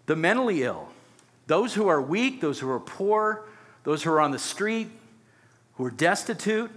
the 0.05 0.15
mentally 0.15 0.63
ill, 0.63 0.89
those 1.47 1.73
who 1.73 1.87
are 1.87 2.01
weak, 2.01 2.41
those 2.41 2.59
who 2.59 2.69
are 2.69 2.79
poor, 2.79 3.45
those 3.83 4.03
who 4.03 4.11
are 4.11 4.21
on 4.21 4.31
the 4.31 4.39
street, 4.39 4.89
who 5.75 5.85
are 5.85 5.91
destitute, 5.91 6.71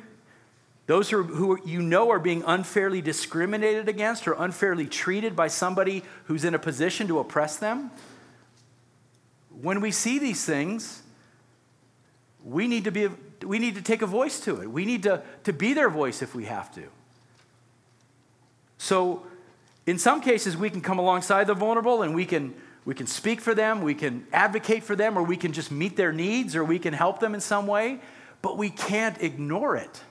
those 0.91 1.09
who, 1.09 1.23
who 1.23 1.57
you 1.65 1.81
know 1.81 2.11
are 2.11 2.19
being 2.19 2.43
unfairly 2.45 3.01
discriminated 3.01 3.89
against 3.89 4.27
or 4.27 4.33
unfairly 4.33 4.89
treated 4.89 5.37
by 5.37 5.47
somebody 5.47 6.03
who's 6.25 6.45
in 6.45 6.53
a 6.53 6.59
position 6.59 7.07
to 7.07 7.21
oppress 7.21 7.59
them. 7.59 7.93
When 9.61 9.81
we 9.81 9.93
see 9.93 10.19
these 10.19 10.45
things, 10.45 11.05
we 12.45 12.67
need 12.67 12.83
to, 12.83 12.91
be, 12.91 13.09
we 13.47 13.61
need 13.61 13.77
to 13.77 13.83
take 13.83 14.03
a 14.03 14.07
voice 14.07 14.41
to 14.41 14.63
it. 14.63 14.69
We 14.69 14.85
need 14.85 15.05
to, 15.05 15.23
to 15.45 15.53
be 15.53 15.75
their 15.75 15.91
voice 15.91 16.23
if 16.23 16.35
we 16.35 16.47
have 16.47 16.75
to. 16.75 16.83
So, 18.79 19.25
in 19.87 19.97
some 19.97 20.21
cases, 20.21 20.57
we 20.57 20.71
can 20.71 20.81
come 20.81 20.99
alongside 20.99 21.47
the 21.47 21.55
vulnerable 21.55 22.03
and 22.03 22.17
we 22.17 22.27
can, 22.27 22.53
we 22.85 22.97
can 22.97 23.07
speak 23.07 23.41
for 23.41 23.55
them, 23.55 23.83
we 23.83 23.95
can 23.95 24.27
advocate 24.33 24.83
for 24.83 24.97
them, 24.97 25.17
or 25.17 25.23
we 25.23 25.37
can 25.37 25.53
just 25.53 25.71
meet 25.71 25.97
their 25.97 26.13
needs, 26.13 26.57
or 26.57 26.65
we 26.65 26.81
can 26.81 26.95
help 26.95 27.21
them 27.21 27.33
in 27.33 27.41
some 27.41 27.69
way, 27.69 28.01
but 28.43 28.59
we 28.59 28.71
can't 28.71 29.23
ignore 29.23 29.77
it. 29.77 30.03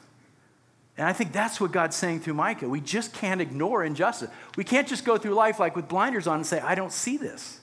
And 1.00 1.08
I 1.08 1.14
think 1.14 1.32
that's 1.32 1.62
what 1.62 1.72
God's 1.72 1.96
saying 1.96 2.20
through 2.20 2.34
Micah. 2.34 2.68
We 2.68 2.82
just 2.82 3.14
can't 3.14 3.40
ignore 3.40 3.86
injustice. 3.86 4.30
We 4.58 4.66
can't 4.66 4.86
just 4.86 5.06
go 5.06 5.18
through 5.18 5.34
life 5.34 5.58
like 5.58 5.74
with 5.78 5.88
blinders 5.88 6.28
on 6.28 6.36
and 6.36 6.46
say, 6.46 6.60
I 6.60 6.76
don't 6.76 6.92
see 6.92 7.16
this. 7.16 7.62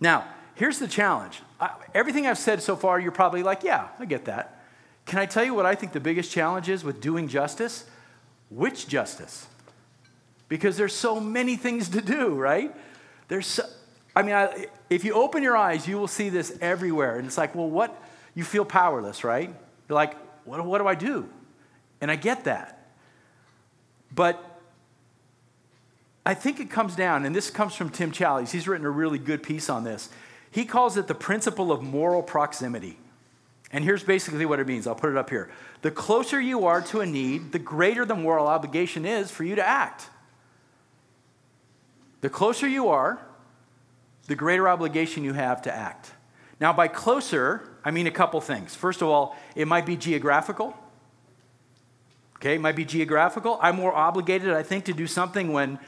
Now, 0.00 0.26
here's 0.56 0.80
the 0.80 0.88
challenge. 0.88 1.40
I, 1.60 1.70
everything 1.94 2.26
I've 2.26 2.36
said 2.36 2.64
so 2.64 2.74
far, 2.74 2.98
you're 2.98 3.12
probably 3.12 3.44
like, 3.44 3.62
yeah, 3.62 3.90
I 4.00 4.06
get 4.06 4.24
that. 4.24 4.60
Can 5.06 5.20
I 5.20 5.26
tell 5.26 5.44
you 5.44 5.54
what 5.54 5.66
I 5.66 5.76
think 5.76 5.92
the 5.92 6.00
biggest 6.00 6.32
challenge 6.32 6.68
is 6.68 6.82
with 6.82 7.00
doing 7.00 7.28
justice? 7.28 7.84
Which 8.48 8.88
justice? 8.88 9.46
Because 10.48 10.76
there's 10.76 10.92
so 10.92 11.20
many 11.20 11.54
things 11.54 11.90
to 11.90 12.02
do, 12.02 12.34
right? 12.34 12.74
There's 13.28 13.46
so, 13.46 13.62
I 14.16 14.24
mean, 14.24 14.34
I, 14.34 14.66
if 14.88 15.04
you 15.04 15.12
open 15.12 15.44
your 15.44 15.56
eyes, 15.56 15.86
you 15.86 15.96
will 15.96 16.08
see 16.08 16.28
this 16.28 16.58
everywhere. 16.60 17.18
And 17.18 17.26
it's 17.28 17.38
like, 17.38 17.54
well, 17.54 17.70
what? 17.70 17.96
You 18.34 18.42
feel 18.42 18.64
powerless, 18.64 19.22
right? 19.22 19.54
You're 19.88 19.94
like, 19.94 20.16
what, 20.44 20.66
what 20.66 20.78
do 20.78 20.88
I 20.88 20.96
do? 20.96 21.28
And 22.00 22.10
I 22.10 22.16
get 22.16 22.44
that. 22.44 22.92
But 24.12 24.44
I 26.24 26.34
think 26.34 26.60
it 26.60 26.70
comes 26.70 26.96
down, 26.96 27.24
and 27.24 27.34
this 27.34 27.50
comes 27.50 27.74
from 27.74 27.90
Tim 27.90 28.12
Challies. 28.12 28.50
He's 28.50 28.68
written 28.68 28.86
a 28.86 28.90
really 28.90 29.18
good 29.18 29.42
piece 29.42 29.70
on 29.70 29.84
this. 29.84 30.08
He 30.50 30.64
calls 30.64 30.96
it 30.96 31.06
the 31.06 31.14
principle 31.14 31.72
of 31.72 31.82
moral 31.82 32.22
proximity. 32.22 32.98
And 33.72 33.84
here's 33.84 34.02
basically 34.02 34.46
what 34.46 34.58
it 34.58 34.66
means. 34.66 34.86
I'll 34.86 34.96
put 34.96 35.10
it 35.10 35.16
up 35.16 35.30
here. 35.30 35.50
The 35.82 35.90
closer 35.90 36.40
you 36.40 36.66
are 36.66 36.82
to 36.82 37.00
a 37.00 37.06
need, 37.06 37.52
the 37.52 37.58
greater 37.58 38.04
the 38.04 38.16
moral 38.16 38.48
obligation 38.48 39.06
is 39.06 39.30
for 39.30 39.44
you 39.44 39.54
to 39.54 39.66
act. 39.66 40.08
The 42.20 42.28
closer 42.28 42.66
you 42.66 42.88
are, 42.88 43.20
the 44.26 44.34
greater 44.34 44.68
obligation 44.68 45.24
you 45.24 45.32
have 45.32 45.62
to 45.62 45.74
act. 45.74 46.12
Now, 46.60 46.72
by 46.72 46.88
closer, 46.88 47.68
I 47.84 47.90
mean 47.90 48.06
a 48.06 48.10
couple 48.10 48.40
things. 48.40 48.74
First 48.74 49.02
of 49.02 49.08
all, 49.08 49.36
it 49.54 49.66
might 49.66 49.86
be 49.86 49.96
geographical. 49.96 50.76
Okay, 52.40 52.54
it 52.54 52.60
might 52.60 52.76
be 52.76 52.86
geographical. 52.86 53.58
I'm 53.60 53.76
more 53.76 53.94
obligated, 53.94 54.50
I 54.50 54.62
think, 54.62 54.86
to 54.86 54.94
do 54.94 55.06
something 55.06 55.52
when 55.52 55.78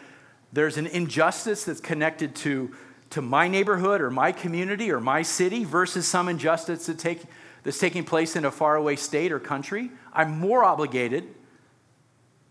there's 0.53 0.76
an 0.76 0.86
injustice 0.86 1.64
that's 1.64 1.80
connected 1.80 2.34
to, 2.36 2.74
to 3.11 3.22
my 3.22 3.48
neighborhood 3.48 4.03
or 4.03 4.11
my 4.11 4.32
community 4.32 4.92
or 4.92 5.00
my 5.00 5.22
city 5.22 5.64
versus 5.64 6.07
some 6.07 6.28
injustice 6.28 6.84
that 6.86 6.98
take, 6.98 7.22
that's 7.62 7.78
taking 7.78 8.05
place 8.05 8.36
in 8.36 8.44
a 8.44 8.50
faraway 8.50 8.96
state 8.96 9.32
or 9.32 9.40
country. 9.40 9.90
I'm 10.12 10.38
more 10.38 10.62
obligated 10.62 11.24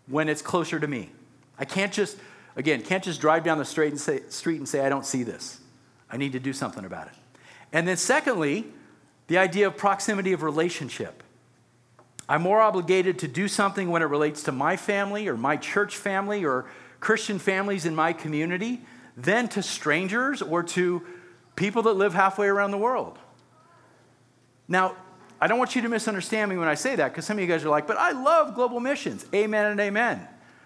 when 0.07 0.29
it's 0.29 0.41
closer 0.41 0.79
to 0.79 0.87
me. 0.87 1.11
I 1.59 1.65
can't 1.65 1.93
just, 1.93 2.17
again, 2.55 2.81
can't 2.81 3.03
just 3.03 3.21
drive 3.21 3.43
down 3.43 3.59
the 3.59 3.65
street 3.65 3.89
and 3.89 3.99
say, 3.99 4.21
street 4.29 4.57
and 4.57 4.67
say 4.67 4.83
I 4.83 4.89
don't 4.89 5.05
see 5.05 5.21
this. 5.21 5.59
I 6.09 6.17
need 6.17 6.31
to 6.31 6.39
do 6.39 6.53
something 6.53 6.85
about 6.85 7.05
it. 7.05 7.13
And 7.71 7.87
then, 7.87 7.97
secondly, 7.97 8.65
the 9.27 9.37
idea 9.37 9.67
of 9.67 9.77
proximity 9.77 10.33
of 10.33 10.41
relationship. 10.41 11.21
I'm 12.31 12.43
more 12.43 12.61
obligated 12.61 13.19
to 13.19 13.27
do 13.27 13.49
something 13.49 13.89
when 13.89 14.01
it 14.01 14.05
relates 14.05 14.43
to 14.43 14.53
my 14.53 14.77
family 14.77 15.27
or 15.27 15.35
my 15.35 15.57
church 15.57 15.97
family 15.97 16.45
or 16.45 16.65
Christian 17.01 17.39
families 17.39 17.85
in 17.85 17.93
my 17.93 18.13
community 18.13 18.79
than 19.17 19.49
to 19.49 19.61
strangers 19.61 20.41
or 20.41 20.63
to 20.63 21.01
people 21.57 21.81
that 21.81 21.95
live 21.95 22.13
halfway 22.13 22.47
around 22.47 22.71
the 22.71 22.77
world. 22.77 23.19
Now, 24.69 24.95
I 25.41 25.47
don't 25.47 25.59
want 25.59 25.75
you 25.75 25.81
to 25.81 25.89
misunderstand 25.89 26.49
me 26.49 26.57
when 26.57 26.69
I 26.69 26.75
say 26.75 26.95
that 26.95 27.09
because 27.09 27.25
some 27.25 27.37
of 27.37 27.41
you 27.41 27.49
guys 27.49 27.65
are 27.65 27.69
like, 27.69 27.85
but 27.85 27.97
I 27.97 28.11
love 28.11 28.55
global 28.55 28.79
missions. 28.79 29.25
Amen 29.35 29.65
and 29.65 29.77
amen. 29.81 30.25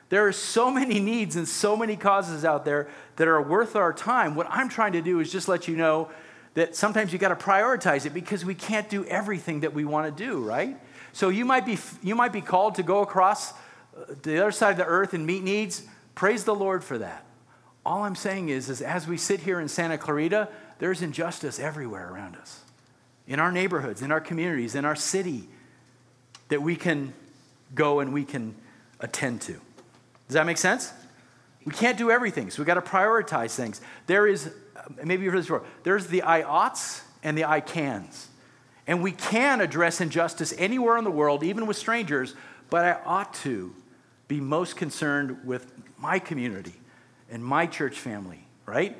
There 0.09 0.27
are 0.27 0.33
so 0.33 0.69
many 0.69 0.99
needs 0.99 1.35
and 1.35 1.47
so 1.47 1.75
many 1.75 1.95
causes 1.95 2.45
out 2.45 2.63
there 2.63 2.89
that 3.15 3.27
are 3.27 3.41
worth 3.41 3.75
our 3.75 3.91
time. 3.91 4.35
What 4.35 4.45
I'm 4.51 4.69
trying 4.69 4.93
to 4.93 5.01
do 5.01 5.19
is 5.19 5.31
just 5.31 5.47
let 5.47 5.67
you 5.67 5.75
know 5.75 6.11
that 6.53 6.75
sometimes 6.75 7.11
you 7.11 7.17
got 7.17 7.29
to 7.29 7.43
prioritize 7.43 8.05
it 8.05 8.13
because 8.13 8.45
we 8.45 8.53
can't 8.53 8.87
do 8.87 9.03
everything 9.05 9.61
that 9.61 9.73
we 9.73 9.83
want 9.83 10.15
to 10.15 10.23
do, 10.23 10.43
right? 10.43 10.77
So 11.15 11.29
you 11.29 11.45
might 11.45 11.65
be, 11.65 11.77
you 12.03 12.13
might 12.13 12.33
be 12.33 12.41
called 12.41 12.75
to 12.75 12.83
go 12.83 13.01
across 13.01 13.53
uh, 13.53 14.15
the 14.21 14.41
other 14.41 14.51
side 14.51 14.71
of 14.71 14.77
the 14.77 14.85
earth 14.85 15.13
and 15.13 15.25
meet 15.25 15.43
needs. 15.43 15.83
Praise 16.13 16.43
the 16.43 16.53
Lord 16.53 16.83
for 16.83 16.97
that. 16.97 17.23
All 17.85 18.03
I'm 18.03 18.17
saying 18.17 18.49
is, 18.49 18.69
is 18.69 18.81
as 18.81 19.07
we 19.07 19.15
sit 19.15 19.39
here 19.39 19.61
in 19.61 19.69
Santa 19.69 19.97
Clarita, 19.97 20.49
there's 20.79 21.01
injustice 21.01 21.57
everywhere 21.57 22.11
around 22.11 22.35
us. 22.35 22.59
In 23.27 23.39
our 23.39 23.49
neighborhoods, 23.49 24.01
in 24.01 24.11
our 24.11 24.19
communities, 24.19 24.75
in 24.75 24.83
our 24.83 24.95
city, 24.95 25.47
that 26.49 26.61
we 26.61 26.75
can 26.75 27.13
go 27.73 28.01
and 28.01 28.11
we 28.11 28.25
can 28.25 28.53
attend 28.99 29.39
to. 29.43 29.53
Does 29.53 30.33
that 30.33 30.45
make 30.45 30.57
sense? 30.57 30.91
We 31.63 31.71
can't 31.71 31.97
do 31.97 32.11
everything, 32.11 32.49
so 32.49 32.61
we 32.61 32.65
got 32.65 32.73
to 32.73 32.81
prioritize 32.81 33.55
things. 33.55 33.79
There 34.07 34.27
is, 34.27 34.51
maybe 35.01 35.23
you've 35.23 35.31
heard 35.31 35.39
this 35.39 35.47
before, 35.47 35.65
there's 35.83 36.07
the 36.07 36.23
I 36.23 36.43
oughts 36.43 37.03
and 37.23 37.37
the 37.37 37.45
I 37.45 37.61
cans. 37.61 38.27
And 38.87 39.01
we 39.01 39.11
can 39.11 39.61
address 39.61 39.99
injustice 39.99 40.53
anywhere 40.57 40.97
in 40.97 41.03
the 41.03 41.11
world, 41.11 41.43
even 41.43 41.65
with 41.65 41.77
strangers, 41.77 42.35
but 42.69 42.85
I 42.85 42.99
ought 43.05 43.33
to 43.35 43.73
be 44.27 44.39
most 44.39 44.75
concerned 44.75 45.45
with 45.45 45.71
my 45.97 46.19
community 46.19 46.75
and 47.29 47.43
my 47.43 47.65
church 47.65 47.99
family, 47.99 48.45
right? 48.65 48.95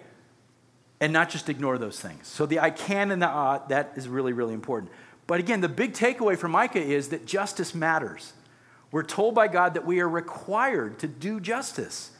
And 0.99 1.13
not 1.13 1.29
just 1.29 1.49
ignore 1.49 1.77
those 1.77 1.99
things. 1.99 2.27
So 2.27 2.45
the 2.45 2.59
I 2.59 2.69
can 2.69 3.11
and 3.11 3.21
the 3.21 3.27
ought, 3.27 3.69
that 3.69 3.93
is 3.95 4.07
really, 4.07 4.33
really 4.33 4.53
important. 4.53 4.91
But 5.27 5.39
again, 5.39 5.61
the 5.61 5.69
big 5.69 5.93
takeaway 5.93 6.37
from 6.37 6.51
Micah 6.51 6.81
is 6.81 7.09
that 7.09 7.25
justice 7.25 7.75
matters. 7.75 8.33
We're 8.91 9.03
told 9.03 9.35
by 9.35 9.47
God 9.47 9.73
that 9.73 9.85
we 9.85 9.99
are 9.99 10.09
required 10.09 10.99
to 10.99 11.07
do 11.07 11.39
justice. 11.39 12.11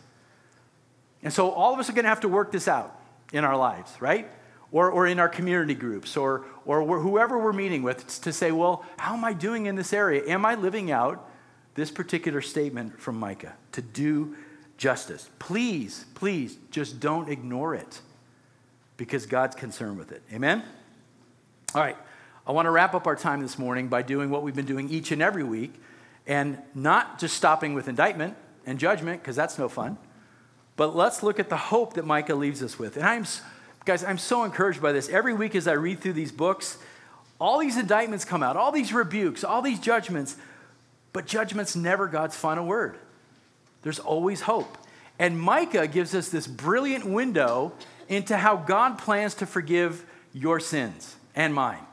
And 1.24 1.32
so 1.32 1.52
all 1.52 1.74
of 1.74 1.80
us 1.80 1.90
are 1.90 1.94
going 1.94 2.04
to 2.04 2.10
have 2.10 2.22
to 2.22 2.28
work 2.28 2.52
this 2.52 2.68
out 2.68 3.00
in 3.32 3.44
our 3.44 3.58
lives, 3.58 3.92
right? 4.00 4.30
Or, 4.72 4.90
or 4.90 5.08
in 5.08 5.20
our 5.20 5.30
community 5.30 5.74
groups 5.74 6.18
or, 6.18 6.46
or 6.66 7.00
whoever 7.00 7.38
we're 7.38 7.54
meeting 7.54 7.84
with 7.84 8.22
to 8.22 8.34
say, 8.34 8.52
well, 8.52 8.84
how 8.98 9.14
am 9.14 9.24
I 9.24 9.34
doing 9.34 9.66
in 9.68 9.76
this 9.76 9.94
area? 9.94 10.24
Am 10.26 10.46
I 10.46 10.56
living 10.56 10.92
out 10.92 11.30
this 11.76 11.92
particular 11.92 12.42
statement 12.42 13.00
from 13.00 13.20
Micah 13.20 13.54
to 13.74 13.82
do 13.82 14.36
justice? 14.78 15.30
Please, 15.40 16.06
please, 16.16 16.58
just 16.72 17.00
don't 17.00 17.30
ignore 17.30 17.76
it 17.76 18.02
because 18.98 19.26
God's 19.26 19.56
concerned 19.56 19.98
with 19.98 20.12
it. 20.12 20.22
Amen? 20.34 20.64
All 21.74 21.82
right, 21.82 21.98
I 22.48 22.52
want 22.52 22.66
to 22.66 22.72
wrap 22.72 22.94
up 22.94 23.08
our 23.08 23.16
time 23.16 23.42
this 23.42 23.60
morning 23.60 23.88
by 23.88 24.02
doing 24.02 24.30
what 24.30 24.44
we've 24.44 24.56
been 24.56 24.66
doing 24.66 24.90
each 24.90 25.12
and 25.12 25.22
every 25.22 25.44
week 25.44 25.74
and 26.28 26.58
not 26.74 27.20
just 27.20 27.36
stopping 27.36 27.74
with 27.74 27.88
indictment 27.88 28.36
and 28.66 28.80
judgment 28.80 29.22
because 29.22 29.36
that's 29.36 29.58
no 29.58 29.70
fun, 29.70 29.98
but 30.76 30.96
let's 30.96 31.24
look 31.24 31.40
at 31.40 31.50
the 31.50 31.58
hope 31.58 31.94
that 31.94 32.06
Micah 32.06 32.36
leaves 32.36 32.64
us 32.64 32.80
with. 32.80 32.98
And 32.98 33.06
I'm 33.06 33.26
Guys, 33.86 34.04
I'm 34.04 34.18
so 34.18 34.44
encouraged 34.44 34.82
by 34.82 34.92
this. 34.92 35.10
Every 35.10 35.34
week 35.36 35.54
as 35.54 35.68
I 35.68 35.74
read 35.74 36.00
through 36.00 36.14
these 36.14 36.32
books, 36.32 36.80
all 37.40 37.60
these 37.60 37.78
indictments 37.78 38.26
come 38.26 38.42
out, 38.42 38.58
all 38.58 38.72
these 38.72 38.92
rebukes, 38.92 39.44
all 39.44 39.62
these 39.62 39.80
judgments, 39.80 40.38
but 41.14 41.28
judgment's 41.28 41.76
never 41.76 42.08
God's 42.08 42.36
final 42.36 42.66
word. 42.66 42.98
There's 43.84 44.00
always 44.00 44.42
hope. 44.42 44.76
And 45.20 45.40
Micah 45.40 45.86
gives 45.86 46.16
us 46.16 46.30
this 46.30 46.48
brilliant 46.48 47.06
window 47.06 47.74
into 48.10 48.38
how 48.38 48.56
God 48.56 48.98
plans 48.98 49.36
to 49.36 49.46
forgive 49.46 50.04
your 50.34 50.60
sins 50.60 51.16
and 51.36 51.54
mine. 51.54 51.86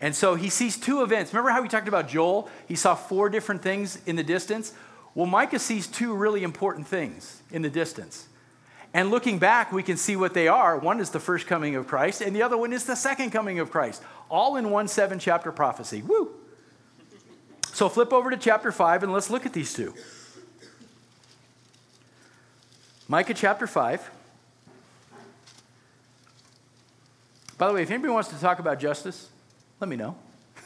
And 0.00 0.16
so 0.16 0.34
he 0.34 0.50
sees 0.50 0.76
two 0.76 1.02
events. 1.02 1.32
Remember 1.32 1.50
how 1.50 1.62
we 1.62 1.68
talked 1.68 1.88
about 1.88 2.08
Joel? 2.08 2.50
He 2.66 2.74
saw 2.74 2.96
four 2.96 3.28
different 3.28 3.62
things 3.62 4.00
in 4.04 4.16
the 4.16 4.24
distance. 4.24 4.72
Well, 5.14 5.26
Micah 5.26 5.60
sees 5.60 5.86
two 5.86 6.12
really 6.12 6.42
important 6.42 6.88
things 6.88 7.40
in 7.52 7.62
the 7.62 7.70
distance. 7.70 8.26
And 8.96 9.10
looking 9.10 9.38
back, 9.38 9.72
we 9.72 9.82
can 9.82 9.98
see 9.98 10.16
what 10.16 10.32
they 10.32 10.48
are. 10.48 10.78
One 10.78 11.00
is 11.00 11.10
the 11.10 11.20
first 11.20 11.46
coming 11.46 11.74
of 11.76 11.86
Christ, 11.86 12.22
and 12.22 12.34
the 12.34 12.40
other 12.40 12.56
one 12.56 12.72
is 12.72 12.86
the 12.86 12.94
second 12.94 13.30
coming 13.30 13.58
of 13.58 13.70
Christ, 13.70 14.02
all 14.30 14.56
in 14.56 14.70
one 14.70 14.88
seven 14.88 15.18
chapter 15.18 15.52
prophecy. 15.52 16.00
Woo! 16.00 16.30
So 17.74 17.90
flip 17.90 18.10
over 18.10 18.30
to 18.30 18.38
chapter 18.38 18.72
5 18.72 19.02
and 19.02 19.12
let's 19.12 19.28
look 19.28 19.44
at 19.44 19.52
these 19.52 19.74
two. 19.74 19.92
Micah 23.06 23.34
chapter 23.34 23.66
5. 23.66 24.10
By 27.58 27.68
the 27.68 27.74
way, 27.74 27.82
if 27.82 27.90
anybody 27.90 28.14
wants 28.14 28.30
to 28.30 28.40
talk 28.40 28.60
about 28.60 28.80
justice, 28.80 29.28
let 29.78 29.90
me 29.90 29.96
know. 29.96 30.16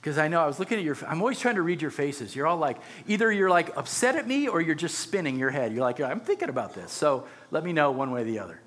Because 0.00 0.16
I 0.16 0.28
know 0.28 0.40
I 0.40 0.46
was 0.46 0.60
looking 0.60 0.78
at 0.78 0.84
your, 0.84 0.96
I'm 1.08 1.20
always 1.20 1.40
trying 1.40 1.56
to 1.56 1.62
read 1.62 1.82
your 1.82 1.90
faces. 1.90 2.36
You're 2.36 2.46
all 2.46 2.56
like, 2.56 2.76
either 3.08 3.32
you're 3.32 3.50
like 3.50 3.76
upset 3.76 4.14
at 4.14 4.28
me 4.28 4.46
or 4.48 4.60
you're 4.60 4.76
just 4.76 5.00
spinning 5.00 5.38
your 5.38 5.50
head. 5.50 5.72
You're 5.72 5.82
like, 5.82 6.00
I'm 6.00 6.20
thinking 6.20 6.48
about 6.48 6.72
this. 6.74 6.92
So 6.92 7.26
let 7.50 7.64
me 7.64 7.72
know 7.72 7.90
one 7.90 8.10
way 8.10 8.22
or 8.22 8.24
the 8.24 8.38
other. 8.38 8.60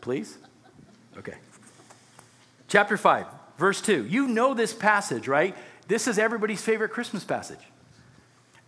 Please? 0.00 0.38
Okay. 1.16 1.34
Chapter 2.68 2.96
5, 2.96 3.26
verse 3.56 3.80
2. 3.80 4.06
You 4.06 4.28
know 4.28 4.54
this 4.54 4.72
passage, 4.72 5.26
right? 5.26 5.56
This 5.88 6.06
is 6.06 6.18
everybody's 6.18 6.62
favorite 6.62 6.90
Christmas 6.90 7.24
passage. 7.24 7.60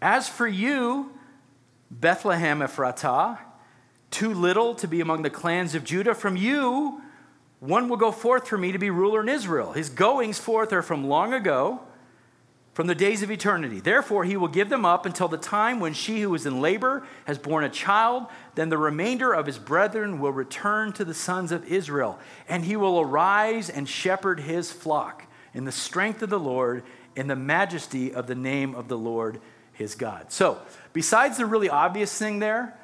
As 0.03 0.28
for 0.28 0.47
you, 0.47 1.12
Bethlehem 1.91 2.61
Ephratah, 2.61 3.38
too 4.11 4.32
little 4.34 4.74
to 4.76 4.88
be 4.88 5.01
among 5.01 5.22
the 5.22 5.30
clans 5.30 5.74
of 5.74 5.84
Judah, 5.84 6.14
from 6.14 6.36
you 6.36 7.03
one 7.61 7.91
will 7.91 7.99
go 7.99 8.11
forth 8.11 8.49
for 8.49 8.57
me 8.57 8.72
to 8.72 8.78
be 8.78 8.88
ruler 8.88 9.20
in 9.20 9.28
Israel. 9.28 9.72
His 9.72 9.91
goings 9.91 10.38
forth 10.38 10.72
are 10.72 10.82
from 10.82 11.07
long 11.07 11.34
ago, 11.34 11.80
from 12.81 12.87
the 12.87 12.95
days 12.95 13.22
of 13.22 13.31
eternity. 13.31 13.78
Therefore, 13.78 14.24
he 14.24 14.39
will 14.39 14.49
give 14.49 14.70
them 14.70 14.87
up 14.87 15.05
until 15.05 15.28
the 15.28 15.37
time 15.37 15.81
when 15.81 15.93
she 15.93 16.22
who 16.22 16.35
is 16.35 16.47
in 16.47 16.62
labor 16.62 17.07
has 17.26 17.37
borne 17.37 17.62
a 17.62 17.68
child. 17.68 18.24
Then 18.55 18.70
the 18.70 18.78
remainder 18.78 19.35
of 19.35 19.45
his 19.45 19.59
brethren 19.59 20.18
will 20.18 20.33
return 20.33 20.95
to 20.95 21.05
the 21.05 21.12
sons 21.12 21.53
of 21.53 21.70
Israel, 21.70 22.18
and 22.49 22.64
he 22.64 22.76
will 22.76 22.99
arise 22.99 23.68
and 23.68 23.87
shepherd 23.87 24.41
his 24.41 24.72
flock 24.72 25.26
in 25.53 25.66
the 25.66 25.72
strength 25.72 26.22
of 26.22 26.31
the 26.31 26.41
Lord, 26.41 26.83
in 27.14 27.26
the 27.26 27.37
majesty 27.37 28.14
of 28.14 28.26
the 28.26 28.35
name 28.35 28.74
of 28.74 28.89
the 28.89 28.97
Lord 28.97 29.43
his 29.74 29.95
God. 29.95 30.33
So, 30.33 30.59
besides 30.95 31.37
the 31.37 31.45
really 31.45 31.68
obvious 31.68 32.16
thing 32.16 32.39
there, 32.39 32.78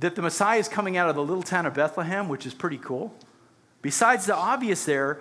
that 0.00 0.16
the 0.16 0.22
Messiah 0.22 0.58
is 0.58 0.66
coming 0.66 0.96
out 0.96 1.08
of 1.08 1.14
the 1.14 1.22
little 1.22 1.44
town 1.44 1.64
of 1.64 1.74
Bethlehem, 1.74 2.28
which 2.28 2.44
is 2.44 2.54
pretty 2.54 2.78
cool. 2.78 3.14
Besides 3.82 4.26
the 4.26 4.34
obvious 4.34 4.84
there, 4.84 5.20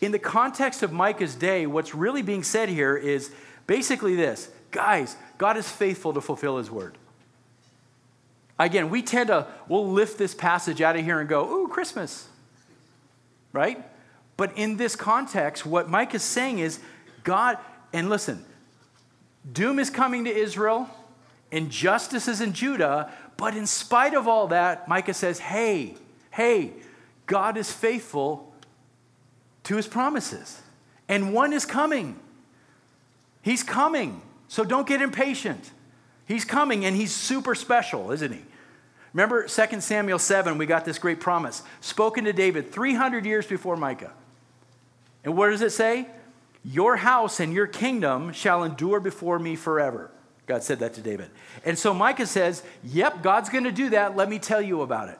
in 0.00 0.12
the 0.12 0.18
context 0.18 0.82
of 0.82 0.92
Micah's 0.92 1.34
day, 1.34 1.66
what's 1.66 1.94
really 1.94 2.22
being 2.22 2.42
said 2.42 2.68
here 2.68 2.96
is 2.96 3.30
basically 3.66 4.14
this 4.14 4.50
guys, 4.70 5.16
God 5.38 5.56
is 5.56 5.68
faithful 5.68 6.12
to 6.12 6.20
fulfill 6.20 6.58
his 6.58 6.70
word. 6.70 6.98
Again, 8.58 8.90
we 8.90 9.02
tend 9.02 9.28
to, 9.28 9.46
we'll 9.68 9.90
lift 9.90 10.18
this 10.18 10.34
passage 10.34 10.80
out 10.80 10.96
of 10.96 11.04
here 11.04 11.20
and 11.20 11.28
go, 11.28 11.50
ooh, 11.50 11.68
Christmas, 11.68 12.28
right? 13.52 13.84
But 14.36 14.56
in 14.56 14.76
this 14.76 14.96
context, 14.96 15.66
what 15.66 15.88
Micah 15.90 16.16
is 16.16 16.22
saying 16.22 16.58
is 16.58 16.80
God, 17.22 17.58
and 17.92 18.08
listen, 18.08 18.44
doom 19.50 19.78
is 19.78 19.90
coming 19.90 20.24
to 20.24 20.34
Israel, 20.34 20.88
injustice 21.50 22.28
is 22.28 22.40
in 22.40 22.52
Judah, 22.52 23.12
but 23.36 23.54
in 23.54 23.66
spite 23.66 24.14
of 24.14 24.26
all 24.26 24.48
that, 24.48 24.88
Micah 24.88 25.14
says, 25.14 25.38
hey, 25.38 25.94
hey, 26.30 26.72
God 27.26 27.56
is 27.56 27.70
faithful 27.70 28.54
to 29.66 29.76
his 29.76 29.86
promises. 29.86 30.60
And 31.08 31.34
one 31.34 31.52
is 31.52 31.64
coming. 31.64 32.18
He's 33.42 33.62
coming. 33.62 34.22
So 34.48 34.64
don't 34.64 34.86
get 34.86 35.02
impatient. 35.02 35.72
He's 36.26 36.44
coming 36.44 36.84
and 36.84 36.96
he's 36.96 37.14
super 37.14 37.54
special, 37.54 38.12
isn't 38.12 38.32
he? 38.32 38.42
Remember 39.12 39.46
2 39.48 39.80
Samuel 39.80 40.18
7, 40.18 40.58
we 40.58 40.66
got 40.66 40.84
this 40.84 40.98
great 40.98 41.20
promise 41.20 41.62
spoken 41.80 42.24
to 42.24 42.32
David 42.32 42.70
300 42.70 43.24
years 43.24 43.46
before 43.46 43.76
Micah. 43.76 44.12
And 45.24 45.36
what 45.36 45.50
does 45.50 45.62
it 45.62 45.72
say? 45.72 46.06
Your 46.64 46.96
house 46.96 47.40
and 47.40 47.52
your 47.52 47.66
kingdom 47.66 48.32
shall 48.32 48.62
endure 48.62 49.00
before 49.00 49.38
me 49.38 49.56
forever. 49.56 50.10
God 50.46 50.62
said 50.62 50.78
that 50.78 50.94
to 50.94 51.00
David. 51.00 51.30
And 51.64 51.76
so 51.78 51.92
Micah 51.92 52.26
says, 52.26 52.62
Yep, 52.84 53.22
God's 53.22 53.48
going 53.48 53.64
to 53.64 53.72
do 53.72 53.90
that. 53.90 54.16
Let 54.16 54.28
me 54.28 54.38
tell 54.38 54.62
you 54.62 54.82
about 54.82 55.08
it. 55.08 55.18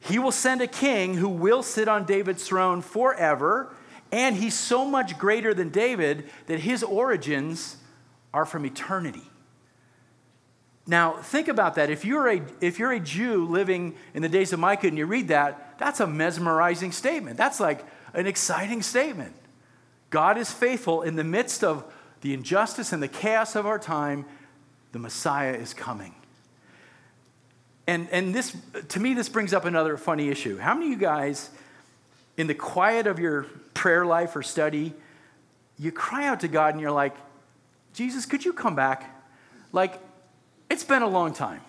He 0.00 0.18
will 0.18 0.32
send 0.32 0.60
a 0.60 0.66
king 0.66 1.14
who 1.14 1.28
will 1.28 1.62
sit 1.62 1.88
on 1.88 2.04
David's 2.04 2.46
throne 2.46 2.82
forever, 2.82 3.74
and 4.12 4.36
he's 4.36 4.54
so 4.54 4.84
much 4.84 5.18
greater 5.18 5.52
than 5.52 5.70
David 5.70 6.28
that 6.46 6.60
his 6.60 6.82
origins 6.82 7.76
are 8.32 8.44
from 8.44 8.64
eternity. 8.64 9.22
Now, 10.86 11.16
think 11.16 11.48
about 11.48 11.74
that. 11.74 11.90
If 11.90 12.04
you're, 12.04 12.28
a, 12.28 12.42
if 12.60 12.78
you're 12.78 12.92
a 12.92 13.00
Jew 13.00 13.46
living 13.46 13.96
in 14.14 14.22
the 14.22 14.28
days 14.28 14.52
of 14.52 14.60
Micah 14.60 14.86
and 14.86 14.96
you 14.96 15.06
read 15.06 15.28
that, 15.28 15.78
that's 15.78 16.00
a 16.00 16.06
mesmerizing 16.06 16.92
statement. 16.92 17.36
That's 17.36 17.58
like 17.58 17.84
an 18.14 18.26
exciting 18.26 18.82
statement. 18.82 19.34
God 20.10 20.38
is 20.38 20.50
faithful 20.52 21.02
in 21.02 21.16
the 21.16 21.24
midst 21.24 21.64
of 21.64 21.84
the 22.20 22.32
injustice 22.32 22.92
and 22.92 23.02
the 23.02 23.08
chaos 23.08 23.56
of 23.56 23.66
our 23.66 23.78
time. 23.78 24.24
The 24.92 24.98
Messiah 24.98 25.54
is 25.54 25.74
coming. 25.74 26.14
And, 27.86 28.08
and 28.10 28.34
this, 28.34 28.56
to 28.88 29.00
me, 29.00 29.14
this 29.14 29.28
brings 29.28 29.52
up 29.52 29.64
another 29.64 29.96
funny 29.96 30.28
issue. 30.28 30.58
How 30.58 30.74
many 30.74 30.86
of 30.86 30.92
you 30.92 30.98
guys, 30.98 31.50
in 32.36 32.46
the 32.46 32.54
quiet 32.54 33.06
of 33.06 33.18
your 33.18 33.44
prayer 33.74 34.04
life 34.04 34.34
or 34.34 34.42
study, 34.42 34.92
you 35.78 35.92
cry 35.92 36.26
out 36.26 36.40
to 36.40 36.48
God 36.48 36.74
and 36.74 36.80
you're 36.80 36.90
like, 36.90 37.14
Jesus, 37.94 38.26
could 38.26 38.44
you 38.44 38.52
come 38.52 38.74
back? 38.74 39.14
Like, 39.72 40.00
it's 40.68 40.84
been 40.84 41.02
a 41.02 41.08
long 41.08 41.32
time. 41.32 41.60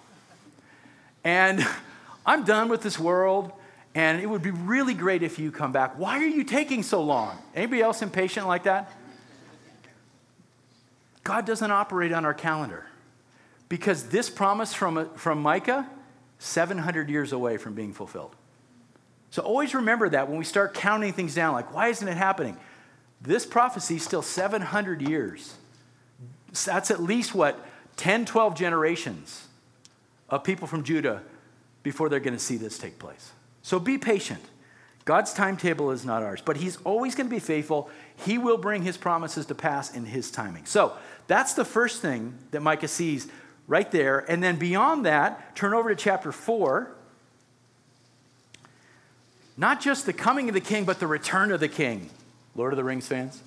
And 1.23 1.65
I'm 2.25 2.43
done 2.43 2.67
with 2.67 2.81
this 2.81 2.99
world, 2.99 3.51
and 3.95 4.21
it 4.21 4.25
would 4.25 4.41
be 4.41 4.51
really 4.51 4.93
great 4.93 5.23
if 5.23 5.39
you 5.39 5.51
come 5.51 5.71
back. 5.71 5.97
Why 5.97 6.17
are 6.19 6.27
you 6.27 6.43
taking 6.43 6.83
so 6.83 7.01
long? 7.01 7.37
Anybody 7.55 7.81
else 7.81 8.01
impatient 8.01 8.47
like 8.47 8.63
that? 8.63 8.91
God 11.23 11.45
doesn't 11.45 11.71
operate 11.71 12.11
on 12.11 12.25
our 12.25 12.33
calendar 12.33 12.85
because 13.69 14.05
this 14.05 14.29
promise 14.29 14.73
from, 14.73 15.09
from 15.15 15.41
Micah 15.41 15.87
700 16.39 17.09
years 17.09 17.31
away 17.31 17.57
from 17.57 17.73
being 17.73 17.93
fulfilled. 17.93 18.35
So 19.29 19.41
always 19.41 19.73
remember 19.73 20.09
that 20.09 20.29
when 20.29 20.37
we 20.37 20.45
start 20.45 20.73
counting 20.73 21.13
things 21.13 21.35
down, 21.35 21.53
like, 21.53 21.73
why 21.73 21.87
isn't 21.89 22.07
it 22.07 22.17
happening? 22.17 22.57
This 23.21 23.45
prophecy 23.45 23.95
is 23.95 24.03
still 24.03 24.21
700 24.21 25.01
years. 25.01 25.55
That's 26.65 26.91
at 26.91 27.01
least 27.01 27.35
what, 27.35 27.59
10, 27.97 28.25
12 28.25 28.55
generations 28.55 29.47
of 30.29 30.43
people 30.43 30.67
from 30.67 30.83
Judah 30.83 31.23
before 31.83 32.09
they're 32.09 32.19
going 32.19 32.33
to 32.35 32.39
see 32.39 32.57
this 32.57 32.77
take 32.77 32.99
place. 32.99 33.31
So 33.61 33.79
be 33.79 33.97
patient. 33.97 34.43
God's 35.05 35.33
timetable 35.33 35.91
is 35.91 36.05
not 36.05 36.21
ours, 36.21 36.41
but 36.43 36.57
He's 36.57 36.77
always 36.83 37.15
going 37.15 37.27
to 37.27 37.33
be 37.33 37.39
faithful. 37.39 37.89
He 38.25 38.37
will 38.37 38.57
bring 38.57 38.83
His 38.83 38.97
promises 38.97 39.45
to 39.47 39.55
pass 39.55 39.95
in 39.95 40.05
His 40.05 40.29
timing. 40.29 40.65
So 40.65 40.93
that's 41.27 41.53
the 41.53 41.65
first 41.65 42.01
thing 42.01 42.37
that 42.51 42.61
Micah 42.61 42.89
sees 42.89 43.27
right 43.67 43.89
there. 43.91 44.19
And 44.19 44.41
then 44.41 44.55
beyond 44.55 45.05
that, 45.05 45.55
turn 45.55 45.73
over 45.73 45.89
to 45.89 45.95
chapter 45.95 46.31
4. 46.31 46.91
Not 49.57 49.81
just 49.81 50.05
the 50.05 50.13
coming 50.13 50.47
of 50.49 50.53
the 50.53 50.61
king, 50.61 50.85
but 50.85 50.99
the 50.99 51.07
return 51.07 51.51
of 51.51 51.59
the 51.59 51.67
king. 51.67 52.09
Lord 52.55 52.73
of 52.73 52.77
the 52.77 52.83
Rings 52.83 53.07
fans? 53.07 53.41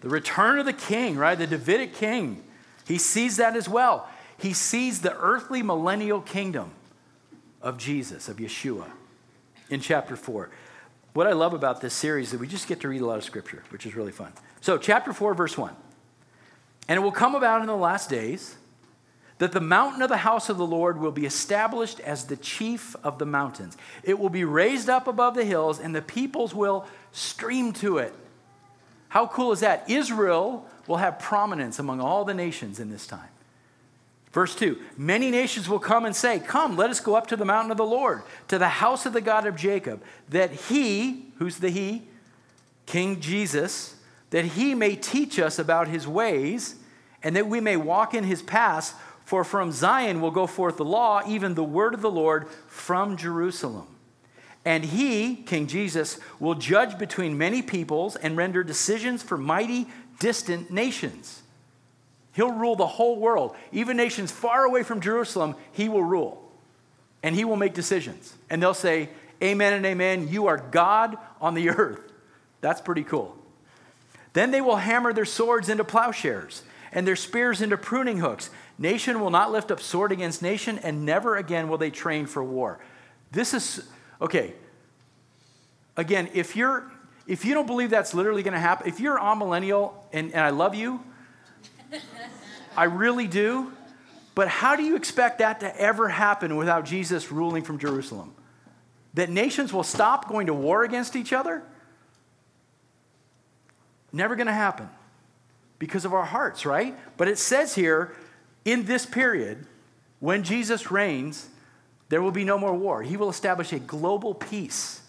The 0.00 0.08
return 0.08 0.58
of 0.58 0.66
the 0.66 0.72
king, 0.72 1.16
right? 1.16 1.36
The 1.36 1.46
Davidic 1.46 1.94
king. 1.94 2.42
He 2.86 2.98
sees 2.98 3.38
that 3.38 3.56
as 3.56 3.68
well. 3.68 4.08
He 4.36 4.52
sees 4.52 5.00
the 5.00 5.16
earthly 5.16 5.62
millennial 5.62 6.20
kingdom 6.20 6.72
of 7.62 7.78
Jesus, 7.78 8.28
of 8.28 8.36
Yeshua, 8.36 8.84
in 9.70 9.80
chapter 9.80 10.16
4. 10.16 10.50
What 11.14 11.26
I 11.26 11.32
love 11.32 11.54
about 11.54 11.80
this 11.80 11.94
series 11.94 12.26
is 12.26 12.32
that 12.32 12.40
we 12.40 12.48
just 12.48 12.68
get 12.68 12.80
to 12.80 12.88
read 12.88 13.00
a 13.00 13.06
lot 13.06 13.16
of 13.16 13.24
scripture, 13.24 13.62
which 13.70 13.86
is 13.86 13.94
really 13.94 14.12
fun. 14.12 14.32
So, 14.60 14.76
chapter 14.76 15.12
4, 15.12 15.32
verse 15.32 15.56
1. 15.56 15.74
And 16.88 16.98
it 16.98 17.00
will 17.00 17.12
come 17.12 17.34
about 17.34 17.60
in 17.60 17.66
the 17.66 17.76
last 17.76 18.10
days 18.10 18.56
that 19.38 19.52
the 19.52 19.60
mountain 19.60 20.02
of 20.02 20.08
the 20.08 20.18
house 20.18 20.48
of 20.48 20.58
the 20.58 20.66
Lord 20.66 21.00
will 21.00 21.10
be 21.10 21.26
established 21.26 22.00
as 22.00 22.26
the 22.26 22.36
chief 22.36 22.94
of 23.02 23.18
the 23.18 23.26
mountains. 23.26 23.76
It 24.02 24.18
will 24.18 24.28
be 24.28 24.44
raised 24.44 24.88
up 24.88 25.06
above 25.06 25.34
the 25.34 25.44
hills, 25.44 25.80
and 25.80 25.94
the 25.94 26.02
peoples 26.02 26.54
will 26.54 26.86
stream 27.12 27.72
to 27.74 27.98
it. 27.98 28.14
How 29.08 29.26
cool 29.26 29.52
is 29.52 29.60
that? 29.60 29.88
Israel 29.88 30.66
will 30.86 30.98
have 30.98 31.18
prominence 31.18 31.78
among 31.78 32.00
all 32.00 32.24
the 32.24 32.34
nations 32.34 32.78
in 32.78 32.90
this 32.90 33.06
time. 33.06 33.28
Verse 34.32 34.54
2 34.56 34.78
Many 34.96 35.30
nations 35.30 35.68
will 35.68 35.78
come 35.78 36.04
and 36.04 36.14
say, 36.14 36.40
Come, 36.40 36.76
let 36.76 36.90
us 36.90 37.00
go 37.00 37.14
up 37.14 37.28
to 37.28 37.36
the 37.36 37.44
mountain 37.44 37.70
of 37.70 37.76
the 37.76 37.84
Lord, 37.84 38.22
to 38.48 38.58
the 38.58 38.68
house 38.68 39.06
of 39.06 39.12
the 39.12 39.20
God 39.20 39.46
of 39.46 39.56
Jacob, 39.56 40.02
that 40.28 40.50
he, 40.52 41.26
who's 41.38 41.58
the 41.58 41.70
he? 41.70 42.02
King 42.86 43.20
Jesus, 43.20 43.93
that 44.34 44.44
he 44.44 44.74
may 44.74 44.96
teach 44.96 45.38
us 45.38 45.60
about 45.60 45.86
his 45.86 46.08
ways 46.08 46.74
and 47.22 47.36
that 47.36 47.46
we 47.46 47.60
may 47.60 47.76
walk 47.76 48.14
in 48.14 48.24
his 48.24 48.42
paths. 48.42 48.92
For 49.24 49.44
from 49.44 49.70
Zion 49.70 50.20
will 50.20 50.32
go 50.32 50.48
forth 50.48 50.76
the 50.76 50.84
law, 50.84 51.22
even 51.24 51.54
the 51.54 51.62
word 51.62 51.94
of 51.94 52.02
the 52.02 52.10
Lord 52.10 52.48
from 52.66 53.16
Jerusalem. 53.16 53.86
And 54.64 54.84
he, 54.84 55.36
King 55.36 55.68
Jesus, 55.68 56.18
will 56.40 56.56
judge 56.56 56.98
between 56.98 57.38
many 57.38 57.62
peoples 57.62 58.16
and 58.16 58.36
render 58.36 58.64
decisions 58.64 59.22
for 59.22 59.38
mighty, 59.38 59.86
distant 60.18 60.68
nations. 60.68 61.44
He'll 62.32 62.50
rule 62.50 62.74
the 62.74 62.88
whole 62.88 63.20
world. 63.20 63.54
Even 63.70 63.96
nations 63.96 64.32
far 64.32 64.64
away 64.64 64.82
from 64.82 65.00
Jerusalem, 65.00 65.54
he 65.70 65.88
will 65.88 66.02
rule. 66.02 66.42
And 67.22 67.36
he 67.36 67.44
will 67.44 67.54
make 67.54 67.72
decisions. 67.72 68.34
And 68.50 68.60
they'll 68.60 68.74
say, 68.74 69.10
Amen 69.40 69.74
and 69.74 69.86
amen. 69.86 70.26
You 70.26 70.48
are 70.48 70.56
God 70.58 71.18
on 71.40 71.54
the 71.54 71.70
earth. 71.78 72.00
That's 72.60 72.80
pretty 72.80 73.04
cool. 73.04 73.38
Then 74.34 74.50
they 74.50 74.60
will 74.60 74.76
hammer 74.76 75.12
their 75.12 75.24
swords 75.24 75.68
into 75.68 75.84
plowshares 75.84 76.62
and 76.92 77.06
their 77.06 77.16
spears 77.16 77.62
into 77.62 77.76
pruning 77.76 78.18
hooks. 78.18 78.50
Nation 78.78 79.20
will 79.20 79.30
not 79.30 79.50
lift 79.50 79.70
up 79.70 79.80
sword 79.80 80.12
against 80.12 80.42
nation, 80.42 80.78
and 80.78 81.04
never 81.04 81.36
again 81.36 81.68
will 81.68 81.78
they 81.78 81.90
train 81.90 82.26
for 82.26 82.42
war. 82.42 82.78
This 83.32 83.54
is, 83.54 83.88
okay. 84.20 84.54
Again, 85.96 86.28
if 86.34 86.54
you're 86.54 86.90
if 87.26 87.44
you 87.46 87.54
don't 87.54 87.66
believe 87.66 87.88
that's 87.88 88.12
literally 88.12 88.42
going 88.42 88.52
to 88.52 88.60
happen, 88.60 88.86
if 88.86 89.00
you're 89.00 89.16
a 89.16 89.34
millennial 89.34 90.06
and, 90.12 90.32
and 90.32 90.40
I 90.40 90.50
love 90.50 90.74
you, 90.74 91.00
I 92.76 92.84
really 92.84 93.26
do, 93.26 93.72
but 94.34 94.48
how 94.48 94.76
do 94.76 94.82
you 94.82 94.94
expect 94.94 95.38
that 95.38 95.60
to 95.60 95.80
ever 95.80 96.08
happen 96.08 96.56
without 96.56 96.84
Jesus 96.84 97.32
ruling 97.32 97.62
from 97.62 97.78
Jerusalem? 97.78 98.34
That 99.14 99.30
nations 99.30 99.72
will 99.72 99.84
stop 99.84 100.28
going 100.28 100.48
to 100.48 100.54
war 100.54 100.84
against 100.84 101.16
each 101.16 101.32
other? 101.32 101.62
Never 104.14 104.36
going 104.36 104.46
to 104.46 104.52
happen 104.52 104.88
because 105.80 106.04
of 106.04 106.14
our 106.14 106.24
hearts, 106.24 106.64
right? 106.64 106.96
But 107.16 107.26
it 107.26 107.36
says 107.36 107.74
here, 107.74 108.14
in 108.64 108.84
this 108.84 109.04
period, 109.04 109.66
when 110.20 110.44
Jesus 110.44 110.92
reigns, 110.92 111.48
there 112.10 112.22
will 112.22 112.30
be 112.30 112.44
no 112.44 112.56
more 112.56 112.72
war. 112.74 113.02
He 113.02 113.16
will 113.16 113.28
establish 113.28 113.72
a 113.72 113.80
global 113.80 114.32
peace. 114.32 115.00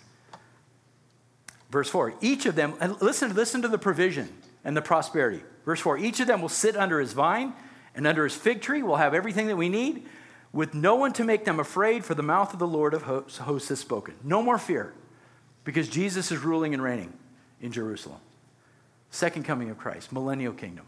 Verse 1.70 1.88
4 1.88 2.16
each 2.22 2.48
of 2.48 2.56
them, 2.56 2.74
and 2.80 3.00
listen, 3.00 3.36
listen 3.36 3.62
to 3.62 3.68
the 3.68 3.78
provision 3.78 4.28
and 4.64 4.76
the 4.76 4.82
prosperity. 4.82 5.44
Verse 5.66 5.80
4 5.80 6.00
each 6.00 6.20
of 6.20 6.26
them 6.26 6.42
will 6.42 6.50
sit 6.50 6.76
under 6.76 7.00
his 7.00 7.14
vine 7.14 7.54
and 7.94 8.08
under 8.08 8.24
his 8.24 8.34
fig 8.34 8.60
tree, 8.60 8.82
will 8.82 8.96
have 8.96 9.14
everything 9.14 9.46
that 9.48 9.56
we 9.56 9.70
need, 9.70 10.08
with 10.52 10.74
no 10.74 10.96
one 10.96 11.14
to 11.14 11.24
make 11.24 11.46
them 11.46 11.60
afraid, 11.60 12.04
for 12.04 12.16
the 12.16 12.24
mouth 12.24 12.54
of 12.54 12.60
the 12.60 12.68
Lord 12.68 12.96
of 12.96 13.04
hosts 13.04 13.70
has 13.70 13.80
spoken. 13.80 14.16
No 14.24 14.42
more 14.42 14.58
fear, 14.58 14.94
because 15.64 15.88
Jesus 15.90 16.32
is 16.32 16.40
ruling 16.40 16.74
and 16.74 16.82
reigning 16.82 17.14
in 17.62 17.72
Jerusalem. 17.72 18.20
Second 19.12 19.44
coming 19.44 19.70
of 19.70 19.78
Christ, 19.78 20.12
millennial 20.12 20.54
kingdom. 20.54 20.86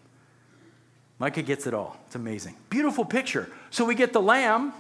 Micah 1.20 1.42
gets 1.42 1.66
it 1.66 1.74
all. 1.74 1.98
It's 2.06 2.16
amazing. 2.16 2.56
Beautiful 2.70 3.06
picture. 3.06 3.50
So 3.70 3.86
we 3.86 3.96
get 3.96 4.14
the 4.14 4.22
lamb 4.22 4.74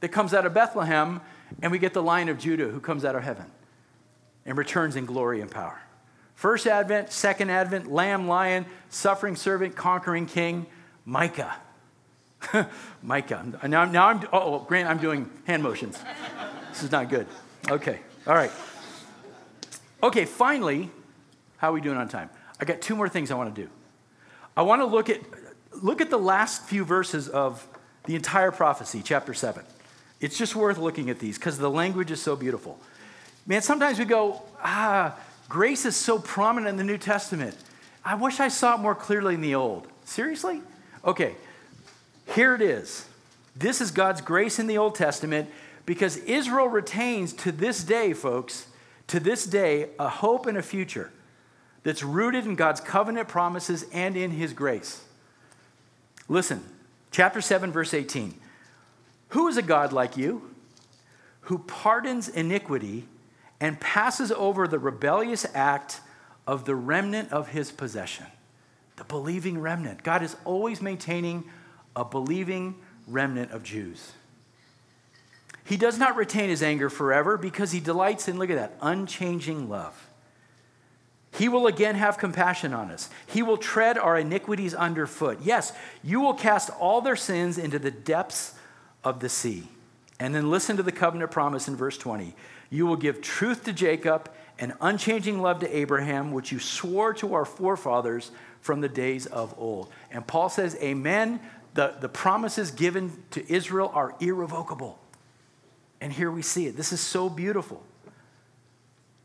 that 0.00 0.10
comes 0.10 0.34
out 0.34 0.46
of 0.46 0.54
Bethlehem, 0.54 1.20
and 1.62 1.72
we 1.72 1.78
get 1.78 1.94
the 1.94 2.02
lion 2.02 2.28
of 2.28 2.38
Judah 2.38 2.68
who 2.68 2.80
comes 2.80 3.04
out 3.04 3.16
of 3.16 3.22
heaven 3.22 3.46
and 4.46 4.56
returns 4.58 4.96
in 4.96 5.06
glory 5.06 5.40
and 5.40 5.50
power. 5.50 5.80
First 6.34 6.66
advent, 6.66 7.12
second 7.12 7.50
advent, 7.50 7.90
lamb, 7.90 8.28
lion, 8.28 8.66
suffering 8.90 9.36
servant, 9.36 9.76
conquering 9.76 10.26
king, 10.26 10.66
Micah. 11.04 11.54
Micah. 13.02 13.60
Now, 13.66 13.84
now 13.84 14.08
I'm, 14.08 14.28
oh, 14.32 14.60
Grant, 14.60 14.88
I'm 14.88 14.98
doing 14.98 15.30
hand 15.44 15.62
motions. 15.62 15.98
This 16.70 16.82
is 16.82 16.92
not 16.92 17.08
good. 17.08 17.26
Okay, 17.70 18.00
all 18.26 18.34
right. 18.34 18.50
Okay, 20.02 20.24
finally, 20.24 20.90
how 21.56 21.70
are 21.70 21.72
we 21.72 21.80
doing 21.80 21.96
on 21.96 22.08
time? 22.08 22.28
I 22.60 22.64
got 22.64 22.80
two 22.80 22.96
more 22.96 23.08
things 23.08 23.30
I 23.30 23.34
want 23.34 23.54
to 23.54 23.62
do. 23.62 23.68
I 24.56 24.62
want 24.62 24.80
to 24.80 24.86
look 24.86 25.08
at 25.08 25.20
look 25.82 26.00
at 26.00 26.10
the 26.10 26.18
last 26.18 26.64
few 26.64 26.84
verses 26.84 27.28
of 27.28 27.66
the 28.04 28.14
entire 28.14 28.52
prophecy, 28.52 29.02
chapter 29.04 29.34
7. 29.34 29.64
It's 30.20 30.38
just 30.38 30.54
worth 30.54 30.78
looking 30.78 31.10
at 31.10 31.18
these 31.18 31.36
because 31.36 31.58
the 31.58 31.70
language 31.70 32.10
is 32.10 32.22
so 32.22 32.36
beautiful. 32.36 32.78
Man, 33.46 33.60
sometimes 33.60 33.98
we 33.98 34.04
go, 34.04 34.42
ah, 34.62 35.18
grace 35.48 35.84
is 35.84 35.96
so 35.96 36.18
prominent 36.18 36.70
in 36.70 36.76
the 36.76 36.84
New 36.84 36.98
Testament. 36.98 37.56
I 38.04 38.14
wish 38.14 38.40
I 38.40 38.48
saw 38.48 38.76
it 38.76 38.80
more 38.80 38.94
clearly 38.94 39.34
in 39.34 39.40
the 39.40 39.54
Old. 39.54 39.86
Seriously? 40.04 40.62
Okay, 41.04 41.34
here 42.34 42.54
it 42.54 42.62
is. 42.62 43.06
This 43.56 43.80
is 43.80 43.90
God's 43.90 44.20
grace 44.20 44.58
in 44.58 44.66
the 44.66 44.78
Old 44.78 44.94
Testament 44.94 45.50
because 45.86 46.16
Israel 46.18 46.68
retains 46.68 47.32
to 47.34 47.52
this 47.52 47.82
day, 47.84 48.12
folks, 48.12 48.68
to 49.08 49.20
this 49.20 49.44
day, 49.44 49.90
a 49.98 50.08
hope 50.08 50.46
and 50.46 50.56
a 50.56 50.62
future 50.62 51.10
that's 51.84 52.02
rooted 52.02 52.46
in 52.46 52.56
God's 52.56 52.80
covenant 52.80 53.28
promises 53.28 53.84
and 53.92 54.16
in 54.16 54.32
his 54.32 54.52
grace. 54.52 55.04
Listen, 56.28 56.64
chapter 57.12 57.40
7, 57.40 57.70
verse 57.70 57.94
18. 57.94 58.34
Who 59.28 59.46
is 59.48 59.56
a 59.56 59.62
God 59.62 59.92
like 59.92 60.16
you 60.16 60.50
who 61.42 61.58
pardons 61.58 62.28
iniquity 62.28 63.06
and 63.60 63.78
passes 63.78 64.32
over 64.32 64.66
the 64.66 64.78
rebellious 64.78 65.46
act 65.54 66.00
of 66.46 66.64
the 66.64 66.74
remnant 66.74 67.30
of 67.30 67.48
his 67.48 67.70
possession? 67.70 68.26
The 68.96 69.04
believing 69.04 69.60
remnant. 69.60 70.02
God 70.02 70.22
is 70.22 70.36
always 70.44 70.80
maintaining 70.80 71.44
a 71.94 72.04
believing 72.04 72.76
remnant 73.06 73.50
of 73.50 73.62
Jews. 73.62 74.12
He 75.64 75.76
does 75.76 75.98
not 75.98 76.16
retain 76.16 76.48
his 76.48 76.62
anger 76.62 76.88
forever 76.88 77.36
because 77.36 77.72
he 77.72 77.80
delights 77.80 78.28
in, 78.28 78.38
look 78.38 78.50
at 78.50 78.56
that, 78.56 78.76
unchanging 78.80 79.68
love. 79.68 80.03
He 81.36 81.48
will 81.48 81.66
again 81.66 81.96
have 81.96 82.16
compassion 82.16 82.72
on 82.72 82.90
us. 82.90 83.10
He 83.26 83.42
will 83.42 83.56
tread 83.56 83.98
our 83.98 84.16
iniquities 84.16 84.72
underfoot. 84.72 85.40
Yes, 85.42 85.72
you 86.02 86.20
will 86.20 86.34
cast 86.34 86.70
all 86.78 87.00
their 87.00 87.16
sins 87.16 87.58
into 87.58 87.78
the 87.80 87.90
depths 87.90 88.54
of 89.02 89.18
the 89.18 89.28
sea. 89.28 89.68
And 90.20 90.32
then 90.32 90.48
listen 90.48 90.76
to 90.76 90.84
the 90.84 90.92
covenant 90.92 91.32
promise 91.32 91.66
in 91.66 91.74
verse 91.74 91.98
20. 91.98 92.36
You 92.70 92.86
will 92.86 92.96
give 92.96 93.20
truth 93.20 93.64
to 93.64 93.72
Jacob 93.72 94.30
and 94.60 94.74
unchanging 94.80 95.42
love 95.42 95.58
to 95.60 95.76
Abraham, 95.76 96.30
which 96.30 96.52
you 96.52 96.60
swore 96.60 97.12
to 97.14 97.34
our 97.34 97.44
forefathers 97.44 98.30
from 98.60 98.80
the 98.80 98.88
days 98.88 99.26
of 99.26 99.54
old. 99.58 99.90
And 100.12 100.24
Paul 100.24 100.48
says, 100.48 100.76
Amen. 100.80 101.40
The, 101.74 101.94
the 102.00 102.08
promises 102.08 102.70
given 102.70 103.24
to 103.32 103.52
Israel 103.52 103.90
are 103.92 104.14
irrevocable. 104.20 105.00
And 106.00 106.12
here 106.12 106.30
we 106.30 106.42
see 106.42 106.66
it. 106.66 106.76
This 106.76 106.92
is 106.92 107.00
so 107.00 107.28
beautiful. 107.28 107.82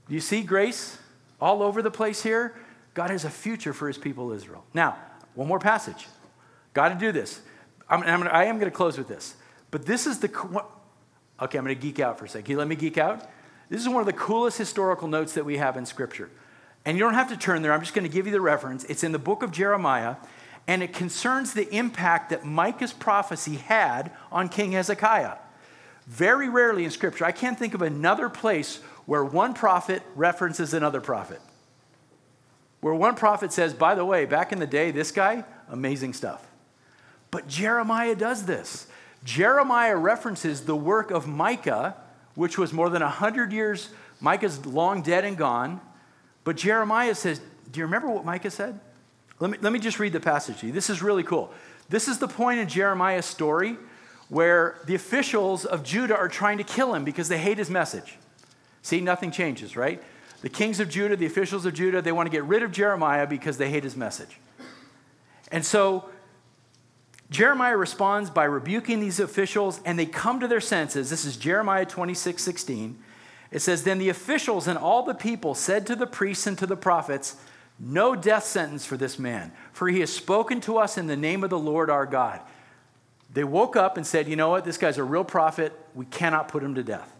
Do 0.07 0.16
you 0.16 0.20
see 0.22 0.41
grace? 0.41 0.97
All 1.39 1.63
over 1.63 1.81
the 1.81 1.91
place 1.91 2.23
here. 2.23 2.55
God 2.93 3.09
has 3.09 3.25
a 3.25 3.29
future 3.29 3.73
for 3.73 3.87
his 3.87 3.97
people 3.97 4.31
Israel. 4.31 4.65
Now, 4.73 4.97
one 5.35 5.47
more 5.47 5.59
passage. 5.59 6.07
Got 6.73 6.89
to 6.89 6.95
do 6.95 7.11
this. 7.11 7.41
I'm, 7.89 8.03
I'm 8.03 8.19
gonna, 8.19 8.29
I 8.29 8.45
am 8.45 8.57
going 8.57 8.69
to 8.69 8.75
close 8.75 8.97
with 8.97 9.07
this. 9.07 9.35
But 9.71 9.85
this 9.85 10.07
is 10.07 10.19
the. 10.19 10.29
Okay, 11.41 11.57
I'm 11.57 11.63
going 11.63 11.75
to 11.75 11.81
geek 11.81 11.99
out 11.99 12.19
for 12.19 12.25
a 12.25 12.29
second. 12.29 12.43
Can 12.43 12.51
you 12.53 12.57
let 12.57 12.67
me 12.67 12.75
geek 12.75 12.97
out? 12.97 13.29
This 13.69 13.81
is 13.81 13.87
one 13.87 14.01
of 14.01 14.05
the 14.05 14.13
coolest 14.13 14.57
historical 14.57 15.07
notes 15.07 15.33
that 15.33 15.45
we 15.45 15.57
have 15.57 15.77
in 15.77 15.85
Scripture. 15.85 16.29
And 16.85 16.97
you 16.97 17.03
don't 17.03 17.13
have 17.13 17.29
to 17.29 17.37
turn 17.37 17.61
there. 17.61 17.71
I'm 17.71 17.81
just 17.81 17.93
going 17.93 18.07
to 18.07 18.13
give 18.13 18.25
you 18.25 18.31
the 18.31 18.41
reference. 18.41 18.83
It's 18.85 19.03
in 19.03 19.11
the 19.11 19.19
book 19.19 19.43
of 19.43 19.51
Jeremiah, 19.51 20.15
and 20.67 20.81
it 20.81 20.93
concerns 20.93 21.53
the 21.53 21.69
impact 21.73 22.31
that 22.31 22.45
Micah's 22.45 22.93
prophecy 22.93 23.55
had 23.55 24.11
on 24.31 24.49
King 24.49 24.71
Hezekiah. 24.71 25.35
Very 26.07 26.49
rarely 26.49 26.85
in 26.85 26.91
Scripture, 26.91 27.25
I 27.25 27.31
can't 27.31 27.59
think 27.59 27.73
of 27.73 27.81
another 27.81 28.29
place 28.29 28.79
where 29.10 29.26
one 29.26 29.55
prophet 29.55 30.03
references 30.16 30.72
another 30.72 31.01
prophet. 31.01 31.41
Where 32.80 32.93
one 32.93 33.16
prophet 33.16 33.51
says, 33.51 33.74
by 33.74 33.95
the 33.95 34.05
way, 34.05 34.26
back 34.26 34.51
in 34.51 34.60
the 34.60 34.68
day, 34.68 34.91
this 34.91 35.12
guy, 35.12 35.45
amazing 35.68 36.14
stuff. 36.14 36.45
But 37.32 37.47
Jeremiah 37.47 38.14
does 38.14 38.45
this. 38.45 38.86
Jeremiah 39.24 39.95
references 39.95 40.62
the 40.62 40.76
work 40.76 41.10
of 41.10 41.28
Micah, 41.28 41.95
which 42.36 42.60
was 42.60 42.72
more 42.72 42.88
than 42.91 43.01
100 43.01 43.51
years. 43.51 43.89
Micah's 44.22 44.64
long 44.68 45.01
dead 45.01 45.26
and 45.26 45.36
gone. 45.36 45.82
But 46.43 46.55
Jeremiah 46.55 47.16
says, 47.16 47.41
Do 47.72 47.80
you 47.80 47.86
remember 47.88 48.12
what 48.12 48.26
Micah 48.26 48.51
said? 48.51 48.80
Let 49.39 49.49
me, 49.49 49.57
let 49.60 49.74
me 49.74 49.80
just 49.80 49.97
read 49.97 50.14
the 50.14 50.20
passage 50.20 50.60
to 50.60 50.68
you. 50.68 50.72
This 50.72 50.91
is 50.91 51.01
really 51.01 51.24
cool. 51.24 51.51
This 51.89 52.07
is 52.07 52.20
the 52.20 52.28
point 52.28 52.60
in 52.60 52.68
Jeremiah's 52.68 53.26
story 53.26 53.76
where 54.28 54.78
the 54.86 54.93
officials 54.93 55.66
of 55.66 55.84
Judah 55.84 56.16
are 56.16 56.30
trying 56.30 56.60
to 56.60 56.64
kill 56.64 56.93
him 56.93 57.03
because 57.03 57.28
they 57.28 57.39
hate 57.39 57.57
his 57.57 57.72
message. 57.72 58.20
See, 58.82 59.01
nothing 59.01 59.32
changes, 59.32 59.75
right? 59.75 60.01
The 60.41 60.49
kings 60.49 60.80
of 60.80 60.89
Judah, 60.89 61.15
the 61.15 61.25
officials 61.25 61.65
of 61.65 61.73
Judah, 61.73 62.01
they 62.01 62.11
want 62.11 62.27
to 62.27 62.32
get 62.32 62.43
rid 62.45 62.63
of 62.63 62.71
Jeremiah 62.71 63.27
because 63.27 63.57
they 63.57 63.69
hate 63.69 63.84
his 63.84 63.95
message. 63.95 64.39
And 65.51 65.65
so 65.65 66.09
Jeremiah 67.30 67.77
responds 67.77 68.30
by 68.30 68.45
rebuking 68.45 68.99
these 68.99 69.19
officials, 69.19 69.82
and 69.86 69.99
they 69.99 70.05
come 70.05 70.39
to 70.39 70.47
their 70.47 70.61
senses. 70.61 71.09
This 71.09 71.25
is 71.25 71.38
Jeremiah 71.38 71.86
26 71.86 72.41
16. 72.41 72.97
It 73.51 73.59
says, 73.59 73.84
Then 73.84 73.99
the 73.99 74.09
officials 74.09 74.67
and 74.67 74.77
all 74.77 75.03
the 75.03 75.13
people 75.13 75.55
said 75.55 75.86
to 75.88 75.95
the 75.95 76.07
priests 76.07 76.47
and 76.47 76.57
to 76.57 76.67
the 76.67 76.77
prophets, 76.77 77.36
No 77.80 78.15
death 78.15 78.45
sentence 78.45 78.86
for 78.86 78.97
this 78.97 79.19
man, 79.19 79.51
for 79.73 79.89
he 79.89 79.99
has 79.99 80.11
spoken 80.11 80.61
to 80.61 80.77
us 80.77 80.97
in 80.97 81.07
the 81.07 81.17
name 81.17 81.43
of 81.43 81.49
the 81.49 81.59
Lord 81.59 81.89
our 81.89 82.05
God. 82.05 82.41
They 83.32 83.43
woke 83.43 83.75
up 83.75 83.97
and 83.97 84.07
said, 84.07 84.27
You 84.27 84.36
know 84.36 84.49
what? 84.49 84.65
This 84.65 84.77
guy's 84.77 84.97
a 84.97 85.03
real 85.03 85.23
prophet. 85.23 85.73
We 85.93 86.05
cannot 86.05 86.47
put 86.47 86.63
him 86.63 86.75
to 86.75 86.84
death. 86.84 87.13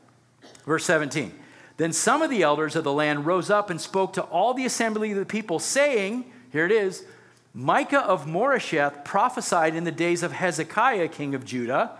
Verse 0.66 0.86
17. 0.86 1.34
Then 1.80 1.94
some 1.94 2.22
of 2.22 2.30
the 2.30 2.44
elders 2.44 2.76
of 2.76 2.84
the 2.84 2.92
land 2.92 3.26
rose 3.26 3.50
up 3.50 3.70
and 3.70 3.80
spoke 3.80 4.12
to 4.14 4.22
all 4.24 4.54
the 4.54 4.66
assembly 4.66 5.14
of 5.14 5.18
the 5.18 5.26
people, 5.26 5.60
saying, 5.60 6.26
Here 6.52 6.66
it 6.66 6.74
is, 6.74 7.06
Micah 7.54 8.02
of 8.02 8.26
Moresheth 8.26 9.06
prophesied 9.06 9.76
in 9.76 9.86
the 9.86 9.92
days 9.92 10.22
of 10.22 10.34
Hezekiah, 10.34 11.08
king 11.08 11.34
of 11.34 11.46
Judah, 11.46 11.92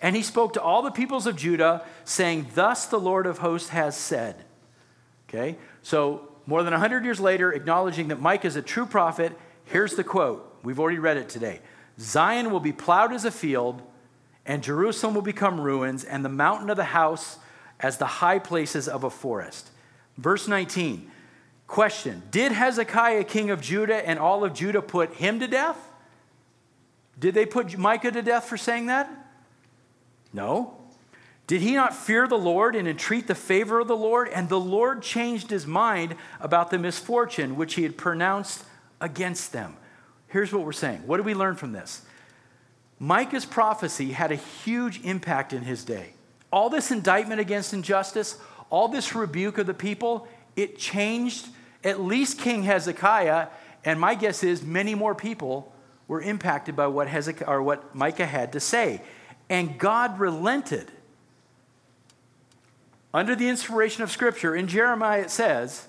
and 0.00 0.14
he 0.14 0.22
spoke 0.22 0.52
to 0.52 0.62
all 0.62 0.80
the 0.80 0.92
peoples 0.92 1.26
of 1.26 1.34
Judah, 1.34 1.84
saying, 2.04 2.46
Thus 2.54 2.86
the 2.86 3.00
Lord 3.00 3.26
of 3.26 3.38
hosts 3.38 3.70
has 3.70 3.96
said. 3.96 4.44
Okay, 5.28 5.56
so 5.82 6.28
more 6.46 6.62
than 6.62 6.70
100 6.70 7.04
years 7.04 7.18
later, 7.18 7.52
acknowledging 7.52 8.06
that 8.08 8.20
Micah 8.20 8.46
is 8.46 8.54
a 8.54 8.62
true 8.62 8.86
prophet, 8.86 9.36
here's 9.64 9.96
the 9.96 10.04
quote. 10.04 10.56
We've 10.62 10.78
already 10.78 11.00
read 11.00 11.16
it 11.16 11.28
today 11.28 11.62
Zion 11.98 12.52
will 12.52 12.60
be 12.60 12.72
plowed 12.72 13.12
as 13.12 13.24
a 13.24 13.32
field, 13.32 13.82
and 14.44 14.62
Jerusalem 14.62 15.16
will 15.16 15.22
become 15.22 15.60
ruins, 15.60 16.04
and 16.04 16.24
the 16.24 16.28
mountain 16.28 16.70
of 16.70 16.76
the 16.76 16.84
house 16.84 17.40
as 17.80 17.98
the 17.98 18.06
high 18.06 18.38
places 18.38 18.88
of 18.88 19.04
a 19.04 19.10
forest. 19.10 19.70
Verse 20.16 20.48
19 20.48 21.10
Question 21.66 22.22
Did 22.30 22.52
Hezekiah, 22.52 23.24
king 23.24 23.50
of 23.50 23.60
Judah, 23.60 24.06
and 24.06 24.18
all 24.18 24.44
of 24.44 24.54
Judah 24.54 24.82
put 24.82 25.14
him 25.14 25.40
to 25.40 25.48
death? 25.48 25.78
Did 27.18 27.34
they 27.34 27.46
put 27.46 27.76
Micah 27.76 28.10
to 28.10 28.22
death 28.22 28.44
for 28.44 28.56
saying 28.56 28.86
that? 28.86 29.10
No. 30.32 30.76
Did 31.46 31.60
he 31.60 31.74
not 31.74 31.94
fear 31.94 32.26
the 32.26 32.38
Lord 32.38 32.74
and 32.74 32.88
entreat 32.88 33.28
the 33.28 33.34
favor 33.34 33.80
of 33.80 33.88
the 33.88 33.96
Lord? 33.96 34.28
And 34.28 34.48
the 34.48 34.60
Lord 34.60 35.02
changed 35.02 35.50
his 35.50 35.66
mind 35.66 36.16
about 36.40 36.70
the 36.70 36.78
misfortune 36.78 37.56
which 37.56 37.74
he 37.74 37.84
had 37.84 37.96
pronounced 37.96 38.64
against 39.00 39.52
them. 39.52 39.76
Here's 40.28 40.52
what 40.52 40.64
we're 40.64 40.72
saying. 40.72 41.06
What 41.06 41.18
do 41.18 41.22
we 41.22 41.34
learn 41.34 41.54
from 41.54 41.72
this? 41.72 42.02
Micah's 42.98 43.44
prophecy 43.44 44.12
had 44.12 44.32
a 44.32 44.36
huge 44.36 45.00
impact 45.04 45.52
in 45.52 45.62
his 45.62 45.84
day. 45.84 46.14
All 46.52 46.70
this 46.70 46.90
indictment 46.90 47.40
against 47.40 47.72
injustice, 47.72 48.38
all 48.70 48.88
this 48.88 49.14
rebuke 49.14 49.58
of 49.58 49.66
the 49.66 49.74
people, 49.74 50.28
it 50.54 50.78
changed 50.78 51.48
at 51.84 52.00
least 52.00 52.38
King 52.38 52.62
Hezekiah, 52.64 53.48
and 53.84 54.00
my 54.00 54.14
guess 54.14 54.42
is 54.42 54.62
many 54.62 54.94
more 54.94 55.14
people 55.14 55.72
were 56.08 56.20
impacted 56.20 56.74
by 56.76 56.86
what, 56.86 57.08
Hezekiah, 57.08 57.48
or 57.48 57.62
what 57.62 57.94
Micah 57.94 58.26
had 58.26 58.52
to 58.52 58.60
say. 58.60 59.02
And 59.48 59.78
God 59.78 60.18
relented. 60.18 60.90
Under 63.14 63.34
the 63.34 63.48
inspiration 63.48 64.02
of 64.02 64.10
Scripture, 64.10 64.54
in 64.54 64.66
Jeremiah 64.66 65.22
it 65.22 65.30
says 65.30 65.86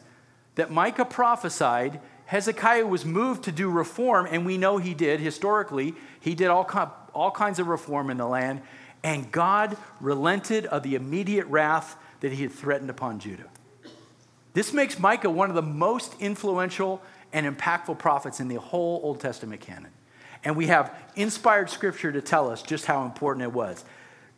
that 0.55 0.71
Micah 0.71 1.05
prophesied, 1.05 1.99
Hezekiah 2.25 2.85
was 2.85 3.05
moved 3.05 3.43
to 3.43 3.51
do 3.51 3.69
reform, 3.69 4.27
and 4.29 4.45
we 4.45 4.57
know 4.57 4.77
he 4.77 4.93
did 4.93 5.19
historically. 5.19 5.95
He 6.19 6.35
did 6.35 6.47
all, 6.47 6.69
all 7.13 7.31
kinds 7.31 7.59
of 7.59 7.67
reform 7.67 8.09
in 8.09 8.17
the 8.17 8.27
land, 8.27 8.61
and 9.07 9.31
God 9.31 9.77
relented 10.01 10.65
of 10.65 10.83
the 10.83 10.95
immediate 10.95 11.47
wrath 11.47 11.95
that 12.19 12.33
he 12.33 12.43
had 12.43 12.51
threatened 12.51 12.89
upon 12.89 13.19
Judah. 13.19 13.45
This 14.53 14.73
makes 14.73 14.99
Micah 14.99 15.29
one 15.29 15.47
of 15.49 15.55
the 15.55 15.61
most 15.61 16.13
influential 16.19 17.01
and 17.31 17.47
impactful 17.47 17.99
prophets 17.99 18.41
in 18.41 18.49
the 18.49 18.59
whole 18.59 18.99
Old 19.01 19.21
Testament 19.21 19.61
canon. 19.61 19.91
And 20.43 20.57
we 20.57 20.67
have 20.67 20.93
inspired 21.15 21.69
scripture 21.69 22.11
to 22.11 22.21
tell 22.21 22.51
us 22.51 22.61
just 22.61 22.85
how 22.85 23.05
important 23.05 23.43
it 23.43 23.53
was. 23.53 23.85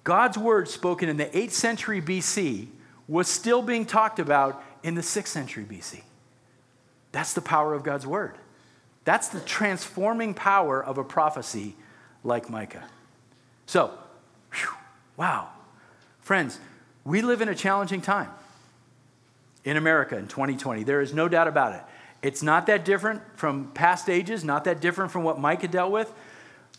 God's 0.03 0.37
word 0.37 0.69
spoken 0.69 1.09
in 1.09 1.17
the 1.17 1.25
8th 1.25 1.51
century 1.51 1.99
BC 1.99 2.67
was 3.07 3.27
still 3.27 3.63
being 3.63 3.87
talked 3.87 4.19
about 4.19 4.63
in 4.83 4.93
the 4.93 5.01
6th 5.01 5.29
century 5.29 5.65
BC. 5.67 6.03
That's 7.11 7.33
the 7.33 7.41
power 7.41 7.73
of 7.73 7.81
God's 7.81 8.05
word. 8.05 8.37
That's 9.03 9.29
the 9.29 9.39
transforming 9.39 10.35
power 10.35 10.83
of 10.83 10.99
a 10.99 11.03
prophecy 11.03 11.75
like 12.23 12.51
Micah. 12.51 12.83
So, 13.65 13.97
wow. 15.19 15.49
Friends, 16.21 16.59
we 17.03 17.21
live 17.21 17.41
in 17.41 17.49
a 17.49 17.55
challenging 17.55 18.01
time 18.01 18.29
in 19.65 19.75
America 19.75 20.17
in 20.17 20.27
2020. 20.27 20.83
There 20.83 21.01
is 21.01 21.13
no 21.13 21.27
doubt 21.27 21.47
about 21.47 21.75
it. 21.75 21.81
It's 22.21 22.41
not 22.41 22.65
that 22.67 22.85
different 22.85 23.21
from 23.35 23.71
past 23.71 24.09
ages, 24.09 24.43
not 24.43 24.63
that 24.63 24.79
different 24.79 25.11
from 25.11 25.23
what 25.23 25.37
Micah 25.37 25.67
dealt 25.67 25.91
with, 25.91 26.11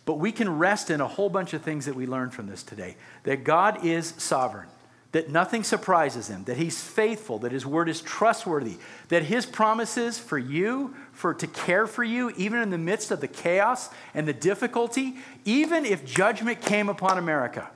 but 0.07 0.15
we 0.15 0.33
can 0.33 0.59
rest 0.59 0.91
in 0.91 1.01
a 1.01 1.07
whole 1.07 1.29
bunch 1.29 1.53
of 1.53 1.63
things 1.63 1.85
that 1.85 1.95
we 1.95 2.07
learned 2.07 2.33
from 2.33 2.47
this 2.47 2.63
today. 2.63 2.97
That 3.25 3.45
God 3.45 3.85
is 3.85 4.15
sovereign, 4.17 4.69
that 5.13 5.31
nothing 5.31 5.63
surprises 5.63 6.29
him, 6.29 6.45
that 6.45 6.57
he's 6.57 6.83
faithful, 6.83 7.39
that 7.41 7.53
his 7.53 7.67
word 7.67 7.91
is 7.91 8.01
trustworthy, 8.01 8.77
that 9.09 9.25
his 9.25 9.45
promises 9.45 10.19
for 10.19 10.39
you, 10.39 10.95
for 11.13 11.35
to 11.35 11.47
care 11.47 11.87
for 11.87 12.05
you, 12.05 12.33
even 12.37 12.61
in 12.61 12.71
the 12.71 12.79
midst 12.79 13.11
of 13.11 13.21
the 13.21 13.29
chaos 13.29 13.91
and 14.15 14.27
the 14.27 14.33
difficulty, 14.33 15.17
even 15.45 15.85
if 15.85 16.07
judgment 16.07 16.63
came 16.63 16.89
upon 16.89 17.19
America. 17.19 17.71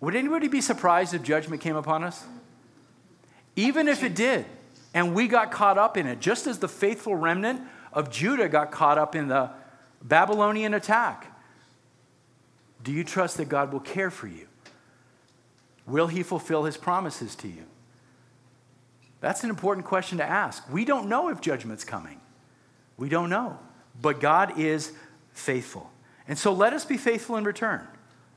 Would 0.00 0.14
anybody 0.14 0.48
be 0.48 0.60
surprised 0.60 1.14
if 1.14 1.22
judgment 1.22 1.62
came 1.62 1.76
upon 1.76 2.04
us? 2.04 2.24
Even 3.54 3.88
if 3.88 4.02
it 4.02 4.14
did, 4.14 4.44
and 4.92 5.14
we 5.14 5.28
got 5.28 5.50
caught 5.50 5.78
up 5.78 5.96
in 5.96 6.06
it, 6.06 6.20
just 6.20 6.46
as 6.46 6.58
the 6.58 6.68
faithful 6.68 7.14
remnant 7.14 7.60
of 7.92 8.10
Judah 8.10 8.48
got 8.48 8.70
caught 8.70 8.98
up 8.98 9.14
in 9.14 9.28
the 9.28 9.50
Babylonian 10.02 10.74
attack. 10.74 11.32
Do 12.82 12.92
you 12.92 13.04
trust 13.04 13.38
that 13.38 13.48
God 13.48 13.72
will 13.72 13.80
care 13.80 14.10
for 14.10 14.26
you? 14.26 14.46
Will 15.86 16.06
he 16.06 16.22
fulfill 16.22 16.64
his 16.64 16.76
promises 16.76 17.34
to 17.36 17.48
you? 17.48 17.64
That's 19.20 19.44
an 19.44 19.50
important 19.50 19.86
question 19.86 20.18
to 20.18 20.24
ask. 20.24 20.62
We 20.70 20.84
don't 20.84 21.08
know 21.08 21.28
if 21.28 21.40
judgment's 21.40 21.84
coming. 21.84 22.20
We 22.96 23.08
don't 23.08 23.30
know. 23.30 23.58
But 24.00 24.20
God 24.20 24.58
is 24.58 24.92
faithful. 25.32 25.90
And 26.28 26.38
so 26.38 26.52
let 26.52 26.72
us 26.72 26.84
be 26.84 26.96
faithful 26.96 27.36
in 27.36 27.44
return. 27.44 27.86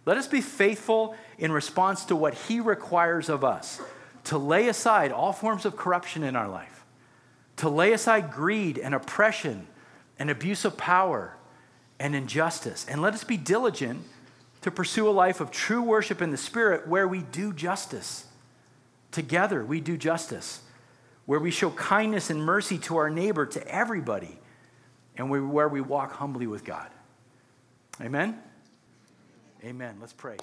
Let 0.09 0.17
us 0.17 0.25
be 0.25 0.41
faithful 0.41 1.15
in 1.37 1.51
response 1.51 2.05
to 2.05 2.15
what 2.15 2.33
he 2.33 2.61
requires 2.61 3.29
of 3.29 3.43
us 3.43 3.79
to 4.23 4.39
lay 4.39 4.67
aside 4.67 5.11
all 5.11 5.31
forms 5.31 5.65
of 5.65 5.77
corruption 5.77 6.23
in 6.23 6.35
our 6.35 6.47
life, 6.47 6.83
to 7.57 7.69
lay 7.69 7.93
aside 7.93 8.31
greed 8.31 8.79
and 8.79 8.95
oppression 8.95 9.67
and 10.17 10.31
abuse 10.31 10.65
of 10.65 10.77
power 10.77 11.37
and 11.99 12.15
injustice. 12.15 12.87
And 12.89 13.03
let 13.03 13.13
us 13.13 13.23
be 13.23 13.37
diligent 13.37 14.01
to 14.61 14.71
pursue 14.71 15.07
a 15.07 15.11
life 15.11 15.41
of 15.41 15.51
true 15.51 15.83
worship 15.83 16.23
in 16.23 16.31
the 16.31 16.37
Spirit 16.37 16.87
where 16.87 17.07
we 17.07 17.21
do 17.21 17.53
justice. 17.53 18.25
Together, 19.11 19.63
we 19.63 19.79
do 19.79 19.95
justice, 19.95 20.63
where 21.27 21.39
we 21.39 21.51
show 21.51 21.69
kindness 21.69 22.31
and 22.31 22.43
mercy 22.43 22.79
to 22.79 22.97
our 22.97 23.11
neighbor, 23.11 23.45
to 23.45 23.67
everybody, 23.67 24.39
and 25.15 25.29
where 25.29 25.69
we 25.69 25.81
walk 25.81 26.13
humbly 26.13 26.47
with 26.47 26.65
God. 26.65 26.89
Amen? 28.01 28.41
Amen. 29.63 29.97
Let's 29.99 30.13
pray. 30.13 30.37